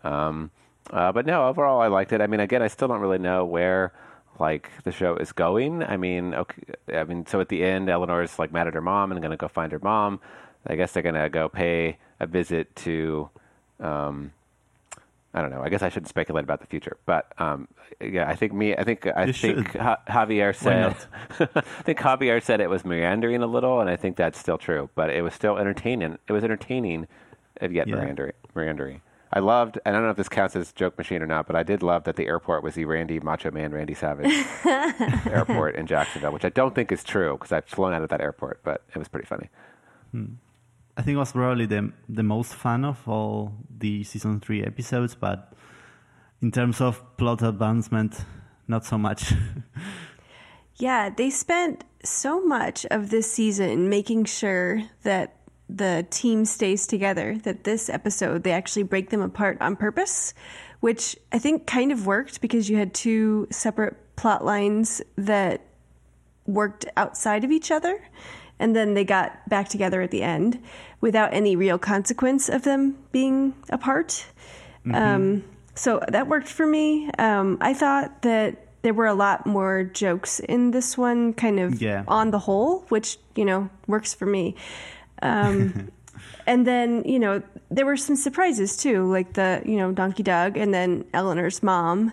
Um, 0.05 0.51
uh, 0.91 1.13
but 1.13 1.27
no, 1.27 1.49
overall, 1.49 1.81
I 1.81 1.89
liked 1.89 2.13
it. 2.13 2.21
I 2.21 2.27
mean, 2.27 2.41
again, 2.41 2.63
I 2.63 2.69
still 2.69 2.89
don't 2.89 3.01
really 3.01 3.19
know 3.19 3.45
where 3.45 3.93
like 4.39 4.71
the 4.85 4.93
show 4.93 5.17
is 5.17 5.33
going. 5.33 5.83
I 5.83 5.97
mean, 5.97 6.35
okay, 6.35 6.63
I 6.95 7.05
mean, 7.05 7.27
so 7.27 7.41
at 7.41 7.49
the 7.49 7.65
end, 7.65 7.89
Eleanor's 7.89 8.39
like 8.39 8.53
mad 8.53 8.69
at 8.69 8.75
her 8.75 8.81
mom 8.81 9.13
and 9.13 9.21
going 9.21 9.33
to 9.33 9.37
go 9.37 9.49
find 9.49 9.73
her 9.73 9.81
mom. 9.83 10.21
I 10.67 10.77
guess 10.77 10.93
they're 10.93 11.03
going 11.03 11.15
to 11.15 11.29
go 11.29 11.49
pay 11.49 11.99
a 12.21 12.27
visit 12.27 12.75
to. 12.77 13.31
Um, 13.81 14.33
I 15.39 15.41
don't 15.43 15.51
know. 15.51 15.63
I 15.63 15.69
guess 15.69 15.83
I 15.83 15.89
shouldn't 15.89 16.09
speculate 16.09 16.43
about 16.43 16.61
the 16.61 16.67
future, 16.67 16.97
but 17.07 17.33
um, 17.39 17.69
yeah, 18.01 18.29
I 18.29 18.35
think 18.35 18.53
me. 18.53 18.75
I 18.75 18.83
think 18.83 19.07
I 19.07 19.27
You 19.27 19.33
think. 19.33 19.73
Ja- 19.75 19.99
Javier 20.09 20.53
said. 20.53 20.97
I 21.55 21.61
think 21.85 21.99
Javier 22.01 22.43
said 22.43 22.61
it 22.61 22.69
was 22.69 22.85
meandering 22.85 23.41
a 23.43 23.47
little, 23.47 23.81
and 23.81 23.89
I 23.89 23.95
think 23.95 24.17
that's 24.17 24.37
still 24.37 24.59
true. 24.59 24.91
But 24.97 25.11
it 25.11 25.23
was 25.23 25.35
still 25.35 25.57
entertaining. 25.57 26.19
It 26.27 26.33
was 26.33 26.43
entertaining, 26.43 27.07
and 27.59 27.73
yet 27.73 27.87
Yeah. 27.87 27.97
meandering. 27.97 28.33
Meandering. 28.57 29.01
I 29.33 29.39
loved. 29.39 29.79
And 29.85 29.95
I 29.95 29.99
don't 29.99 30.07
know 30.07 30.11
if 30.13 30.17
this 30.17 30.29
counts 30.29 30.57
as 30.57 30.73
joke 30.73 30.99
machine 30.99 31.23
or 31.23 31.27
not, 31.27 31.47
but 31.47 31.55
I 31.55 31.63
did 31.63 31.83
love 31.85 32.03
that 32.05 32.17
the 32.17 32.27
airport 32.27 32.65
was 32.65 32.75
the 32.75 32.87
Randy 32.87 33.21
Macho 33.21 33.51
Man 33.53 33.71
Randy 33.73 33.95
Savage 33.95 34.33
airport 35.27 35.77
in 35.77 35.87
Jacksonville, 35.87 36.33
which 36.33 36.45
I 36.47 36.49
don't 36.49 36.75
think 36.75 36.91
is 36.91 37.05
true 37.05 37.35
because 37.35 37.53
I've 37.53 37.67
flown 37.67 37.93
out 37.93 38.03
of 38.03 38.09
that 38.09 38.21
airport, 38.21 38.61
but 38.65 38.83
it 38.93 38.99
was 38.99 39.07
pretty 39.07 39.27
funny. 39.27 39.51
I 40.99 41.03
think 41.03 41.15
it 41.15 41.19
was 41.19 41.33
probably 41.33 41.67
the 41.67 41.93
the 42.09 42.25
most 42.25 42.55
fun 42.55 42.85
of 42.85 43.09
all 43.09 43.53
the 43.79 44.03
season 44.03 44.41
three 44.41 44.65
episodes, 44.65 45.15
but 45.15 45.53
in 46.43 46.51
terms 46.51 46.81
of 46.81 47.17
plot 47.17 47.41
advancement, 47.43 48.25
not 48.67 48.85
so 48.85 48.99
much. 48.99 49.33
Yeah, 50.81 51.11
they 51.11 51.31
spent 51.31 51.83
so 52.05 52.41
much 52.41 52.87
of 52.87 53.11
this 53.11 53.31
season 53.33 53.89
making 53.89 54.27
sure 54.27 54.85
that 55.03 55.35
the 55.69 56.07
team 56.09 56.45
stays 56.45 56.87
together 56.87 57.37
that 57.43 57.65
this 57.65 57.91
episode 57.91 58.45
they 58.45 58.53
actually 58.53 58.85
break 58.85 59.11
them 59.11 59.21
apart 59.21 59.59
on 59.61 59.75
purpose, 59.75 60.35
which 60.79 61.17
I 61.33 61.41
think 61.41 61.67
kind 61.67 61.91
of 61.91 62.07
worked 62.07 62.41
because 62.41 62.71
you 62.71 62.77
had 62.77 62.95
two 62.95 63.49
separate 63.51 63.97
plot 64.15 64.45
lines 64.45 65.03
that 65.17 65.63
worked 66.47 66.87
outside 66.97 67.43
of 67.43 67.51
each 67.51 67.73
other 67.73 68.01
and 68.59 68.75
then 68.75 68.95
they 68.95 69.05
got 69.05 69.49
back 69.49 69.69
together 69.69 70.01
at 70.01 70.11
the 70.11 70.23
end 70.23 70.63
without 71.01 71.33
any 71.33 71.57
real 71.57 71.79
consequence 71.79 72.49
of 72.49 72.63
them 72.63 72.97
being 73.13 73.55
apart. 73.71 74.27
Um, 74.93 75.45
so 75.75 76.01
that 76.09 76.29
worked 76.29 76.49
for 76.49 76.67
me. 76.67 77.11
Um, 77.19 77.59
I 77.61 77.75
thought 77.75 78.23
that 78.23 78.67
there 78.83 78.95
were 78.95 79.07
a 79.07 79.15
lot 79.15 79.47
more 79.47 79.85
jokes 79.85 80.41
in 80.41 80.71
this 80.71 80.97
one, 80.97 81.35
kind 81.35 81.61
of 81.61 81.81
Yeah. 81.83 82.05
on 82.09 82.31
the 82.31 82.39
whole, 82.39 82.81
which, 82.89 83.19
you 83.37 83.45
know, 83.45 83.69
works 83.87 84.15
for 84.15 84.25
me. 84.27 84.55
Um, 85.23 85.91
and 86.47 86.67
then, 86.67 87.05
you 87.05 87.19
know, 87.19 87.43
there 87.71 87.85
were 87.85 87.97
some 87.97 88.17
surprises 88.17 88.77
too, 88.77 89.11
like 89.11 89.35
the, 89.35 89.63
you 89.67 89.77
know, 89.77 89.93
Donkey 89.93 90.23
Doug 90.23 90.57
and 90.57 90.73
then 90.73 91.05
Eleanor's 91.13 91.63
mom, 91.63 92.13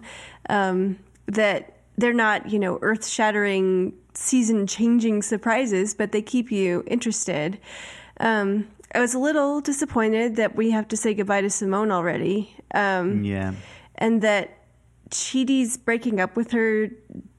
um, 0.50 0.98
that 1.28 1.78
they're 1.98 2.14
not, 2.14 2.50
you 2.50 2.60
know, 2.60 2.78
earth 2.82 3.08
shattering, 3.08 3.94
season 4.14 4.68
changing 4.68 5.22
surprises, 5.22 5.94
but 5.94 6.12
they 6.12 6.22
keep 6.22 6.52
you 6.52 6.84
interested. 6.88 7.58
Um, 8.20 8.68
I 8.96 9.00
was 9.00 9.14
a 9.14 9.20
little 9.20 9.60
disappointed 9.60 10.38
that 10.38 10.56
we 10.56 10.72
have 10.72 10.88
to 10.88 10.98
say 10.98 11.14
goodbye 11.14 11.42
to 11.42 11.50
Simone 11.50 11.92
already. 11.92 12.56
Um, 12.74 13.24
yeah. 13.24 13.54
and 13.96 14.22
that 14.22 14.58
Chidi's 15.10 15.78
breaking 15.78 16.20
up 16.20 16.36
with 16.36 16.52
her 16.52 16.90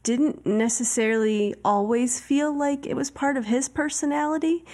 didn't 0.03 0.47
necessarily 0.47 1.55
always 1.65 2.21
feel 2.21 2.57
like 2.57 2.87
it 2.87 2.95
was 2.95 3.11
part 3.11 3.37
of 3.37 3.47
his 3.47 3.69
personality. 3.69 4.65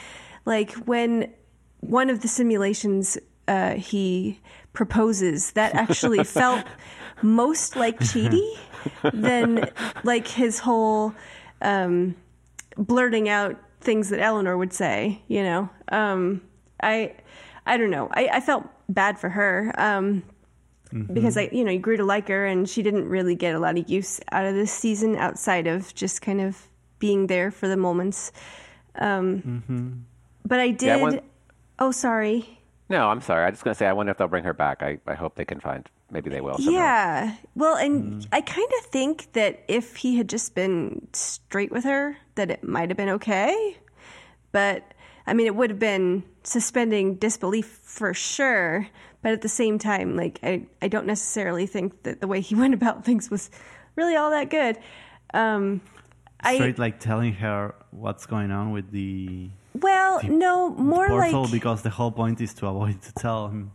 Like 0.45 0.73
when 0.73 1.33
one 1.81 2.11
of 2.11 2.21
the 2.21 2.29
simulations 2.29 3.17
uh, 3.49 3.75
he 3.75 4.41
proposes, 4.73 5.53
that 5.53 5.75
actually 5.75 6.25
felt 6.41 6.67
most 7.23 7.77
like 7.77 7.99
Chidi 8.01 8.57
than 9.13 9.71
like 10.05 10.27
his 10.27 10.59
whole 10.59 11.15
um, 11.61 12.17
blurting 12.77 13.29
out 13.29 13.57
things 13.81 14.11
that 14.11 14.21
Eleanor 14.21 14.59
would 14.59 14.73
say. 14.73 15.23
You 15.29 15.45
know, 15.45 15.71
um, 15.91 16.43
I 16.83 17.15
I 17.67 17.77
don't 17.77 17.91
know. 17.91 18.09
I, 18.13 18.29
I 18.35 18.41
felt 18.41 18.65
bad 18.89 19.19
for 19.19 19.29
her. 19.29 19.73
Um, 19.79 20.23
because 21.15 21.39
I, 21.39 21.49
you 21.53 21.65
know, 21.65 21.71
you 21.71 21.79
grew 21.79 21.97
to 21.97 22.05
like 22.05 22.29
her, 22.29 22.45
and 22.45 22.69
she 22.69 22.83
didn't 22.83 23.09
really 23.09 23.35
get 23.35 23.55
a 23.55 23.59
lot 23.59 23.79
of 23.79 23.89
use 23.89 24.21
out 24.31 24.45
of 24.45 24.55
this 24.55 24.71
season 24.71 25.17
outside 25.17 25.67
of 25.67 25.95
just 25.95 26.21
kind 26.21 26.39
of 26.41 26.69
being 26.99 27.29
there 27.29 27.51
for 27.51 27.67
the 27.67 27.79
moments. 27.79 28.31
Um, 28.97 30.05
But 30.45 30.61
I 30.61 30.71
did. 30.71 30.87
Yeah, 30.87 30.97
I 30.97 31.01
want- 31.01 31.23
oh, 31.79 31.93
sorry. 31.93 32.59
No, 32.91 33.09
I'm 33.09 33.23
sorry. 33.23 33.45
I 33.45 33.47
was 33.47 33.55
just 33.55 33.65
going 33.65 33.73
to 33.75 33.79
say, 33.79 33.87
I 33.87 33.95
wonder 33.95 34.13
if 34.13 34.19
they'll 34.19 34.29
bring 34.29 34.45
her 34.45 34.53
back. 34.53 34.83
I, 34.83 34.99
I 35.07 35.15
hope 35.15 35.35
they 35.37 35.47
can 35.47 35.61
find. 35.61 35.89
Maybe 36.11 36.29
they 36.29 36.43
will. 36.43 36.59
somehow. 36.59 36.73
Yeah. 36.73 37.37
Well, 37.55 37.77
and 37.77 38.27
I 38.33 38.43
kind 38.43 38.69
of 38.81 38.85
think 38.91 39.33
that 39.33 39.63
if 39.69 39.97
he 39.97 40.19
had 40.19 40.29
just 40.29 40.55
been 40.55 41.09
straight 41.15 41.71
with 41.73 41.85
her, 41.85 42.19
that 42.35 42.51
it 42.51 42.63
might 42.65 42.91
have 42.91 42.99
been 42.99 43.09
okay. 43.09 43.79
But 44.51 44.93
I 45.27 45.35
mean, 45.35 45.47
it 45.47 45.55
would 45.55 45.71
have 45.71 45.79
been 45.79 46.25
suspending 46.43 47.17
disbelief 47.17 47.67
for 47.83 48.13
sure. 48.15 48.89
But 49.23 49.33
at 49.33 49.43
the 49.43 49.49
same 49.49 49.79
time, 49.79 50.17
like 50.17 50.41
I, 50.43 50.67
I 50.81 50.89
don't 50.89 51.07
necessarily 51.07 51.67
think 51.67 52.03
that 52.03 52.21
the 52.21 52.27
way 52.27 52.41
he 52.41 52.55
went 52.63 52.75
about 52.75 53.05
things 53.05 53.31
was 53.31 53.51
really 53.97 54.17
all 54.17 54.31
that 54.31 54.51
good. 54.51 54.79
Um, 55.35 55.81
I 56.41 56.57
Straight 56.57 56.79
like 56.79 56.99
telling 56.99 57.35
her 57.35 57.75
what's 57.91 58.27
going 58.27 58.51
on 58.51 58.73
with 58.73 58.91
the 58.91 59.51
well, 59.75 60.21
no, 60.25 60.71
more 60.71 61.09
portal 61.09 61.43
like 61.43 61.53
because 61.53 61.83
the 61.83 61.91
whole 61.91 62.11
point 62.11 62.41
is 62.41 62.53
to 62.55 62.67
avoid 62.67 63.01
to 63.03 63.13
tell 63.15 63.49
him. 63.49 63.73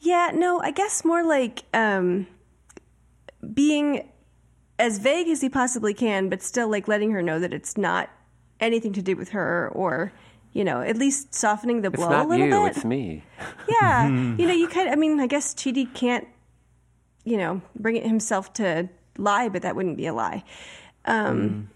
Yeah, 0.00 0.30
no, 0.34 0.60
I 0.60 0.70
guess 0.70 1.04
more 1.04 1.24
like 1.24 1.64
um, 1.74 2.26
being 3.52 4.08
as 4.78 4.98
vague 4.98 5.28
as 5.28 5.40
he 5.40 5.48
possibly 5.48 5.92
can, 5.92 6.28
but 6.28 6.42
still 6.42 6.68
like 6.68 6.88
letting 6.88 7.10
her 7.10 7.22
know 7.22 7.38
that 7.38 7.52
it's 7.52 7.76
not 7.76 8.08
anything 8.60 8.92
to 8.94 9.02
do 9.02 9.16
with 9.16 9.30
her, 9.30 9.68
or 9.68 10.12
you 10.58 10.64
know, 10.64 10.80
at 10.80 10.96
least 10.96 11.32
softening 11.32 11.82
the 11.82 11.88
It's 11.88 11.96
blow 11.96 12.08
not 12.08 12.26
a 12.26 12.28
little 12.28 12.46
you. 12.46 12.52
bit. 12.64 12.76
It's 12.76 12.84
me. 12.84 13.22
Yeah, 13.80 14.08
you 14.08 14.46
know, 14.48 14.52
you 14.52 14.66
kind. 14.66 14.90
I 14.90 14.96
mean, 14.96 15.20
I 15.20 15.28
guess 15.28 15.54
Chidi 15.54 15.86
can't, 15.94 16.26
you 17.24 17.36
know, 17.36 17.62
bring 17.76 17.94
it 17.94 18.04
himself 18.04 18.52
to 18.54 18.88
lie, 19.16 19.48
but 19.48 19.62
that 19.62 19.76
wouldn't 19.76 19.96
be 19.96 20.06
a 20.06 20.12
lie. 20.12 20.42
Um, 21.04 21.70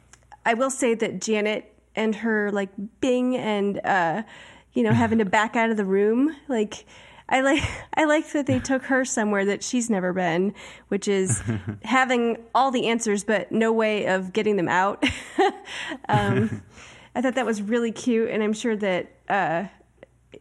I 0.44 0.54
will 0.54 0.70
say 0.70 0.94
that 0.94 1.20
Janet 1.20 1.72
and 1.94 2.16
her 2.16 2.50
like 2.50 2.70
Bing 3.00 3.36
and 3.36 3.78
uh, 3.84 4.24
you 4.72 4.82
know 4.82 4.92
having 4.92 5.18
to 5.18 5.24
back 5.38 5.54
out 5.54 5.70
of 5.70 5.76
the 5.76 5.84
room, 5.84 6.34
like. 6.48 6.84
I 7.28 7.40
like 7.40 7.62
I 7.94 8.04
like 8.04 8.30
that 8.32 8.46
they 8.46 8.58
took 8.58 8.82
her 8.86 9.06
somewhere 9.06 9.46
that 9.46 9.62
she's 9.62 9.88
never 9.88 10.12
been, 10.12 10.52
which 10.88 11.08
is 11.08 11.42
having 11.82 12.36
all 12.54 12.70
the 12.70 12.88
answers 12.88 13.24
but 13.24 13.50
no 13.50 13.72
way 13.72 14.06
of 14.06 14.34
getting 14.34 14.56
them 14.56 14.68
out. 14.68 15.02
um, 16.10 16.62
I 17.14 17.20
thought 17.20 17.34
that 17.34 17.46
was 17.46 17.60
really 17.62 17.92
cute, 17.92 18.30
and 18.30 18.42
I'm 18.42 18.52
sure 18.52 18.76
that 18.76 19.12
uh, 19.28 19.64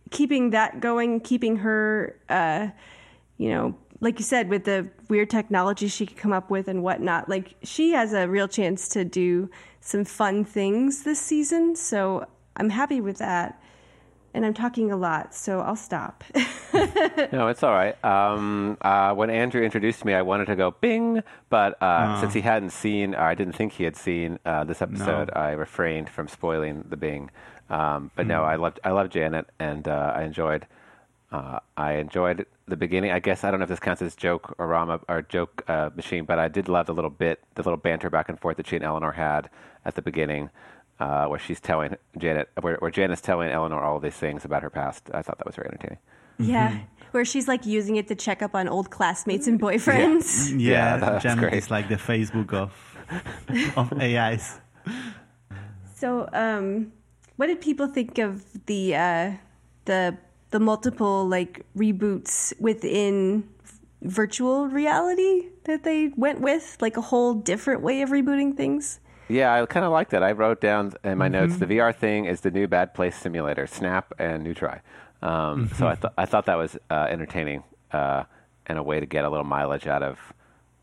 keeping 0.10 0.52
that 0.52 0.80
going, 0.80 1.20
keeping 1.20 1.58
her, 1.58 2.20
uh, 2.30 2.68
you 3.38 3.50
know, 3.50 3.76
like 4.00 4.18
you 4.18 4.26
said, 4.26 4.50
with 4.50 4.64
the 4.64 4.90
weird 5.10 5.30
technology 5.30 5.88
she 5.88 6.06
could 6.06 6.18
come 6.18 6.34
up 6.34 6.50
with 6.50 6.68
and 6.68 6.82
whatnot, 6.82 7.30
like 7.30 7.56
she 7.64 7.92
has 7.92 8.14
a 8.14 8.28
real 8.28 8.48
chance 8.48 8.90
to 8.90 9.06
do 9.06 9.50
some 9.80 10.06
fun 10.06 10.44
things 10.44 11.04
this 11.04 11.20
season. 11.20 11.76
So 11.76 12.26
I'm 12.56 12.70
happy 12.70 13.00
with 13.00 13.18
that. 13.18 13.61
And 14.34 14.46
I'm 14.46 14.54
talking 14.54 14.92
a 14.92 14.96
lot, 14.98 15.34
so 15.36 15.60
I'll 15.60 15.76
stop. 15.76 16.24
No, 17.34 17.48
it's 17.50 17.64
all 17.64 17.74
right. 17.74 18.02
Um, 18.04 18.78
uh, 18.82 19.14
when 19.14 19.30
Andrew 19.30 19.62
introduced 19.62 20.06
me, 20.06 20.14
I 20.14 20.22
wanted 20.22 20.46
to 20.46 20.56
go 20.56 20.72
bing, 20.72 21.22
but 21.50 21.82
uh, 21.82 22.20
since 22.22 22.34
he 22.34 22.42
hadn't 22.42 22.70
seen, 22.72 23.14
or 23.14 23.22
I 23.22 23.36
didn't 23.36 23.54
think 23.54 23.74
he 23.74 23.84
had 23.84 23.96
seen 23.98 24.40
uh, 24.46 24.64
this 24.64 24.82
episode, 24.82 25.30
I 25.36 25.52
refrained 25.52 26.10
from 26.10 26.28
spoiling 26.30 26.86
the 26.90 26.96
bing. 26.98 27.30
Um, 27.70 28.10
but 28.16 28.26
no, 28.26 28.44
I 28.44 28.56
loved 28.56 28.80
I 28.84 28.92
loved 28.92 29.12
Janet, 29.12 29.48
and 29.60 29.88
uh, 29.88 30.14
I 30.16 30.24
enjoyed 30.24 30.66
uh, 31.32 31.60
I 31.78 31.94
enjoyed 31.94 32.46
the 32.68 32.76
beginning. 32.78 33.12
I 33.12 33.20
guess 33.20 33.44
I 33.44 33.52
don't 33.52 33.60
know 33.60 33.64
if 33.64 33.70
this 33.70 33.80
counts 33.80 34.02
as 34.02 34.16
joke 34.16 34.56
or 34.58 34.68
Rama 34.68 35.00
or 35.10 35.22
joke 35.22 35.64
uh, 35.68 35.90
machine, 35.96 36.26
but 36.26 36.40
I 36.40 36.48
did 36.48 36.68
love 36.70 36.86
the 36.88 36.94
little 36.94 37.10
bit, 37.10 37.42
the 37.56 37.64
little 37.64 37.78
banter 37.78 38.10
back 38.10 38.30
and 38.30 38.40
forth 38.40 38.58
that 38.58 38.68
she 38.68 38.76
and 38.78 38.84
Eleanor 38.86 39.12
had 39.14 39.50
at 39.86 39.96
the 39.96 40.02
beginning. 40.02 40.50
Uh, 41.02 41.26
where 41.26 41.40
she's 41.40 41.60
telling 41.60 41.98
Janet, 42.20 42.48
where, 42.62 42.76
where 42.78 42.92
Janet's 42.92 43.22
telling 43.22 43.50
Eleanor 43.50 43.82
all 43.82 43.98
of 43.98 44.04
these 44.04 44.14
things 44.14 44.46
about 44.46 44.62
her 44.62 44.70
past. 44.70 45.10
I 45.16 45.24
thought 45.24 45.40
that 45.40 45.48
was 45.48 45.56
very 45.56 45.68
entertaining. 45.70 45.98
yeah. 46.38 46.78
Where 47.10 47.26
she's 47.26 47.48
like 47.48 47.66
using 47.66 47.96
it 47.96 48.08
to 48.10 48.16
check 48.16 48.44
up 48.44 48.54
on 48.54 48.68
old 48.70 48.92
classmates 48.92 49.48
and 49.48 49.60
boyfriends. 49.60 50.54
Yeah, 50.60 50.98
that's 50.98 51.24
Janet 51.24 51.40
great. 51.40 51.54
is 51.56 51.72
like 51.72 51.90
the 51.90 51.96
Facebook 51.96 52.54
of 52.54 52.72
of 53.78 53.92
AIs. 54.00 54.60
So, 55.96 56.30
um, 56.34 56.92
what 57.38 57.48
did 57.48 57.62
people 57.62 57.88
think 57.88 58.20
of 58.20 58.46
the 58.68 58.96
uh, 58.96 59.32
the 59.86 60.16
the 60.52 60.60
multiple 60.60 61.28
like 61.28 61.66
reboots 61.76 62.54
within 62.60 63.50
virtual 64.04 64.68
reality 64.68 65.48
that 65.64 65.84
they 65.84 66.12
went 66.16 66.42
with, 66.42 66.78
like 66.80 66.96
a 66.96 67.02
whole 67.02 67.34
different 67.34 67.82
way 67.82 68.04
of 68.04 68.10
rebooting 68.12 68.56
things? 68.56 69.00
Yeah, 69.32 69.54
I 69.62 69.66
kind 69.66 69.86
of 69.86 69.92
like 69.92 70.10
that. 70.10 70.24
I 70.24 70.32
wrote 70.34 70.60
down 70.62 70.94
in 71.04 71.18
my 71.18 71.28
notes 71.28 71.58
the 71.58 71.66
VR 71.66 71.96
thing 71.96 72.26
is 72.26 72.42
the 72.42 72.52
new 72.52 72.68
bad 72.68 72.94
place 72.94 73.16
simulator, 73.16 73.66
Snap 73.68 74.14
and 74.20 74.44
New 74.44 74.54
Try. 74.54 74.82
Um, 75.22 75.70
So 75.78 75.88
I 75.88 75.96
thought 75.96 76.14
I 76.18 76.26
thought 76.26 76.46
that 76.48 76.58
was 76.58 76.78
uh, 76.90 77.08
entertaining 77.10 77.64
uh, 77.92 78.24
and 78.68 78.78
a 78.78 78.84
way 78.84 79.00
to 79.00 79.06
get 79.06 79.24
a 79.26 79.30
little 79.30 79.46
mileage 79.46 79.88
out 79.88 80.04
of 80.04 80.18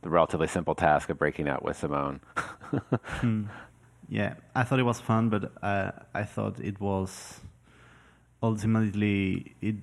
the 0.03 0.09
relatively 0.09 0.47
simple 0.47 0.75
task 0.75 1.11
of 1.11 1.19
breaking 1.19 1.49
out 1.49 1.63
with 1.65 1.77
Simone. 1.77 2.21
Yeah, 4.11 4.35
I 4.55 4.63
thought 4.65 4.79
it 4.79 4.85
was 4.85 5.01
fun, 5.03 5.29
but 5.29 5.53
uh, 5.63 5.91
I 6.15 6.23
thought 6.25 6.59
it 6.61 6.81
was 6.81 7.41
ultimately 8.43 9.55
it 9.61 9.77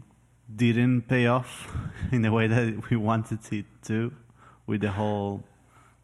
didn't 0.56 1.04
pay 1.04 1.28
off 1.28 1.67
in 2.12 2.21
the 2.23 2.32
way 2.32 2.47
that 2.47 2.89
we 2.89 2.97
wanted 2.97 3.39
it 3.51 3.65
to 3.84 4.12
with 4.65 4.82
the 4.82 4.91
whole 4.91 5.43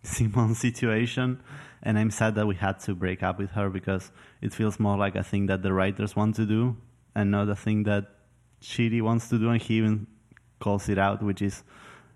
Simon 0.03 0.53
situation. 0.53 1.39
And 1.83 1.97
I'm 1.97 2.11
sad 2.11 2.35
that 2.35 2.45
we 2.45 2.55
had 2.55 2.79
to 2.81 2.95
break 2.95 3.23
up 3.23 3.39
with 3.39 3.51
her 3.51 3.69
because 3.69 4.11
it 4.41 4.53
feels 4.53 4.79
more 4.79 4.97
like 4.97 5.15
a 5.15 5.23
thing 5.23 5.47
that 5.47 5.63
the 5.63 5.73
writers 5.73 6.15
want 6.15 6.35
to 6.35 6.45
do 6.45 6.77
and 7.15 7.31
not 7.31 7.49
a 7.49 7.55
thing 7.55 7.83
that 7.83 8.05
Chidi 8.61 9.01
wants 9.01 9.29
to 9.29 9.39
do. 9.39 9.49
And 9.49 9.61
he 9.61 9.75
even 9.75 10.07
calls 10.59 10.89
it 10.89 10.97
out, 10.97 11.23
which 11.23 11.41
is 11.41 11.63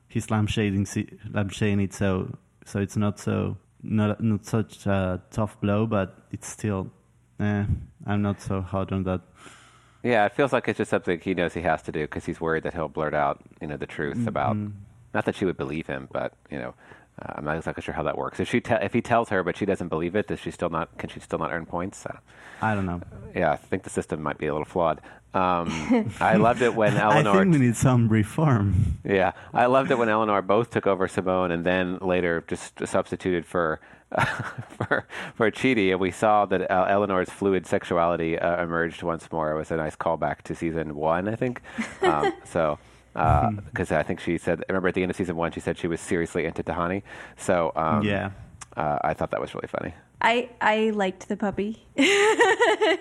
he's 0.08 0.28
lampshading, 0.28 0.86
lampshading 1.32 1.84
it 1.84 1.93
so 1.93 2.38
so 2.65 2.80
it's 2.80 2.97
not 2.97 3.19
so 3.19 3.58
not 3.82 4.21
not 4.21 4.45
such 4.45 4.86
a 4.86 5.21
tough 5.32 5.60
blow, 5.62 5.86
but 5.86 6.17
it's 6.32 6.47
still. 6.47 6.91
Eh, 7.39 7.65
I'm 8.06 8.21
not 8.21 8.41
so 8.41 8.62
hard 8.62 8.91
on 8.91 9.04
that. 9.04 9.21
Yeah, 10.04 10.25
it 10.25 10.34
feels 10.34 10.54
like 10.54 10.67
it's 10.67 10.78
just 10.78 10.91
something 10.91 11.19
he 11.19 11.34
knows 11.34 11.54
he 11.54 11.62
has 11.62 11.82
to 11.84 11.91
do 11.91 12.01
because 12.01 12.25
he's 12.25 12.39
worried 12.39 12.63
that 12.63 12.73
he'll 12.73 12.88
blurt 12.88 13.13
out, 13.13 13.41
you 13.60 13.67
know, 13.67 13.78
the 13.78 13.88
truth 13.88 14.28
about. 14.28 14.56
Not 15.13 15.25
that 15.25 15.36
she 15.36 15.45
would 15.45 15.58
believe 15.58 15.88
him, 15.88 16.08
but 16.12 16.34
you 16.49 16.60
know, 16.60 16.75
uh, 17.21 17.34
I'm 17.36 17.45
not 17.45 17.58
exactly 17.58 17.82
sure 17.82 17.93
how 17.93 18.04
that 18.04 18.17
works. 18.17 18.39
If 18.39 18.49
she, 18.49 18.60
te- 18.60 18.75
if 18.82 18.93
he 18.93 19.01
tells 19.01 19.30
her, 19.30 19.43
but 19.43 19.56
she 19.58 19.65
doesn't 19.65 19.88
believe 19.88 20.15
it, 20.15 20.28
does 20.28 20.39
she 20.39 20.51
still 20.51 20.69
not? 20.69 20.97
Can 20.97 21.10
she 21.10 21.19
still 21.19 21.39
not 21.39 21.51
earn 21.51 21.65
points? 21.65 22.06
Uh, 22.06 22.17
I 22.62 22.75
don't 22.75 22.86
know. 22.86 23.01
yeah, 23.36 23.51
I 23.51 23.56
think 23.58 23.84
the 23.84 23.89
system 23.89 24.21
might 24.21 24.38
be 24.38 24.47
a 24.47 24.54
little 24.54 24.65
flawed. 24.65 25.01
Um, 25.34 26.13
I 26.21 26.36
loved 26.38 26.62
it 26.62 26.73
when 26.75 26.95
Eleanor. 26.95 27.32
I 27.32 27.39
think 27.39 27.51
we 27.54 27.60
need 27.60 27.75
some 27.75 28.08
reform. 28.10 28.99
Yeah, 29.04 29.34
I 29.54 29.65
loved 29.65 29.91
it 29.91 29.97
when 29.97 30.08
Eleanor 30.10 30.41
both 30.41 30.71
took 30.71 30.88
over 30.88 31.08
Simone 31.08 31.51
and 31.51 31.65
then 31.65 31.97
later 31.99 32.43
just 32.47 32.86
substituted 32.88 33.45
for 33.45 33.80
for 34.69 35.06
for 35.36 35.51
Chidi, 35.51 35.91
and 35.91 35.99
we 35.99 36.12
saw 36.12 36.45
that 36.45 36.69
uh, 36.71 36.86
Eleanor's 36.89 37.30
fluid 37.30 37.65
sexuality 37.67 38.39
uh, 38.39 38.63
emerged 38.63 39.04
once 39.04 39.30
more. 39.32 39.51
It 39.51 39.58
was 39.58 39.71
a 39.71 39.78
nice 39.78 39.95
callback 39.95 40.41
to 40.43 40.56
season 40.56 40.95
one, 40.95 41.28
I 41.28 41.36
think. 41.36 41.62
Um, 42.01 42.32
so. 42.45 42.78
Because 43.15 43.91
I 43.91 44.04
think 44.04 44.19
she 44.19 44.38
said, 44.38 44.60
I 44.60 44.71
remember 44.73 44.89
at 44.89 44.93
the 44.95 45.01
end 45.01 45.10
of 45.10 45.15
season 45.17 45.36
one, 45.38 45.51
she 45.51 45.60
said 45.62 45.78
she 45.78 45.88
was 45.88 46.01
seriously 46.01 46.45
into 46.45 46.63
Tahani. 46.63 47.01
So 47.38 47.71
um, 47.75 48.04
Yeah. 48.04 48.32
uh, 48.75 48.99
I 49.01 49.13
thought 49.13 49.32
that 49.32 49.39
was 49.41 49.56
really 49.56 49.67
funny. 49.69 49.93
I 50.21 50.49
I 50.62 50.91
liked 50.91 51.28
the 51.28 51.38
puppy. 51.38 51.86
it 51.95 52.99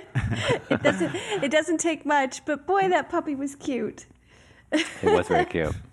doesn't 0.82 1.14
it 1.42 1.50
doesn't 1.50 1.78
take 1.78 2.04
much, 2.06 2.44
but 2.44 2.66
boy, 2.66 2.88
that 2.88 3.08
puppy 3.08 3.34
was 3.34 3.54
cute. 3.56 4.06
It 4.72 4.86
was 5.04 5.28
very 5.28 5.44
cute. 5.46 5.74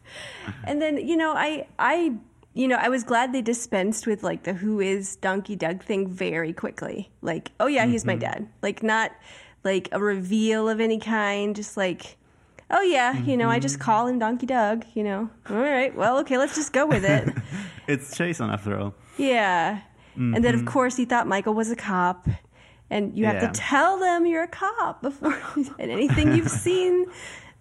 And 0.66 0.82
then 0.82 0.98
you 0.98 1.16
know 1.16 1.32
I 1.34 1.68
I 1.80 2.14
you 2.54 2.68
know 2.68 2.76
I 2.76 2.90
was 2.90 3.06
glad 3.06 3.32
they 3.32 3.42
dispensed 3.42 4.06
with 4.06 4.24
like 4.24 4.44
the 4.44 4.52
who 4.54 4.82
is 4.82 5.16
Donkey 5.16 5.56
Doug 5.56 5.82
thing 5.84 6.06
very 6.10 6.52
quickly. 6.52 7.10
Like 7.22 7.52
oh 7.62 7.68
yeah, 7.68 7.86
he's 7.86 8.04
my 8.04 8.16
dad. 8.18 8.50
Like 8.62 8.84
not 8.84 9.12
like 9.64 9.88
a 9.94 10.02
reveal 10.02 10.68
of 10.68 10.82
any 10.82 11.00
kind. 11.00 11.56
Just 11.56 11.78
like 11.78 12.18
oh 12.72 12.82
yeah, 12.82 13.18
you 13.18 13.38
know 13.38 13.50
I 13.50 13.60
just 13.60 13.76
mm-hmm. 13.76 13.84
call 13.84 14.08
him 14.08 14.20
Donkey 14.20 14.46
Doug. 14.46 14.86
You 14.94 15.04
know 15.04 15.30
all 15.50 15.58
right, 15.58 15.96
well 15.96 16.20
okay, 16.20 16.38
let's 16.38 16.56
just 16.56 16.74
go 16.74 16.86
with 16.86 17.04
it. 17.06 17.30
It's 17.88 18.16
Jason 18.16 18.50
after 18.50 18.80
all. 18.80 18.94
Yeah. 19.18 19.82
And 20.16 20.44
then, 20.44 20.54
of 20.54 20.62
mm-hmm. 20.62 20.70
course, 20.70 20.96
he 20.98 21.06
thought 21.06 21.28
Michael 21.28 21.54
was 21.54 21.72
a 21.72 21.76
cop. 21.76 22.28
And 22.90 23.18
you 23.18 23.26
have 23.26 23.36
Yeah. 23.36 23.50
to 23.50 23.60
tell 23.60 23.98
them 23.98 24.26
you're 24.26 24.44
a 24.44 24.48
cop 24.48 25.02
before, 25.02 25.38
and 25.80 25.92
anything 25.92 26.34
you've 26.36 26.52
seen 26.68 27.06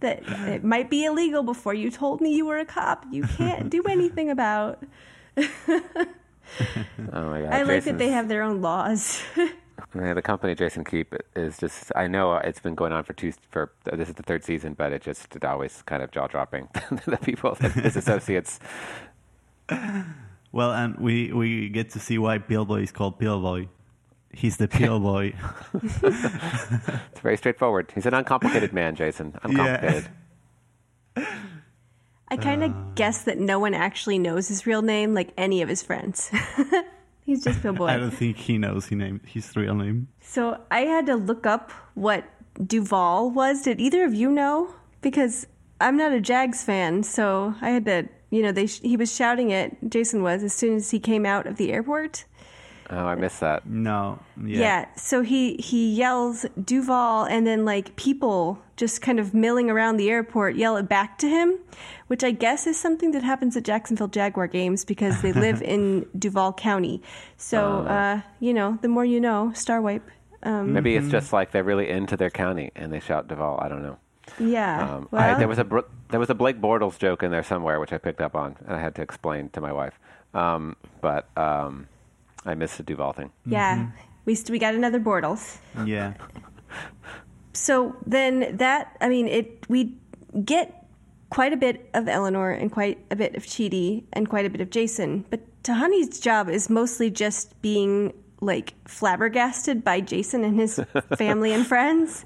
that 0.01 0.23
it 0.49 0.65
might 0.65 0.91
be 0.91 1.05
illegal 1.05 1.43
before 1.43 1.75
you 1.75 1.91
told 1.91 2.21
me 2.21 2.35
you 2.35 2.47
were 2.47 2.59
a 2.59 2.65
cop, 2.65 3.05
you 3.11 3.23
can't 3.23 3.71
do 3.71 3.83
anything 3.85 4.31
about. 4.31 4.83
Oh 5.37 7.31
my 7.31 7.43
god! 7.43 7.53
I 7.53 7.63
like 7.63 7.85
that 7.85 7.99
they 7.99 8.09
have 8.09 8.27
their 8.29 8.43
own 8.43 8.61
laws. 8.61 9.23
Yeah, 9.95 10.14
the 10.14 10.22
company 10.22 10.55
Jason 10.55 10.84
Keep 10.84 11.14
is 11.34 11.59
just. 11.59 11.91
I 11.97 12.07
know 12.07 12.34
it's 12.34 12.61
been 12.61 12.76
going 12.76 12.93
on 12.93 13.03
for 13.03 13.12
two. 13.12 13.32
For 13.51 13.72
this 13.84 14.09
is 14.09 14.14
the 14.14 14.22
third 14.22 14.45
season, 14.45 14.74
but 14.74 14.93
it 14.93 15.03
just 15.03 15.34
it 15.34 15.45
always 15.45 15.82
kind 15.82 16.03
of 16.03 16.12
jaw 16.12 16.28
dropping. 16.28 16.68
the 17.07 17.18
people, 17.18 17.57
his 17.57 17.97
associates. 18.03 18.61
Well, 20.53 20.72
and 20.72 20.97
we, 20.99 21.32
we 21.32 21.68
get 21.68 21.91
to 21.91 22.01
see 22.01 22.18
why 22.18 22.38
Pillboi 22.38 22.82
is 22.82 22.93
called 22.93 23.20
Pillboi. 23.20 23.68
He's 24.32 24.57
the 24.57 24.68
Pillboi. 24.68 25.34
It's 27.12 27.20
very 27.20 27.36
straightforward. 27.36 27.93
He's 27.95 28.07
an 28.07 28.14
uncomplicated 28.14 28.72
man, 28.72 28.95
Jason. 28.95 29.34
Uncomplicated. 29.43 30.09
I 32.28 32.36
kind 32.36 32.62
of 32.62 32.70
uh. 32.70 32.74
guess 32.95 33.24
that 33.24 33.38
no 33.38 33.59
one 33.59 33.74
actually 33.74 34.18
knows 34.18 34.49
his 34.49 34.66
real 34.66 34.82
name, 34.82 35.14
like 35.14 35.32
any 35.36 35.62
of 35.62 35.68
his 35.68 35.82
friends. 35.82 36.30
He's 37.25 37.45
just 37.45 37.62
Bill 37.62 37.83
I 37.85 37.97
don't 37.97 38.11
think 38.11 38.37
he 38.37 38.59
knows 38.59 38.87
his 38.87 38.99
name, 38.99 39.21
his 39.27 39.55
real 39.57 39.75
name. 39.75 40.09
So 40.21 40.61
I 40.71 40.81
had 40.81 41.07
to 41.07 41.16
look 41.16 41.47
up 41.47 41.71
what 41.95 42.25
Duval 42.64 43.31
was. 43.31 43.62
Did 43.62 43.81
either 43.81 44.05
of 44.05 44.14
you 44.14 44.31
know? 44.31 44.75
Because 45.01 45.47
I'm 45.81 45.97
not 45.97 46.12
a 46.12 46.21
Jags 46.21 46.62
fan, 46.62 47.03
so 47.03 47.55
I 47.61 47.71
had 47.71 47.85
to. 47.87 48.09
You 48.31 48.43
know, 48.43 48.53
they 48.53 48.66
he 48.66 48.97
was 48.97 49.12
shouting 49.14 49.51
it. 49.51 49.77
Jason 49.89 50.23
was 50.23 50.45
as 50.45 50.53
soon 50.53 50.77
as 50.77 50.93
he 50.93 51.01
came 51.01 51.27
out 51.27 51.47
of 51.49 51.57
the 51.57 51.73
airport. 51.73 52.25
Oh, 52.93 53.07
I 53.07 53.14
missed 53.14 53.41
that. 53.41 53.66
No. 53.66 54.18
Yeah. 54.36 54.59
Yeah. 54.59 54.86
so 54.97 55.22
he 55.22 55.55
he 55.57 55.95
yells 55.95 56.45
Duval, 56.62 57.24
and 57.24 57.47
then 57.47 57.64
like 57.64 57.95
people 57.97 58.61
just 58.76 59.01
kind 59.01 59.20
of 59.20 59.32
milling 59.32 59.70
around 59.70 59.97
the 59.97 60.11
airport 60.11 60.57
yell 60.57 60.76
it 60.76 60.88
back 60.88 61.18
to 61.18 61.28
him, 61.28 61.59
which 62.09 62.24
I 62.24 62.32
guess 62.32 62.66
is 62.66 62.76
something 62.80 63.12
that 63.12 63.22
happens 63.22 63.57
at 63.57 63.62
Jacksonville 63.62 64.09
Jaguar 64.09 64.49
games 64.49 64.84
because 64.84 65.22
they 65.22 65.32
live 65.47 65.62
in 65.62 66.07
Duval 66.18 66.53
County. 66.55 67.01
So 67.36 67.82
uh, 67.82 68.22
you 68.41 68.53
know, 68.53 68.78
the 68.82 68.88
more 68.88 69.05
you 69.05 69.20
know, 69.20 69.53
Star 69.55 69.80
Wipe. 69.80 70.09
Um, 70.43 70.72
Maybe 70.72 70.97
it's 70.97 71.11
just 71.11 71.32
like 71.32 71.51
they're 71.53 71.62
really 71.62 71.88
into 71.88 72.16
their 72.16 72.30
county 72.30 72.72
and 72.74 72.91
they 72.93 72.99
shout 72.99 73.28
Duval. 73.28 73.61
I 73.62 73.68
don't 73.68 73.82
know. 73.82 73.99
yeah. 74.38 74.95
Um, 74.97 75.09
well, 75.11 75.36
I, 75.36 75.38
there 75.38 75.47
was 75.49 75.59
a 75.59 75.84
there 76.09 76.18
was 76.18 76.30
a 76.30 76.34
Blake 76.34 76.61
Bortles 76.61 76.99
joke 76.99 77.22
in 77.22 77.30
there 77.30 77.43
somewhere, 77.45 77.78
which 77.78 77.93
I 77.93 77.99
picked 77.99 78.20
up 78.20 78.34
on, 78.34 78.57
and 78.66 78.74
I 78.74 78.80
had 78.80 78.95
to 78.97 79.03
explain 79.03 79.51
to 79.51 79.61
my 79.61 79.72
wife. 79.72 79.99
Um, 80.32 80.76
but 81.03 81.28
um, 81.36 81.88
I 82.45 82.55
missed 82.55 82.76
the 82.78 82.82
Duval 82.82 83.12
thing. 83.12 83.30
yeah. 83.47 83.76
Mm-hmm. 83.76 83.97
We 84.26 84.34
st- 84.34 84.51
we 84.51 84.59
got 84.59 84.74
another 84.74 85.01
Bortles. 85.01 85.59
Yeah. 85.84 86.14
So 87.53 87.97
then 88.07 88.57
that 88.59 88.97
I 89.01 89.09
mean 89.09 89.28
it 89.28 89.66
we 89.68 89.97
get 90.45 90.86
quite 91.30 91.53
a 91.53 91.57
bit 91.57 91.88
of 91.95 92.09
Eleanor 92.09 92.51
and 92.51 92.70
quite 92.70 92.99
a 93.11 93.16
bit 93.16 93.34
of 93.34 93.45
Chidi 93.45 94.05
and 94.12 94.28
quite 94.28 94.45
a 94.45 94.51
bit 94.51 94.61
of 94.61 94.70
Jason, 94.70 95.24
but 95.30 95.41
Tahani's 95.62 96.20
job 96.20 96.49
is 96.49 96.68
mostly 96.68 97.11
just 97.11 97.61
being 97.62 98.12
like 98.41 98.74
flabbergasted 98.88 99.84
by 99.84 100.01
Jason 100.01 100.45
and 100.45 100.59
his 100.59 100.80
family 101.16 101.53
and 101.53 101.66
friends. 101.66 102.24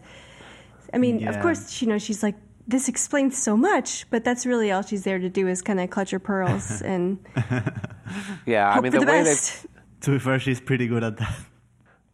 I 0.93 0.99
mean, 0.99 1.27
of 1.27 1.41
course, 1.41 1.83
you 1.83 1.89
know, 1.89 1.99
she's 1.99 2.23
like 2.23 2.37
this 2.67 2.89
explains 2.89 3.37
so 3.37 3.57
much, 3.57 4.09
but 4.11 4.25
that's 4.25 4.47
really 4.47 4.73
all 4.73 4.81
she's 4.81 5.05
there 5.05 5.19
to 5.19 5.29
do 5.29 5.47
is 5.49 5.61
kind 5.61 5.81
of 5.81 5.91
clutch 5.91 6.11
her 6.11 6.19
pearls 6.19 6.81
and 6.83 7.19
Yeah, 8.47 8.71
I 8.71 8.81
mean 8.81 8.93
for 8.93 9.01
the, 9.01 9.05
the, 9.05 9.13
way 9.13 9.25
best. 9.25 9.67
To 10.05 10.11
be 10.11 10.19
fair, 10.19 10.39
she's 10.39 10.61
pretty 10.61 10.87
good 10.87 11.03
at 11.03 11.17
that. 11.17 11.37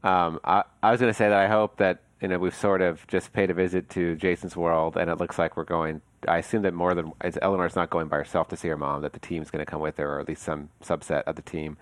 Um, 0.03 0.39
I, 0.45 0.63
I 0.81 0.93
was 0.93 1.01
going 1.01 1.11
to 1.13 1.17
say 1.17 1.29
that 1.29 1.37
I 1.37 1.49
hope 1.49 1.77
that 1.79 2.03
you 2.23 2.29
know 2.29 2.39
we've 2.39 2.55
sort 2.55 2.83
of 2.83 3.05
just 3.09 3.33
paid 3.33 3.51
a 3.51 3.55
visit 3.55 3.91
to 3.91 4.15
Jason's 4.15 4.57
world, 4.57 4.97
and 4.97 5.11
it 5.11 5.19
looks 5.19 5.41
like 5.41 5.57
we're 5.57 5.65
going. 5.65 6.01
I 6.29 6.39
assume 6.39 6.63
that 6.63 6.73
more 6.73 6.95
than 6.95 7.13
Eleanor's 7.43 7.75
not 7.75 7.91
going 7.91 8.07
by 8.07 8.19
herself 8.19 8.47
to 8.49 8.57
see 8.57 8.69
her 8.69 8.77
mom; 8.77 9.03
that 9.03 9.13
the 9.13 9.19
team's 9.19 9.51
going 9.51 9.65
to 9.65 9.69
come 9.69 9.81
with 9.81 9.97
her, 9.97 10.15
or 10.15 10.21
at 10.21 10.29
least 10.29 10.43
some 10.43 10.69
subset 10.85 11.25
of 11.25 11.35
the 11.35 11.43
team. 11.43 11.77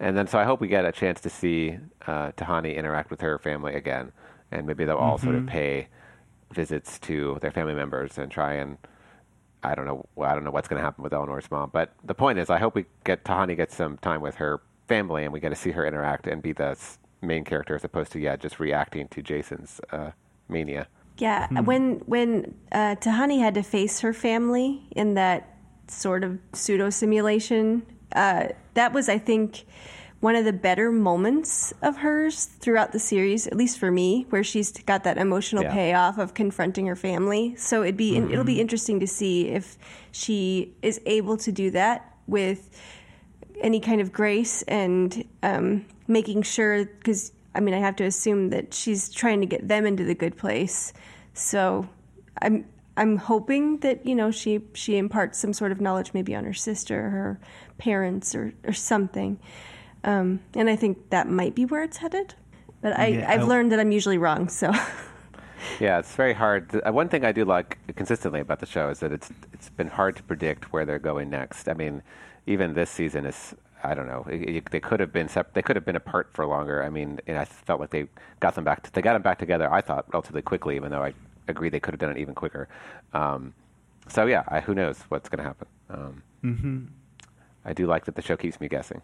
And 0.00 0.18
then, 0.18 0.26
so 0.26 0.36
I 0.36 0.44
hope 0.44 0.60
we 0.60 0.66
get 0.66 0.84
a 0.84 0.90
chance 0.90 1.20
to 1.20 1.30
see 1.30 1.78
uh, 2.08 2.32
Tahani 2.32 2.74
interact 2.76 3.10
with 3.10 3.20
her 3.20 3.38
family 3.38 3.74
again, 3.74 4.10
and 4.50 4.66
maybe 4.66 4.84
they'll 4.84 4.96
all 4.96 5.16
sort 5.16 5.36
of 5.36 5.46
pay 5.46 5.88
visits 6.52 6.98
to 6.98 7.38
their 7.40 7.52
family 7.52 7.74
members 7.74 8.18
and 8.18 8.32
try 8.32 8.54
and. 8.54 8.78
I 9.62 9.74
don't 9.74 9.86
know. 9.86 10.06
I 10.20 10.34
don't 10.34 10.44
know 10.44 10.50
what's 10.50 10.68
going 10.68 10.78
to 10.80 10.84
happen 10.84 11.02
with 11.02 11.12
Eleanor's 11.12 11.50
mom, 11.50 11.70
but 11.72 11.92
the 12.04 12.14
point 12.14 12.38
is, 12.38 12.50
I 12.50 12.58
hope 12.58 12.74
we 12.74 12.84
get 13.04 13.24
Tahani 13.24 13.56
gets 13.56 13.74
some 13.74 13.96
time 13.98 14.20
with 14.20 14.36
her 14.36 14.60
family, 14.86 15.24
and 15.24 15.32
we 15.32 15.40
get 15.40 15.50
to 15.50 15.56
see 15.56 15.70
her 15.72 15.86
interact 15.86 16.26
and 16.26 16.42
be 16.42 16.52
the 16.52 16.76
main 17.22 17.44
character 17.44 17.74
as 17.74 17.84
opposed 17.84 18.12
to 18.12 18.20
yeah, 18.20 18.36
just 18.36 18.60
reacting 18.60 19.08
to 19.08 19.22
Jason's 19.22 19.80
uh, 19.90 20.10
mania. 20.48 20.86
Yeah, 21.18 21.48
when 21.62 22.00
when 22.06 22.54
uh, 22.72 22.96
Tahani 22.96 23.40
had 23.40 23.54
to 23.54 23.62
face 23.62 24.00
her 24.00 24.12
family 24.12 24.82
in 24.94 25.14
that 25.14 25.56
sort 25.88 26.24
of 26.24 26.38
pseudo 26.52 26.90
simulation, 26.90 27.86
uh, 28.14 28.48
that 28.74 28.92
was, 28.92 29.08
I 29.08 29.18
think, 29.18 29.64
one 30.20 30.34
of 30.34 30.44
the 30.44 30.52
better 30.52 30.90
moments 30.90 31.72
of 31.82 31.98
hers 31.98 32.44
throughout 32.44 32.92
the 32.92 32.98
series, 32.98 33.46
at 33.46 33.56
least 33.56 33.78
for 33.78 33.90
me, 33.90 34.26
where 34.30 34.44
she's 34.44 34.72
got 34.72 35.04
that 35.04 35.16
emotional 35.18 35.62
Yeah. 35.62 35.72
payoff 35.72 36.18
of 36.18 36.34
confronting 36.34 36.86
her 36.86 36.96
family. 36.96 37.54
So 37.56 37.82
it'd 37.82 37.96
be 37.96 38.16
it'll 38.18 38.44
be 38.44 38.60
interesting 38.60 39.00
to 39.00 39.06
see 39.06 39.48
if 39.48 39.78
she 40.12 40.74
is 40.82 41.00
able 41.06 41.36
to 41.38 41.52
do 41.52 41.70
that 41.70 42.12
with 42.26 42.70
any 43.60 43.80
kind 43.80 44.00
of 44.00 44.12
grace 44.12 44.62
and 44.62 45.24
um, 45.42 45.84
making 46.08 46.42
sure 46.42 46.84
because 46.84 47.32
I 47.54 47.60
mean 47.60 47.74
I 47.74 47.78
have 47.78 47.96
to 47.96 48.04
assume 48.04 48.50
that 48.50 48.74
she's 48.74 49.08
trying 49.10 49.40
to 49.40 49.46
get 49.46 49.66
them 49.68 49.86
into 49.86 50.04
the 50.04 50.14
good 50.14 50.36
place. 50.36 50.92
So 51.34 51.88
I'm 52.42 52.66
I'm 52.96 53.16
hoping 53.16 53.78
that 53.78 54.04
you 54.06 54.14
know 54.14 54.30
she 54.30 54.60
she 54.74 54.96
imparts 54.96 55.38
some 55.38 55.52
sort 55.52 55.72
of 55.72 55.80
knowledge 55.80 56.12
maybe 56.14 56.34
on 56.34 56.44
her 56.44 56.54
sister, 56.54 57.06
or 57.06 57.10
her 57.10 57.40
parents, 57.78 58.34
or 58.34 58.52
or 58.64 58.72
something. 58.72 59.38
Um, 60.04 60.40
and 60.54 60.70
I 60.70 60.76
think 60.76 61.10
that 61.10 61.28
might 61.28 61.54
be 61.54 61.64
where 61.64 61.82
it's 61.82 61.96
headed. 61.96 62.34
But 62.82 62.98
I, 62.98 63.06
Yeah, 63.08 63.30
I've 63.30 63.40
I- 63.40 63.44
learned 63.44 63.72
that 63.72 63.80
I'm 63.80 63.90
usually 63.90 64.18
wrong. 64.18 64.48
So 64.48 64.72
Yeah, 65.80 65.98
it's 65.98 66.14
very 66.14 66.34
hard. 66.34 66.80
Uh, 66.86 66.92
One 66.92 67.08
thing 67.08 67.24
I 67.24 67.32
do 67.32 67.44
like 67.44 67.78
consistently 67.96 68.40
about 68.40 68.60
the 68.60 68.66
show 68.66 68.88
is 68.90 69.00
that 69.00 69.12
it's 69.12 69.30
it's 69.52 69.68
been 69.70 69.88
hard 69.88 70.14
to 70.16 70.22
predict 70.22 70.72
where 70.72 70.84
they're 70.84 70.98
going 70.98 71.28
next. 71.30 71.68
I 71.68 71.74
mean, 71.74 72.02
even 72.46 72.74
this 72.74 72.90
season 72.90 73.26
is 73.26 73.54
I 73.84 73.94
don't 73.94 74.06
know. 74.08 74.24
It- 74.28 74.48
it- 74.56 74.70
they 74.70 74.80
could 74.80 75.00
have 75.00 75.12
been 75.12 75.28
sep- 75.28 75.52
they 75.52 75.62
could 75.62 75.76
have 75.76 75.84
been 75.84 75.96
apart 75.96 76.30
for 76.32 76.44
longer. 76.46 76.82
I 76.82 76.88
mean, 76.88 77.20
and 77.26 77.38
I 77.38 77.44
felt 77.44 77.78
like 77.78 77.90
they 77.90 78.08
got 78.40 78.54
them 78.54 78.64
back. 78.64 78.90
they 78.92 79.02
got 79.02 79.12
them 79.12 79.22
back 79.22 79.38
together. 79.38 79.72
I 79.72 79.80
thought 79.80 80.06
relatively 80.12 80.42
quickly, 80.42 80.76
even 80.76 80.90
though 80.90 81.02
I 81.04 81.12
agree 81.46 81.68
they 81.68 81.78
could 81.80 81.92
have 81.94 82.00
done 82.00 82.10
it 82.10 82.18
even 82.18 82.34
quicker. 82.34 82.68
Um, 83.12 83.54
so 84.08 84.26
yeah, 84.26 84.44
I, 84.48 84.60
who 84.60 84.74
knows 84.74 85.00
what's 85.08 85.28
going 85.28 85.38
to 85.38 85.44
happen. 85.44 85.68
Um, 85.90 86.22
I 87.64 87.72
do 87.74 87.86
like 87.86 88.04
that 88.06 88.14
the 88.14 88.22
show 88.22 88.36
keeps 88.36 88.60
me 88.60 88.68
guessing. 88.68 89.02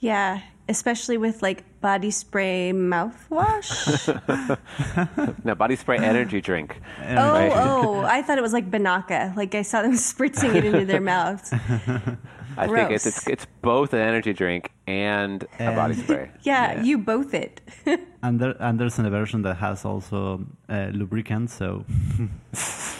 Yeah, 0.00 0.40
especially 0.68 1.18
with 1.18 1.42
like 1.42 1.64
body 1.80 2.10
spray 2.10 2.72
mouthwash. 2.74 4.08
Now, 5.44 5.54
body 5.54 5.76
spray 5.76 5.98
energy 5.98 6.40
drink. 6.40 6.80
Oh, 7.00 7.14
Right. 7.32 7.52
oh! 7.54 8.00
I 8.02 8.22
thought 8.22 8.38
it 8.38 8.42
was 8.42 8.52
like 8.52 8.70
Binaca. 8.70 9.36
Like 9.36 9.54
I 9.54 9.62
saw 9.62 9.82
them 9.82 9.92
spritzing 10.10 10.54
it 10.54 10.64
into 10.64 10.84
their 10.86 11.00
mouths. 11.00 11.52
I 12.56 12.66
think 12.66 12.90
it's, 12.90 13.06
it's 13.06 13.26
it's 13.28 13.46
both 13.62 13.92
an 13.94 14.00
energy 14.00 14.32
drink 14.32 14.70
and 14.86 15.44
a 15.58 15.74
body 15.74 15.94
spray. 15.94 16.30
Yeah, 16.42 16.72
Yeah. 16.72 16.82
you 16.82 16.98
both 16.98 17.32
it. 17.34 17.60
And, 18.22 18.40
there, 18.40 18.54
and 18.60 18.78
there's 18.78 18.98
an 18.98 19.08
version 19.10 19.42
that 19.42 19.56
has 19.56 19.84
also 19.84 20.44
uh, 20.68 20.88
lubricant, 20.92 21.50
so 21.50 21.84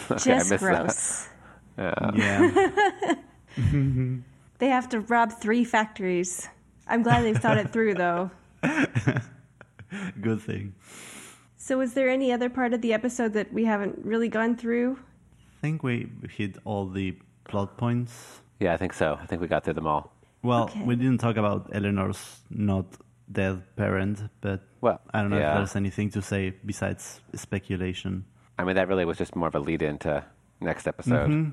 Okay, 0.09 0.33
I 0.33 0.37
Just 0.39 0.51
missed 0.51 0.63
that. 0.63 0.85
gross. 0.85 1.29
yeah. 1.77 3.15
They 4.59 4.67
have 4.69 4.87
to 4.89 4.99
rob 5.01 5.31
three 5.33 5.63
factories. 5.63 6.47
I'm 6.91 7.03
glad 7.03 7.23
they've 7.23 7.37
thought 7.37 7.57
it 7.57 7.71
through, 7.71 7.95
though. 7.95 8.29
Good 10.21 10.41
thing. 10.41 10.73
So, 11.57 11.77
was 11.77 11.93
there 11.93 12.09
any 12.09 12.31
other 12.31 12.49
part 12.49 12.73
of 12.73 12.81
the 12.81 12.93
episode 12.93 13.33
that 13.33 13.51
we 13.53 13.65
haven't 13.65 13.99
really 14.03 14.29
gone 14.29 14.55
through? 14.57 14.97
I 15.57 15.61
think 15.61 15.83
we 15.83 16.09
hit 16.29 16.57
all 16.65 16.87
the 16.87 17.15
plot 17.45 17.77
points. 17.77 18.41
Yeah, 18.59 18.73
I 18.73 18.77
think 18.77 18.93
so. 18.93 19.17
I 19.21 19.25
think 19.25 19.41
we 19.41 19.47
got 19.47 19.63
through 19.63 19.75
them 19.75 19.87
all. 19.87 20.13
Well, 20.43 20.63
Okay. 20.63 20.83
we 20.83 20.95
didn't 20.95 21.19
talk 21.19 21.37
about 21.37 21.69
Eleanor's 21.73 22.41
not 22.49 22.85
dead 23.31 23.61
parent, 23.75 24.19
but 24.41 24.61
Well, 24.81 24.99
I 25.13 25.21
don't 25.21 25.29
know 25.29 25.37
yeah. 25.37 25.51
if 25.51 25.57
there's 25.57 25.75
anything 25.75 26.09
to 26.11 26.21
say 26.21 26.53
besides 26.65 27.21
speculation. 27.35 28.25
I 28.57 28.63
mean, 28.63 28.75
that 28.75 28.87
really 28.87 29.05
was 29.05 29.17
just 29.17 29.35
more 29.35 29.47
of 29.47 29.55
a 29.55 29.59
lead 29.59 29.81
into 29.81 30.23
next 30.59 30.87
episode. 30.87 31.29
Mm-hmm. 31.29 31.49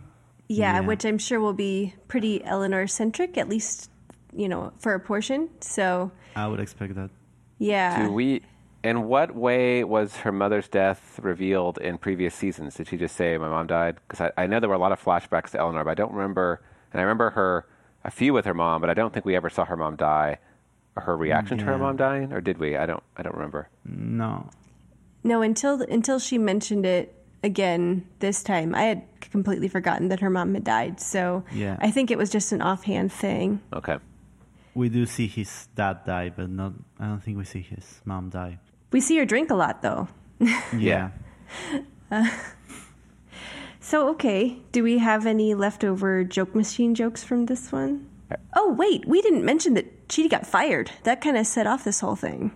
Yeah, 0.48 0.74
Yeah. 0.74 0.80
which 0.80 1.04
I'm 1.04 1.18
sure 1.18 1.38
will 1.40 1.52
be 1.54 1.94
pretty 2.08 2.42
Eleanor 2.44 2.86
centric, 2.86 3.36
at 3.36 3.48
least, 3.48 3.90
you 4.34 4.48
know, 4.48 4.72
for 4.78 4.94
a 4.94 5.00
portion. 5.00 5.48
So, 5.60 6.10
I 6.36 6.46
would 6.46 6.60
expect 6.60 6.94
that. 6.94 7.10
yeah. 7.58 8.04
Do 8.06 8.12
we? 8.12 8.42
In 8.84 9.08
what 9.08 9.34
way 9.34 9.82
was 9.82 10.18
her 10.18 10.30
mother's 10.30 10.68
death 10.68 11.18
revealed 11.20 11.78
in 11.78 11.98
previous 11.98 12.32
seasons? 12.34 12.76
Did 12.76 12.86
she 12.88 12.96
just 12.96 13.16
say 13.16 13.36
my 13.36 13.48
mom 13.48 13.66
died? 13.66 13.96
Because 14.06 14.30
I, 14.36 14.42
I 14.44 14.46
know 14.46 14.60
there 14.60 14.68
were 14.68 14.76
a 14.76 14.78
lot 14.78 14.92
of 14.92 15.02
flashbacks 15.02 15.50
to 15.50 15.58
Eleanor, 15.58 15.82
but 15.82 15.90
I 15.90 15.94
don't 15.94 16.12
remember. 16.12 16.62
And 16.92 17.00
I 17.00 17.02
remember 17.02 17.30
her 17.30 17.66
a 18.04 18.10
few 18.12 18.32
with 18.32 18.44
her 18.44 18.54
mom, 18.54 18.80
but 18.80 18.88
I 18.88 18.94
don't 18.94 19.12
think 19.12 19.26
we 19.26 19.34
ever 19.34 19.50
saw 19.50 19.64
her 19.64 19.76
mom 19.76 19.96
die, 19.96 20.38
or 20.94 21.02
her 21.02 21.16
reaction 21.16 21.58
to 21.58 21.64
her 21.64 21.76
mom 21.76 21.96
dying, 21.96 22.32
or 22.32 22.40
did 22.40 22.58
we? 22.58 22.76
I 22.76 22.86
don't. 22.86 23.02
I 23.16 23.22
don't 23.22 23.34
remember. 23.34 23.68
No. 23.84 24.48
No, 25.24 25.42
until 25.42 25.82
until 25.82 26.20
she 26.20 26.38
mentioned 26.38 26.86
it 26.86 27.14
again 27.42 28.06
this 28.20 28.44
time, 28.44 28.76
I 28.76 28.82
had 28.82 29.02
completely 29.20 29.66
forgotten 29.68 30.08
that 30.08 30.20
her 30.20 30.30
mom 30.30 30.54
had 30.54 30.62
died. 30.64 31.00
So, 31.00 31.44
Yeah. 31.52 31.76
I 31.80 31.90
think 31.90 32.12
it 32.12 32.16
was 32.18 32.30
just 32.30 32.52
an 32.52 32.62
offhand 32.62 33.12
thing. 33.12 33.60
Okay. 33.72 33.98
We 34.78 34.88
do 34.88 35.04
see 35.06 35.26
his 35.26 35.68
dad 35.74 36.04
die, 36.06 36.30
but 36.30 36.48
not. 36.48 36.72
I 37.00 37.06
don't 37.06 37.20
think 37.20 37.36
we 37.36 37.44
see 37.44 37.62
his 37.62 38.00
mom 38.04 38.30
die. 38.30 38.60
We 38.92 39.00
see 39.00 39.18
her 39.18 39.24
drink 39.24 39.50
a 39.50 39.54
lot, 39.54 39.82
though. 39.82 40.08
Yeah. 40.72 41.10
Uh, 42.10 42.30
so, 43.80 44.08
okay, 44.10 44.62
do 44.70 44.84
we 44.84 44.98
have 44.98 45.26
any 45.26 45.54
leftover 45.54 46.22
joke 46.22 46.54
machine 46.54 46.94
jokes 46.94 47.24
from 47.24 47.46
this 47.46 47.72
one? 47.72 48.08
Uh, 48.30 48.36
oh, 48.54 48.72
wait, 48.72 49.04
we 49.06 49.20
didn't 49.20 49.44
mention 49.44 49.74
that 49.74 50.08
Chidi 50.08 50.30
got 50.30 50.46
fired. 50.46 50.92
That 51.02 51.20
kind 51.20 51.36
of 51.36 51.46
set 51.46 51.66
off 51.66 51.82
this 51.82 52.00
whole 52.00 52.16
thing. 52.16 52.52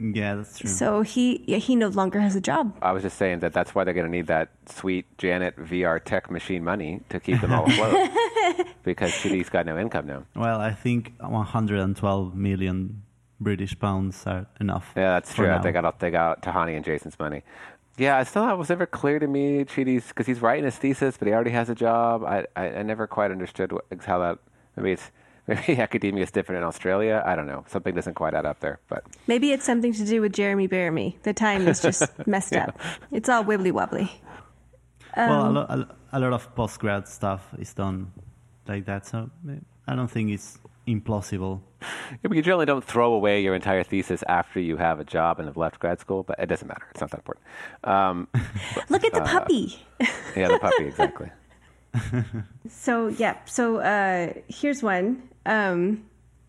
Yeah, 0.00 0.36
that's 0.36 0.58
true. 0.58 0.70
So 0.70 1.02
he 1.02 1.44
yeah, 1.46 1.58
he 1.58 1.76
no 1.76 1.88
longer 1.88 2.20
has 2.20 2.34
a 2.34 2.40
job. 2.40 2.76
I 2.80 2.92
was 2.92 3.02
just 3.02 3.18
saying 3.18 3.40
that 3.40 3.52
that's 3.52 3.74
why 3.74 3.84
they're 3.84 3.94
going 3.94 4.06
to 4.06 4.10
need 4.10 4.28
that 4.28 4.48
sweet 4.66 5.06
Janet 5.18 5.56
VR 5.56 6.02
tech 6.02 6.30
machine 6.30 6.64
money 6.64 7.02
to 7.10 7.20
keep 7.20 7.40
them 7.40 7.52
all 7.52 7.66
afloat. 7.66 8.10
because 8.82 9.10
Chidi's 9.12 9.50
got 9.50 9.66
no 9.66 9.78
income 9.78 10.06
now. 10.06 10.24
well, 10.34 10.58
I 10.58 10.72
think 10.72 11.12
112 11.20 12.34
million 12.34 13.02
British 13.38 13.78
pounds 13.78 14.26
are 14.26 14.46
enough. 14.58 14.92
Yeah, 14.96 15.12
that's 15.12 15.34
true. 15.34 15.46
now. 15.46 15.58
They 15.58 15.72
got 15.72 16.00
they 16.00 16.10
got 16.10 16.42
Tahani 16.42 16.76
and 16.76 16.84
Jason's 16.84 17.18
money. 17.18 17.42
Yeah, 17.98 18.16
I 18.16 18.24
still 18.24 18.48
it 18.48 18.56
was 18.56 18.70
never 18.70 18.86
clear 18.86 19.18
to 19.18 19.26
me 19.26 19.64
Chidi's 19.64 20.08
because 20.08 20.26
he's 20.26 20.40
writing 20.40 20.64
his 20.64 20.76
thesis, 20.76 21.16
but 21.18 21.28
he 21.28 21.34
already 21.34 21.50
has 21.50 21.68
a 21.68 21.74
job. 21.74 22.24
I 22.24 22.46
I, 22.56 22.76
I 22.76 22.82
never 22.82 23.06
quite 23.06 23.30
understood 23.30 23.72
what, 23.72 23.84
how 24.04 24.18
that. 24.20 24.38
Maybe 24.76 24.92
it's 24.92 25.10
maybe 25.46 25.78
academia 25.88 26.22
is 26.24 26.30
different 26.30 26.58
in 26.62 26.64
Australia. 26.66 27.22
I 27.26 27.34
don't 27.36 27.46
know. 27.46 27.64
Something 27.68 27.94
doesn't 27.94 28.14
quite 28.14 28.34
add 28.34 28.46
up 28.46 28.60
there, 28.60 28.78
but 28.88 29.04
Maybe 29.26 29.52
it's 29.52 29.64
something 29.64 29.92
to 29.94 30.04
do 30.04 30.20
with 30.20 30.32
Jeremy 30.32 30.68
Bearimy. 30.68 31.16
The 31.22 31.32
time 31.32 31.66
is 31.68 31.80
just 31.80 32.02
messed 32.26 32.54
up. 32.54 32.78
It's 33.12 33.28
all 33.28 33.44
wibbly 33.44 33.72
wobbly. 33.72 34.10
well, 35.16 35.42
Um, 35.42 35.56
a, 35.56 35.66
a, 35.68 35.76
lo- 35.76 35.86
a 36.12 36.20
lot 36.20 36.32
of 36.32 36.54
post 36.54 36.78
grad 36.80 37.08
stuff 37.08 37.48
is 37.58 37.72
done 37.74 38.12
like 38.68 38.84
that, 38.86 39.06
so 39.06 39.30
I 39.88 39.94
don't 39.96 40.10
think 40.10 40.30
it's 40.30 40.58
implausible. 40.86 41.60
Yeah, 41.82 42.16
but 42.28 42.32
you 42.34 42.42
generally 42.42 42.66
don't 42.66 42.84
throw 42.84 43.14
away 43.14 43.42
your 43.42 43.54
entire 43.54 43.82
thesis 43.84 44.22
after 44.28 44.60
you 44.60 44.76
have 44.76 45.00
a 45.00 45.04
job 45.04 45.38
and 45.38 45.48
have 45.48 45.56
left 45.56 45.78
grad 45.78 45.98
school. 46.00 46.22
But 46.22 46.38
it 46.38 46.46
doesn't 46.46 46.68
matter. 46.68 46.86
It's 46.90 47.00
not 47.00 47.10
that 47.10 47.18
important. 47.20 47.46
Um, 47.84 48.28
Look 48.88 49.04
at 49.04 49.12
the 49.12 49.22
puppy. 49.22 49.78
yeah, 50.36 50.48
the 50.48 50.58
puppy 50.58 50.84
exactly. 50.86 51.30
So 52.68 53.08
yeah, 53.08 53.36
so 53.46 53.78
uh, 53.78 54.32
here's 54.48 54.82
one. 54.82 55.28
Um, 55.44 56.04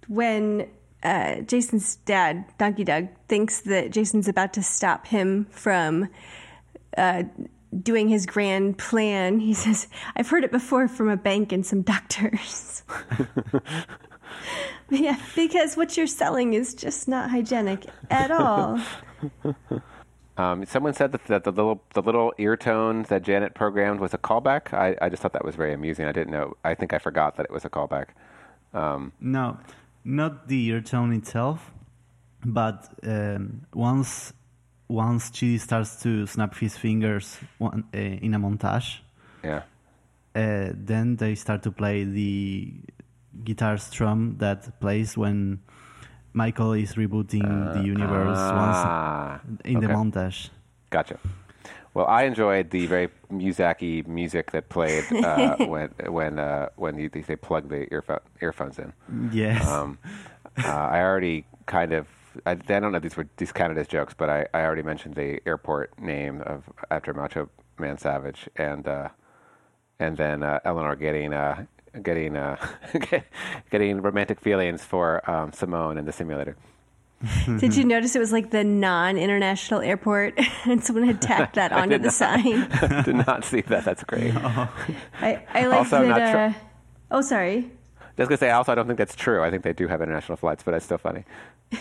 when 0.08 0.68
uh, 1.04 1.42
Jason's 1.42 1.96
dad, 1.98 2.46
Donkey 2.58 2.84
Doug, 2.84 3.08
thinks 3.28 3.62
that 3.62 3.92
Jason's 3.92 4.28
about 4.28 4.54
to 4.54 4.64
stop 4.64 5.08
him 5.08 5.46
from 5.52 6.10
uh, 6.98 7.24
doing 7.82 8.10
his 8.10 8.26
grand 8.26 8.78
plan, 8.78 9.40
he 9.40 9.54
says, 9.66 9.88
"I've 10.16 10.30
heard 10.30 10.44
it 10.44 10.52
before 10.52 10.88
from 10.88 11.10
a 11.10 11.18
bank 11.18 11.52
and 11.52 11.66
some 11.66 11.82
doctors." 11.82 12.84
yeah, 14.90 15.20
because 15.36 15.76
what 15.76 15.98
you're 15.98 16.08
selling 16.08 16.54
is 16.54 16.74
just 16.74 17.08
not 17.08 17.30
hygienic 17.32 17.86
at 18.10 18.32
all. 18.32 18.80
Um, 20.38 20.66
someone 20.66 20.94
said 20.94 21.12
that, 21.12 21.26
that 21.26 21.44
the 21.44 21.52
little 21.52 21.84
the 21.94 22.02
little 22.02 22.34
ear 22.38 22.56
tone 22.56 23.04
that 23.10 23.22
Janet 23.22 23.54
programmed 23.54 24.00
was 24.00 24.14
a 24.14 24.18
callback. 24.18 24.74
I, 24.74 24.96
I 25.02 25.10
just 25.10 25.22
thought 25.22 25.34
that 25.34 25.46
was 25.46 25.56
very 25.56 25.74
amusing. 25.74 26.06
I 26.06 26.12
didn't 26.12 26.32
know. 26.32 26.56
I 26.64 26.74
think 26.74 26.94
I 26.94 27.00
forgot 27.00 27.36
that 27.38 27.46
it 27.46 27.52
was 27.52 27.66
a 27.66 27.70
callback. 27.70 28.08
Um, 28.74 29.12
No, 29.20 29.58
not 30.04 30.48
the 30.48 30.66
ear 30.68 30.82
tone 30.82 31.12
itself, 31.14 31.72
but 32.46 32.88
um, 33.04 33.66
once 33.74 34.34
once 34.88 35.30
Chidi 35.32 35.60
starts 35.60 36.02
to 36.04 36.26
snap 36.28 36.56
his 36.56 36.78
fingers 36.78 37.38
one, 37.58 37.86
uh, 37.94 37.98
in 37.98 38.34
a 38.34 38.40
montage, 38.40 39.00
yeah. 39.44 39.64
uh, 40.36 40.72
then 40.74 41.16
they 41.16 41.36
start 41.36 41.64
to 41.64 41.72
play 41.72 42.04
the 42.04 42.74
guitar 43.44 43.78
strum 43.78 44.36
that 44.40 44.80
plays 44.82 45.18
when 45.18 45.60
Michael 46.34 46.74
is 46.74 46.96
rebooting 46.96 47.74
the 47.74 47.82
universe 47.84 48.38
Ah, 48.40 49.42
once 49.44 49.62
in 49.66 49.80
the 49.80 49.88
montage. 49.88 50.50
Gotcha. 50.90 51.18
Well, 51.94 52.08
I 52.08 52.24
enjoyed 52.24 52.70
the 52.70 52.88
very 52.88 53.10
Muzaki 53.30 54.08
music 54.08 54.52
that 54.52 54.70
played 54.70 55.04
uh, 55.12 55.58
when 55.66 55.90
when 56.08 56.40
uh, 56.40 56.70
when 56.78 56.98
you, 56.98 57.10
they 57.10 57.36
plug 57.36 57.68
the 57.70 57.92
earphone, 57.94 58.20
earphones 58.42 58.80
in. 58.80 58.94
Yes. 59.32 59.68
Um, 59.68 59.98
uh, 60.58 60.68
I 60.68 61.02
already 61.02 61.46
kind 61.66 61.92
of 61.92 62.08
I, 62.46 62.52
I 62.52 62.56
don't 62.56 62.92
know 62.92 62.98
if 62.98 63.04
these 63.04 63.18
were 63.18 63.28
these 63.38 63.52
counted 63.52 63.78
as 63.78 63.88
jokes, 63.88 64.14
but 64.18 64.30
I, 64.30 64.48
I 64.54 64.62
already 64.62 64.84
mentioned 64.84 65.16
the 65.16 65.42
airport 65.46 66.00
name 66.00 66.42
of 66.44 66.64
after 66.90 67.14
Macho 67.14 67.50
Man 67.78 67.98
Savage, 67.98 68.48
and 68.56 68.88
uh, 68.88 69.10
and 70.00 70.16
then 70.16 70.44
uh, 70.44 70.60
Eleanor 70.64 70.96
getting 70.96 71.34
uh, 71.34 71.66
getting 72.02 72.38
uh, 72.38 72.58
getting 73.72 74.02
romantic 74.02 74.40
feelings 74.40 74.84
for 74.84 75.30
um, 75.30 75.52
Simone 75.54 75.98
in 75.98 76.06
the 76.06 76.12
simulator. 76.12 76.56
Did 77.60 77.76
you 77.76 77.84
notice 77.84 78.16
it 78.16 78.20
was 78.20 78.32
like 78.32 78.50
the 78.50 78.64
non-international 78.64 79.82
airport, 79.82 80.40
and 80.66 80.84
someone 80.84 81.06
had 81.06 81.22
tacked 81.22 81.56
that 81.56 81.72
onto 81.72 82.00
the 82.00 82.10
sign? 82.10 82.68
Did 83.04 83.28
not 83.28 83.46
see 83.46 83.62
that. 83.62 83.86
That's 83.86 84.04
great. 84.04 84.34
I 84.36 84.68
I, 85.22 85.46
I 85.54 85.66
like 85.68 85.80
Also 85.80 86.02
that. 86.02 86.08
not 86.08 86.32
tr- 86.32 86.38
uh, 86.38 86.54
oh, 87.12 87.22
sorry. 87.22 87.72
was 88.18 88.28
gonna 88.28 88.38
say 88.38 88.50
also 88.50 88.72
I 88.72 88.76
don't 88.76 88.88
think 88.88 88.98
that's 88.98 89.16
true. 89.16 89.44
I 89.44 89.52
think 89.52 89.64
they 89.64 89.74
do 89.74 89.88
have 89.88 90.02
international 90.02 90.36
flights, 90.36 90.64
but 90.64 90.74
it's 90.74 90.86
still 90.86 90.98
funny. 90.98 91.26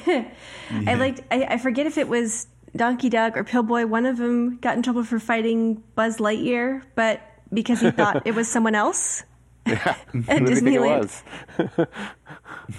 I 0.06 0.94
liked. 0.94 1.20
I, 1.30 1.44
I 1.44 1.58
forget 1.58 1.86
if 1.86 1.96
it 1.96 2.08
was 2.08 2.46
Donkey 2.76 3.08
Doug 3.08 3.36
or 3.36 3.44
Pillboi. 3.44 3.88
One 3.88 4.06
of 4.06 4.18
them 4.18 4.58
got 4.58 4.76
in 4.76 4.82
trouble 4.82 5.04
for 5.04 5.18
fighting 5.18 5.82
Buzz 5.94 6.18
Lightyear, 6.18 6.82
but 6.94 7.20
because 7.52 7.80
he 7.80 7.90
thought 7.90 8.26
it 8.26 8.34
was 8.34 8.46
someone 8.46 8.74
else 8.74 9.24
at 10.28 10.38
Who 10.38 10.46
do 10.46 10.52
you 10.52 10.60
think 10.60 10.76
it 10.76 10.80
Disneyland. 10.80 11.00
was? 11.00 11.22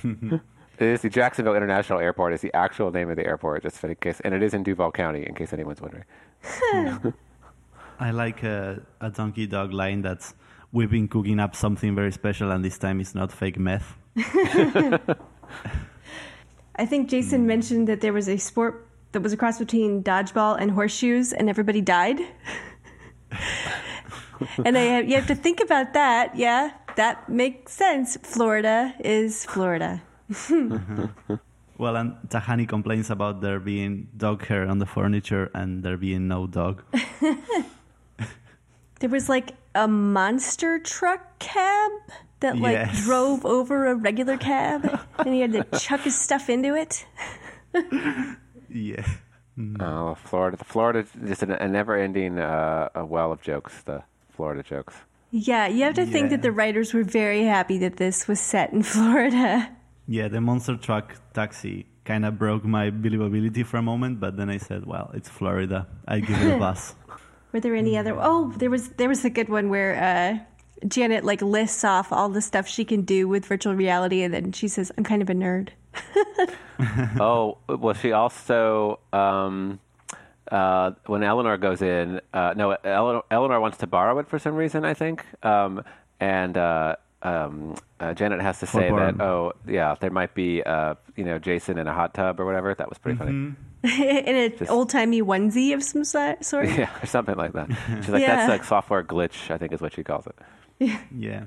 it 0.80 0.86
is 0.86 1.02
the 1.02 1.10
Jacksonville 1.10 1.56
International 1.56 2.00
Airport. 2.00 2.34
Is 2.34 2.42
the 2.42 2.54
actual 2.54 2.92
name 2.92 3.10
of 3.10 3.16
the 3.16 3.26
airport, 3.26 3.64
just 3.64 3.84
in 3.84 3.96
case, 3.96 4.20
and 4.22 4.34
it 4.34 4.44
is 4.44 4.54
in 4.54 4.64
Duval 4.64 4.92
County, 4.92 5.26
in 5.26 5.36
case 5.36 5.54
anyone's 5.54 5.82
wondering. 5.82 6.06
I 8.00 8.12
like 8.12 8.44
a, 8.44 8.82
a 9.00 9.10
Donkey 9.10 9.48
Doug 9.48 9.74
line 9.74 10.02
that's 10.02 10.34
we've 10.72 10.90
been 10.90 11.08
cooking 11.08 11.40
up 11.40 11.56
something 11.56 11.96
very 11.96 12.12
special, 12.12 12.52
and 12.52 12.66
this 12.66 12.78
time 12.78 13.00
it's 13.00 13.14
not 13.14 13.32
fake 13.32 13.60
meth. 13.60 13.96
I 16.76 16.86
think 16.86 17.10
Jason 17.10 17.42
hmm. 17.42 17.48
mentioned 17.48 17.88
that 17.88 18.02
there 18.02 18.14
was 18.14 18.28
a 18.28 18.38
sport 18.38 18.88
that 19.12 19.22
was 19.22 19.34
a 19.34 19.38
cross 19.38 19.60
between 19.60 20.04
dodgeball 20.04 20.58
and 20.60 20.72
horseshoes, 20.72 21.34
and 21.34 21.50
everybody 21.50 21.82
died. 21.82 22.20
and 24.66 24.78
I, 24.78 25.02
you 25.02 25.16
have 25.16 25.28
to 25.28 25.36
think 25.36 25.62
about 25.62 25.94
that. 25.94 26.36
Yeah, 26.36 26.72
that 26.96 27.30
makes 27.30 27.74
sense. 27.74 28.18
Florida 28.24 28.94
is 29.00 29.46
Florida. 29.46 30.02
Well, 31.78 31.96
and 31.96 32.14
Tahani 32.30 32.70
complains 32.70 33.10
about 33.10 33.42
there 33.42 33.60
being 33.60 34.08
dog 34.16 34.46
hair 34.46 34.68
on 34.68 34.78
the 34.78 34.86
furniture 34.86 35.50
and 35.56 35.82
there 35.82 35.98
being 35.98 36.28
no 36.28 36.46
dog. 36.46 36.84
There 39.00 39.10
was 39.10 39.28
like 39.30 39.54
a 39.74 39.88
monster 39.88 40.78
truck 40.78 41.40
cab 41.40 41.92
that 42.42 42.60
like 42.60 42.74
Yes. 42.74 43.04
drove 43.04 43.46
over 43.46 43.88
a 43.88 43.96
regular 43.96 44.38
cab, 44.38 44.86
and 45.18 45.34
he 45.34 45.42
had 45.42 45.54
to 45.54 45.64
chuck 45.80 46.02
his 46.02 46.14
stuff 46.14 46.52
into 46.52 46.76
it. 46.76 47.04
yeah. 48.70 49.04
Oh, 49.80 50.14
Florida! 50.16 50.58
The 50.58 50.66
Florida, 50.66 51.00
is 51.00 51.10
just 51.28 51.42
a, 51.44 51.64
a 51.64 51.68
never-ending 51.68 52.38
uh, 52.38 52.90
a 52.94 53.04
well 53.06 53.32
of 53.32 53.42
jokes. 53.42 53.82
The 53.84 54.04
Florida 54.30 54.62
jokes. 54.62 54.94
Yeah, 55.32 55.68
you 55.68 55.84
have 55.84 55.96
to 55.96 56.06
think 56.06 56.26
Yeah. 56.26 56.38
that 56.38 56.42
the 56.42 56.52
writers 56.52 56.94
were 56.94 57.04
very 57.04 57.44
happy 57.46 57.78
that 57.80 57.96
this 57.98 58.28
was 58.28 58.40
set 58.40 58.74
in 58.74 58.84
Florida. 58.94 59.70
Yeah, 60.08 60.28
the 60.28 60.42
monster 60.42 60.76
truck 60.76 61.16
taxi 61.34 61.86
kind 62.04 62.26
of 62.26 62.38
broke 62.38 62.66
my 62.66 62.92
believability 62.92 63.66
for 63.66 63.78
a 63.78 63.82
moment, 63.82 64.20
but 64.20 64.36
then 64.36 64.50
I 64.50 64.58
said, 64.58 64.86
well, 64.86 65.10
it's 65.14 65.30
Florida. 65.30 65.88
I 66.08 66.20
give 66.20 66.42
it 66.42 66.56
a 66.56 66.60
pass. 66.66 66.96
Were 67.54 67.60
there 67.60 67.76
any 67.76 67.98
other? 67.98 68.16
Oh, 68.20 68.52
there 68.58 68.70
was 68.70 68.90
there 69.00 69.10
was 69.10 69.24
a 69.26 69.30
good 69.30 69.50
one 69.50 69.70
where 69.70 69.96
uh, 69.96 70.40
Janet 70.88 71.24
like 71.24 71.42
lists 71.42 71.84
off 71.84 72.12
all 72.12 72.30
the 72.30 72.42
stuff 72.42 72.68
she 72.68 72.84
can 72.86 73.02
do 73.04 73.28
with 73.28 73.46
virtual 73.46 73.76
reality, 73.76 74.24
and 74.24 74.34
then 74.34 74.52
she 74.54 74.68
says, 74.70 74.92
"I'm 74.98 75.04
kind 75.04 75.22
of 75.22 75.30
a 75.30 75.34
nerd." 75.34 75.70
oh, 77.20 77.58
well, 77.68 77.94
she 77.94 78.12
also 78.14 79.00
um, 79.14 79.80
uh, 80.52 80.92
when 81.06 81.24
Eleanor 81.24 81.58
goes 81.58 81.82
in. 81.82 82.22
Uh, 82.34 82.54
no, 82.56 82.72
Eleanor, 82.84 83.24
Eleanor 83.32 83.60
wants 83.60 83.78
to 83.80 83.88
borrow 83.88 84.20
it 84.20 84.28
for 84.28 84.38
some 84.38 84.56
reason, 84.56 84.86
I 84.86 84.94
think, 84.94 85.26
um, 85.44 85.84
and 86.20 86.58
uh, 86.58 86.96
um, 87.24 87.76
uh, 88.00 88.14
Janet 88.14 88.42
has 88.42 88.60
to 88.60 88.66
say 88.68 88.90
borrow. 88.90 89.12
that. 89.12 89.24
Oh, 89.24 89.54
yeah, 89.68 89.96
there 90.00 90.10
might 90.12 90.34
be, 90.34 90.62
uh, 90.64 90.96
you 91.16 91.24
know, 91.24 91.40
Jason 91.40 91.78
in 91.78 91.88
a 91.88 91.94
hot 91.94 92.14
tub 92.14 92.40
or 92.40 92.46
whatever. 92.46 92.74
That 92.74 92.90
was 92.90 92.98
pretty 92.98 93.18
funny. 93.18 93.54
in 93.84 94.36
an 94.36 94.68
old 94.70 94.90
timey 94.90 95.22
onesie 95.22 95.74
of 95.74 95.84
some 95.84 96.04
sort. 96.04 96.40
Yeah, 96.70 96.90
or 97.02 97.06
something 97.06 97.36
like 97.36 97.54
that. 97.54 97.70
She's 97.98 98.10
like, 98.10 98.22
Yeah. 98.22 98.36
that's 98.36 98.50
like 98.50 98.64
software 98.64 99.04
glitch, 99.04 99.50
I 99.52 99.58
think 99.58 99.74
is 99.74 99.82
what 99.82 99.94
she 99.94 100.04
calls 100.04 100.28
it. 100.28 100.36
Yeah. 100.80 101.00
yeah. 101.16 101.44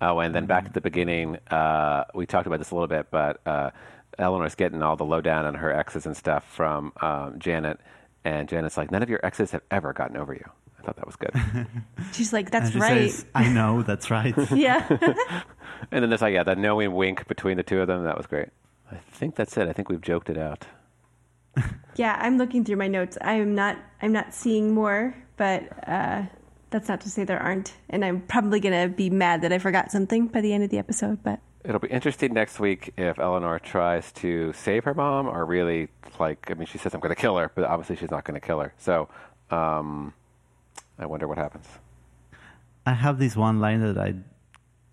Oh, 0.00 0.20
and 0.20 0.32
then 0.34 0.46
back 0.46 0.64
at 0.66 0.74
the 0.74 0.80
beginning, 0.80 1.38
uh, 1.50 2.04
we 2.14 2.24
talked 2.26 2.46
about 2.46 2.58
this 2.60 2.70
a 2.70 2.74
little 2.74 2.86
bit, 2.86 3.08
but 3.10 3.40
uh, 3.44 3.70
Eleanor's 4.18 4.54
getting 4.54 4.82
all 4.82 4.96
the 4.96 5.04
lowdown 5.04 5.44
on 5.44 5.54
her 5.54 5.72
exes 5.72 6.06
and 6.06 6.16
stuff 6.16 6.44
from 6.48 6.92
um, 7.00 7.38
Janet, 7.40 7.80
and 8.24 8.48
Janet's 8.48 8.76
like, 8.76 8.90
none 8.90 9.02
of 9.02 9.08
your 9.08 9.24
exes 9.24 9.50
have 9.52 9.62
ever 9.70 9.92
gotten 9.92 10.16
over 10.16 10.32
you. 10.34 10.44
I 10.78 10.82
thought 10.82 10.96
that 10.96 11.06
was 11.06 11.16
good. 11.16 11.32
She's 12.12 12.32
like, 12.32 12.50
"That's 12.50 12.70
she 12.70 12.78
right." 12.78 13.10
says, 13.10 13.26
I 13.34 13.48
know, 13.48 13.82
that's 13.82 14.10
right. 14.10 14.34
yeah. 14.52 14.86
and 15.90 16.02
then 16.02 16.08
there's 16.08 16.22
like 16.22 16.34
yeah, 16.34 16.44
that 16.44 16.58
knowing 16.58 16.92
wink 16.94 17.26
between 17.26 17.56
the 17.56 17.62
two 17.62 17.80
of 17.80 17.88
them. 17.88 18.04
That 18.04 18.16
was 18.16 18.26
great. 18.26 18.48
I 18.90 18.96
think 19.12 19.34
that's 19.34 19.56
it. 19.56 19.68
I 19.68 19.72
think 19.72 19.88
we've 19.88 20.00
joked 20.00 20.30
it 20.30 20.38
out. 20.38 20.66
Yeah, 21.96 22.16
I'm 22.20 22.38
looking 22.38 22.64
through 22.64 22.76
my 22.76 22.86
notes. 22.86 23.18
I'm 23.20 23.54
not 23.54 23.76
I'm 24.00 24.12
not 24.12 24.32
seeing 24.32 24.72
more, 24.72 25.14
but 25.36 25.64
uh, 25.88 26.22
that's 26.70 26.88
not 26.88 27.00
to 27.02 27.10
say 27.10 27.24
there 27.24 27.40
aren't. 27.40 27.74
And 27.90 28.04
I'm 28.04 28.20
probably 28.22 28.60
gonna 28.60 28.88
be 28.88 29.10
mad 29.10 29.42
that 29.42 29.52
I 29.52 29.58
forgot 29.58 29.90
something 29.90 30.28
by 30.28 30.40
the 30.40 30.52
end 30.52 30.62
of 30.62 30.70
the 30.70 30.78
episode. 30.78 31.22
But 31.24 31.40
It'll 31.64 31.80
be 31.80 31.88
interesting 31.88 32.32
next 32.32 32.60
week 32.60 32.94
if 32.96 33.18
Eleanor 33.18 33.58
tries 33.58 34.12
to 34.12 34.52
save 34.52 34.84
her 34.84 34.94
mom 34.94 35.26
or 35.26 35.44
really 35.44 35.88
like 36.20 36.50
I 36.50 36.54
mean 36.54 36.66
she 36.66 36.78
says 36.78 36.94
I'm 36.94 37.00
going 37.00 37.14
to 37.14 37.20
kill 37.20 37.36
her, 37.36 37.50
but 37.54 37.64
obviously 37.64 37.96
she's 37.96 38.10
not 38.10 38.24
going 38.24 38.38
to 38.40 38.46
kill 38.46 38.60
her. 38.60 38.72
So 38.78 39.08
um, 39.50 40.12
I 40.98 41.06
wonder 41.06 41.26
what 41.28 41.38
happens. 41.38 41.66
I 42.86 42.92
have 42.92 43.18
this 43.18 43.36
one 43.36 43.60
line 43.60 43.80
that 43.80 43.98
I 43.98 44.14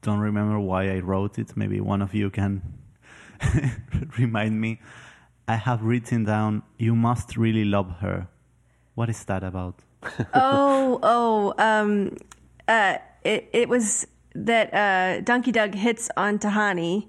don't 0.02 0.20
remember 0.20 0.60
why 0.60 0.90
I 0.90 1.00
wrote 1.00 1.40
it. 1.40 1.56
Maybe 1.56 1.80
one 1.80 2.02
of 2.02 2.14
you 2.14 2.30
can 2.30 2.62
remind 4.18 4.60
me. 4.60 4.80
I 5.48 5.56
have 5.56 5.84
written 5.84 6.24
down, 6.26 6.64
"You 6.78 6.96
must 6.96 7.38
really 7.38 7.66
love 7.66 7.90
her." 8.00 8.28
What 8.96 9.10
is 9.10 9.24
that 9.26 9.44
about? 9.44 9.76
oh 10.34 11.00
oh 11.02 11.54
um 11.58 12.16
uh 12.68 12.98
it 13.24 13.50
it 13.54 13.70
was 13.70 14.08
that 14.34 14.74
uh 14.74 15.22
Donkey 15.22 15.52
Doug 15.52 15.74
hits 15.74 16.10
on 16.18 16.40
Tahani 16.40 17.08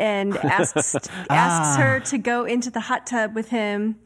and 0.00 0.36
asks 0.58 0.96
asks 1.28 1.76
her 1.76 2.00
to 2.00 2.18
go 2.18 2.44
into 2.44 2.70
the 2.70 2.80
hot 2.80 3.06
tub 3.06 3.34
with 3.34 3.48
him 3.50 3.96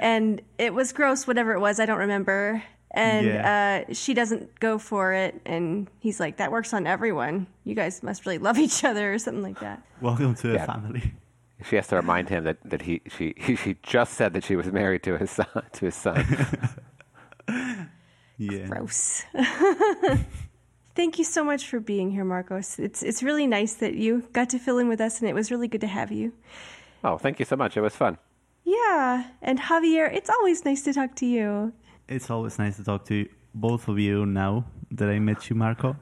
and 0.00 0.40
it 0.58 0.72
was 0.74 0.92
gross 0.92 1.26
whatever 1.26 1.52
it 1.52 1.60
was 1.60 1.78
I 1.78 1.86
don't 1.86 1.98
remember 1.98 2.62
and 2.90 3.26
Yeah. 3.26 3.84
uh 3.88 3.92
she 3.92 4.14
doesn't 4.14 4.58
go 4.60 4.78
for 4.78 5.12
it 5.12 5.40
and 5.44 5.88
he's 6.00 6.18
like 6.18 6.38
that 6.38 6.50
works 6.50 6.72
on 6.72 6.86
everyone 6.86 7.46
you 7.64 7.74
guys 7.74 8.02
must 8.02 8.24
really 8.24 8.38
love 8.38 8.58
each 8.58 8.82
other 8.82 9.12
or 9.12 9.18
something 9.18 9.42
like 9.42 9.60
that 9.60 9.82
Welcome 10.00 10.34
to 10.36 10.48
the 10.48 10.54
Yeah. 10.54 10.66
family. 10.66 11.12
She 11.68 11.74
has 11.76 11.88
to 11.88 11.96
remind 11.96 12.28
him 12.28 12.44
that, 12.44 12.58
that 12.64 12.82
he 12.82 13.02
she 13.08 13.34
he, 13.36 13.56
she 13.56 13.76
just 13.82 14.14
said 14.14 14.32
that 14.34 14.44
she 14.44 14.54
was 14.56 14.66
married 14.72 15.02
to 15.02 15.18
his 15.18 15.30
son 15.30 15.46
to 15.72 15.84
his 15.84 15.94
son. 15.94 16.24
Yeah. 18.40 18.66
gross 18.68 19.24
Thank 20.98 21.16
you 21.16 21.24
so 21.24 21.44
much 21.44 21.68
for 21.68 21.78
being 21.78 22.10
here, 22.10 22.24
Marcos. 22.24 22.76
It's 22.76 23.04
it's 23.04 23.22
really 23.22 23.46
nice 23.46 23.74
that 23.74 23.94
you 23.94 24.24
got 24.32 24.50
to 24.50 24.58
fill 24.58 24.78
in 24.78 24.88
with 24.88 25.00
us, 25.00 25.20
and 25.20 25.30
it 25.30 25.32
was 25.32 25.48
really 25.48 25.68
good 25.68 25.80
to 25.82 25.86
have 25.86 26.10
you. 26.10 26.32
oh, 27.04 27.16
thank 27.18 27.38
you 27.38 27.44
so 27.44 27.54
much. 27.54 27.76
It 27.76 27.82
was 27.82 27.94
fun. 27.94 28.18
Yeah, 28.64 29.30
and 29.40 29.60
Javier, 29.60 30.12
it's 30.12 30.28
always 30.28 30.64
nice 30.64 30.82
to 30.82 30.92
talk 30.92 31.14
to 31.22 31.26
you. 31.26 31.72
It's 32.08 32.28
always 32.30 32.58
nice 32.58 32.78
to 32.78 32.84
talk 32.84 33.04
to 33.04 33.28
both 33.54 33.86
of 33.86 34.00
you 34.00 34.26
now 34.26 34.64
that 34.90 35.08
I 35.08 35.20
met 35.20 35.48
you, 35.48 35.54
Marco. 35.54 35.94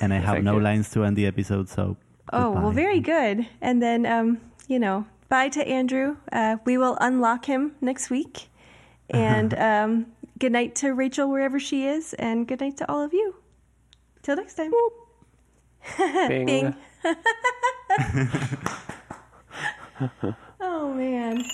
And 0.00 0.14
I 0.14 0.18
have 0.18 0.44
no 0.44 0.58
you. 0.58 0.62
lines 0.62 0.88
to 0.90 1.02
end 1.02 1.16
the 1.16 1.26
episode, 1.26 1.68
so. 1.68 1.96
Oh, 2.32 2.52
well, 2.52 2.70
very 2.70 3.00
good. 3.00 3.48
And 3.60 3.82
then, 3.82 4.06
um, 4.06 4.40
you 4.68 4.78
know, 4.78 5.04
bye 5.30 5.48
to 5.48 5.66
Andrew. 5.66 6.16
Uh, 6.30 6.58
we 6.64 6.78
will 6.78 6.96
unlock 7.00 7.46
him 7.46 7.74
next 7.80 8.08
week. 8.08 8.50
And 9.10 9.52
um, 9.70 10.06
good 10.38 10.52
night 10.52 10.76
to 10.76 10.94
Rachel 10.94 11.28
wherever 11.28 11.58
she 11.58 11.86
is, 11.86 12.14
and 12.14 12.46
good 12.46 12.60
night 12.60 12.76
to 12.76 12.88
all 12.88 13.02
of 13.02 13.12
you. 13.12 13.41
Till 14.22 14.36
next 14.36 14.54
time. 14.54 14.70
Bing. 16.28 16.46
Bing. 16.46 16.74
oh, 20.60 20.94
man. 20.94 21.44